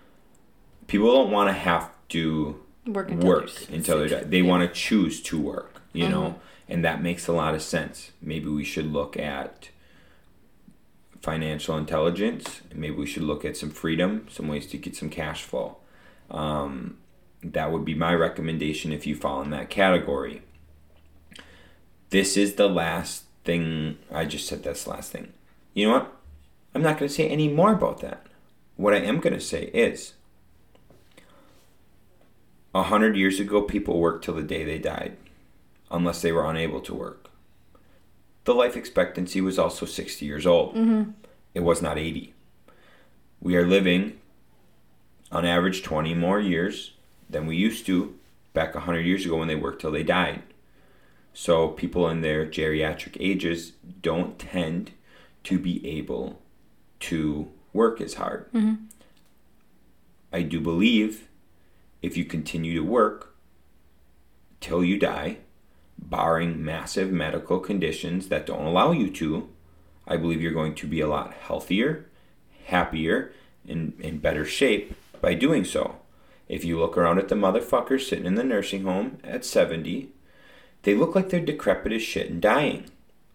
people 0.87 1.12
don't 1.12 1.31
want 1.31 1.49
to 1.49 1.53
have 1.53 1.91
to 2.11 2.61
Work 2.87 3.11
until 3.11 3.29
work 3.29 3.51
they're 3.51 3.76
until 3.76 3.99
they're 3.99 4.09
60. 4.09 4.22
done. 4.22 4.31
They 4.31 4.43
want 4.43 4.62
to 4.68 4.74
choose 4.74 5.20
to 5.24 5.39
work, 5.39 5.83
you 5.93 6.09
know, 6.09 6.41
and 6.68 6.83
that 6.85 7.03
makes 7.03 7.29
a 7.29 7.33
lot 7.33 7.55
of 7.55 7.62
sense. 7.62 8.12
Maybe 8.22 8.49
we 8.49 8.64
should 8.64 8.91
look 8.91 9.16
at 9.16 9.68
financial 11.22 11.76
intelligence. 11.76 12.62
Maybe 12.74 12.95
we 12.97 13.07
should 13.07 13.24
look 13.24 13.45
at 13.45 13.57
some 13.57 13.70
freedom, 13.70 14.26
some 14.31 14.49
ways 14.49 14.66
to 14.68 14.79
get 14.79 14.97
some 14.97 15.11
cash 15.11 15.43
flow. 15.43 15.76
Um, 16.31 16.97
that 17.43 17.70
would 17.70 17.85
be 17.85 17.95
my 17.95 18.14
recommendation 18.14 18.93
if 18.93 19.07
you 19.07 19.14
fall 19.14 19.43
in 19.43 19.51
that 19.51 19.68
category. 19.68 20.43
This 22.11 22.37
is 22.39 22.55
the 22.55 22.68
last 22.68 23.24
thing. 23.45 23.99
I 24.11 24.24
just 24.24 24.47
said 24.47 24.62
that's 24.62 24.85
the 24.85 24.91
last 24.91 25.12
thing. 25.12 25.33
You 25.74 25.89
know 25.89 25.93
what? 25.95 26.16
I'm 26.74 26.82
not 26.82 26.98
going 26.98 27.08
to 27.08 27.14
say 27.14 27.28
any 27.28 27.48
more 27.48 27.72
about 27.72 28.00
that. 28.00 28.26
What 28.76 28.94
I 28.94 28.98
am 28.98 29.20
going 29.20 29.34
to 29.34 29.40
say 29.40 29.64
is 29.74 30.14
a 32.74 32.84
hundred 32.84 33.16
years 33.16 33.40
ago, 33.40 33.62
people 33.62 33.98
worked 33.98 34.24
till 34.24 34.34
the 34.34 34.42
day 34.42 34.64
they 34.64 34.78
died, 34.78 35.16
unless 35.90 36.22
they 36.22 36.32
were 36.32 36.48
unable 36.48 36.80
to 36.82 36.94
work. 36.94 37.30
The 38.44 38.54
life 38.54 38.76
expectancy 38.76 39.40
was 39.40 39.58
also 39.58 39.84
60 39.84 40.24
years 40.24 40.46
old. 40.46 40.74
Mm-hmm. 40.74 41.10
It 41.54 41.60
was 41.60 41.82
not 41.82 41.98
80. 41.98 42.34
We 43.40 43.56
are 43.56 43.66
living, 43.66 44.18
on 45.32 45.44
average, 45.44 45.82
20 45.82 46.14
more 46.14 46.40
years 46.40 46.92
than 47.28 47.46
we 47.46 47.56
used 47.56 47.84
to 47.86 48.16
back 48.54 48.74
100 48.74 49.00
years 49.00 49.24
ago 49.24 49.36
when 49.36 49.48
they 49.48 49.56
worked 49.56 49.80
till 49.80 49.90
they 49.90 50.02
died. 50.02 50.42
So 51.34 51.68
people 51.68 52.08
in 52.08 52.20
their 52.20 52.46
geriatric 52.46 53.16
ages 53.20 53.72
don't 54.02 54.38
tend 54.38 54.92
to 55.44 55.58
be 55.58 55.86
able 55.86 56.40
to 57.01 57.51
work 57.72 58.01
as 58.01 58.14
hard. 58.14 58.51
Mm-hmm. 58.53 58.84
I 60.32 60.42
do 60.42 60.61
believe 60.61 61.28
if 62.03 62.16
you 62.16 62.24
continue 62.24 62.74
to 62.74 62.84
work 62.84 63.34
till 64.61 64.84
you 64.84 64.99
die, 64.99 65.38
barring 65.99 66.64
massive 66.64 67.11
medical 67.11 67.59
conditions 67.59 68.28
that 68.28 68.46
don't 68.46 68.64
allow 68.64 68.92
you 68.92 69.11
to, 69.11 69.49
I 70.07 70.16
believe 70.16 70.40
you're 70.40 70.53
going 70.53 70.74
to 70.76 70.86
be 70.86 71.01
a 71.01 71.09
lot 71.09 71.34
healthier, 71.34 72.07
happier, 72.66 73.32
and 73.66 73.99
in 74.01 74.18
better 74.18 74.44
shape 74.44 74.94
by 75.20 75.34
doing 75.34 75.64
so. 75.64 75.96
If 76.49 76.64
you 76.64 76.78
look 76.78 76.96
around 76.96 77.18
at 77.18 77.28
the 77.28 77.34
motherfuckers 77.34 78.09
sitting 78.09 78.24
in 78.24 78.34
the 78.34 78.44
nursing 78.44 78.84
home 78.84 79.18
at 79.22 79.44
70, 79.44 80.11
they 80.82 80.94
look 80.94 81.14
like 81.14 81.28
they're 81.28 81.40
decrepit 81.40 81.92
as 81.92 82.03
shit 82.03 82.30
and 82.30 82.40
dying. 82.40 82.86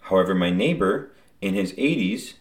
However, 0.02 0.34
my 0.34 0.50
neighbor 0.50 1.12
in 1.42 1.54
his 1.54 1.74
80s 1.74 2.34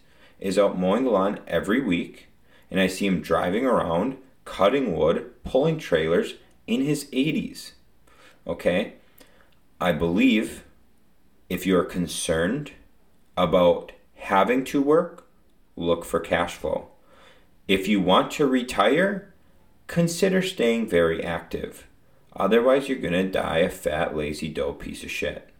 is 0.43 0.59
out 0.59 0.77
mowing 0.77 1.05
the 1.05 1.09
lawn 1.09 1.39
every 1.47 1.79
week, 1.79 2.27
and 2.69 2.77
I 2.77 2.87
see 2.87 3.07
him 3.07 3.21
driving 3.21 3.65
around, 3.65 4.17
cutting 4.43 4.93
wood, 4.93 5.31
pulling 5.45 5.79
trailers 5.79 6.33
in 6.67 6.81
his 6.81 7.05
80s. 7.05 7.71
Okay? 8.45 8.95
I 9.79 9.93
believe 9.93 10.65
if 11.49 11.65
you're 11.65 11.85
concerned 11.85 12.73
about 13.37 13.93
having 14.15 14.65
to 14.65 14.81
work, 14.81 15.25
look 15.77 16.03
for 16.03 16.19
cash 16.19 16.55
flow. 16.55 16.89
If 17.65 17.87
you 17.87 18.01
want 18.01 18.29
to 18.31 18.45
retire, 18.45 19.33
consider 19.87 20.41
staying 20.41 20.89
very 20.89 21.23
active. 21.23 21.87
Otherwise, 22.35 22.89
you're 22.89 22.97
going 22.97 23.13
to 23.13 23.29
die 23.29 23.59
a 23.59 23.69
fat, 23.69 24.13
lazy, 24.13 24.49
dough 24.49 24.73
piece 24.73 25.05
of 25.05 25.11
shit. 25.11 25.52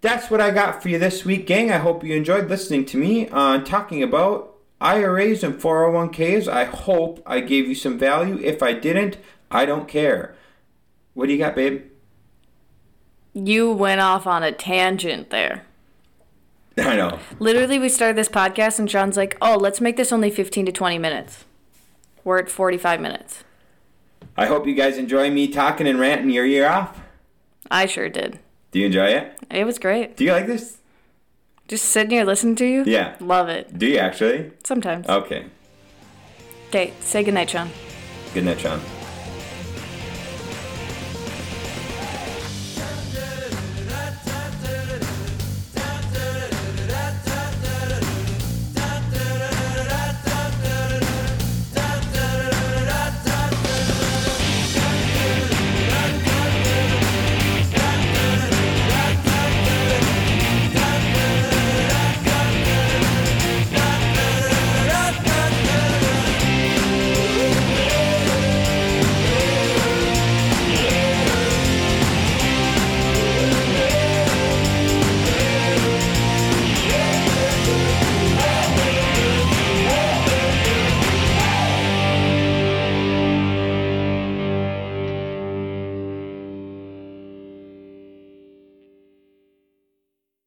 That's 0.00 0.30
what 0.30 0.40
I 0.40 0.50
got 0.50 0.82
for 0.82 0.88
you 0.88 0.98
this 0.98 1.24
week, 1.24 1.46
gang. 1.46 1.70
I 1.70 1.78
hope 1.78 2.04
you 2.04 2.14
enjoyed 2.14 2.48
listening 2.48 2.84
to 2.86 2.96
me 2.96 3.28
on 3.28 3.64
talking 3.64 4.02
about 4.02 4.54
IRAs 4.80 5.42
and 5.42 5.60
401ks. 5.60 6.48
I 6.48 6.64
hope 6.64 7.22
I 7.26 7.40
gave 7.40 7.66
you 7.66 7.74
some 7.74 7.98
value. 7.98 8.38
If 8.42 8.62
I 8.62 8.72
didn't, 8.72 9.16
I 9.50 9.64
don't 9.64 9.88
care. 9.88 10.34
What 11.14 11.26
do 11.26 11.32
you 11.32 11.38
got, 11.38 11.54
babe? 11.54 11.84
You 13.32 13.72
went 13.72 14.00
off 14.00 14.26
on 14.26 14.42
a 14.42 14.52
tangent 14.52 15.30
there. 15.30 15.64
I 16.78 16.96
know. 16.96 17.18
Literally, 17.38 17.78
we 17.78 17.88
started 17.88 18.16
this 18.16 18.28
podcast, 18.28 18.78
and 18.78 18.90
Shaun's 18.90 19.16
like, 19.16 19.36
"Oh, 19.40 19.56
let's 19.56 19.80
make 19.80 19.96
this 19.96 20.12
only 20.12 20.30
15 20.30 20.66
to 20.66 20.72
20 20.72 20.98
minutes." 20.98 21.44
We're 22.22 22.38
at 22.38 22.50
45 22.50 23.00
minutes. 23.00 23.44
I 24.36 24.46
hope 24.46 24.66
you 24.66 24.74
guys 24.74 24.98
enjoy 24.98 25.30
me 25.30 25.48
talking 25.48 25.86
and 25.86 25.98
ranting 25.98 26.30
your 26.30 26.44
ear 26.44 26.68
off. 26.68 27.00
I 27.70 27.86
sure 27.86 28.08
did. 28.08 28.38
Do 28.70 28.80
you 28.80 28.86
enjoy 28.86 29.06
it? 29.06 29.38
It 29.50 29.64
was 29.64 29.78
great. 29.78 30.16
Do 30.16 30.24
you 30.24 30.32
like 30.32 30.46
this? 30.46 30.78
Just 31.68 31.86
sitting 31.86 32.10
here 32.10 32.24
listening 32.24 32.56
to 32.56 32.64
you. 32.64 32.84
Yeah. 32.84 33.16
Love 33.20 33.48
it. 33.48 33.76
Do 33.78 33.86
you 33.86 33.98
actually? 33.98 34.52
Sometimes. 34.64 35.06
Okay. 35.08 35.46
Okay. 36.68 36.92
Say 37.00 37.24
goodnight, 37.24 37.50
Shaun. 37.50 37.70
Good 38.34 38.44
night, 38.44 38.60
Shaun. 38.60 38.80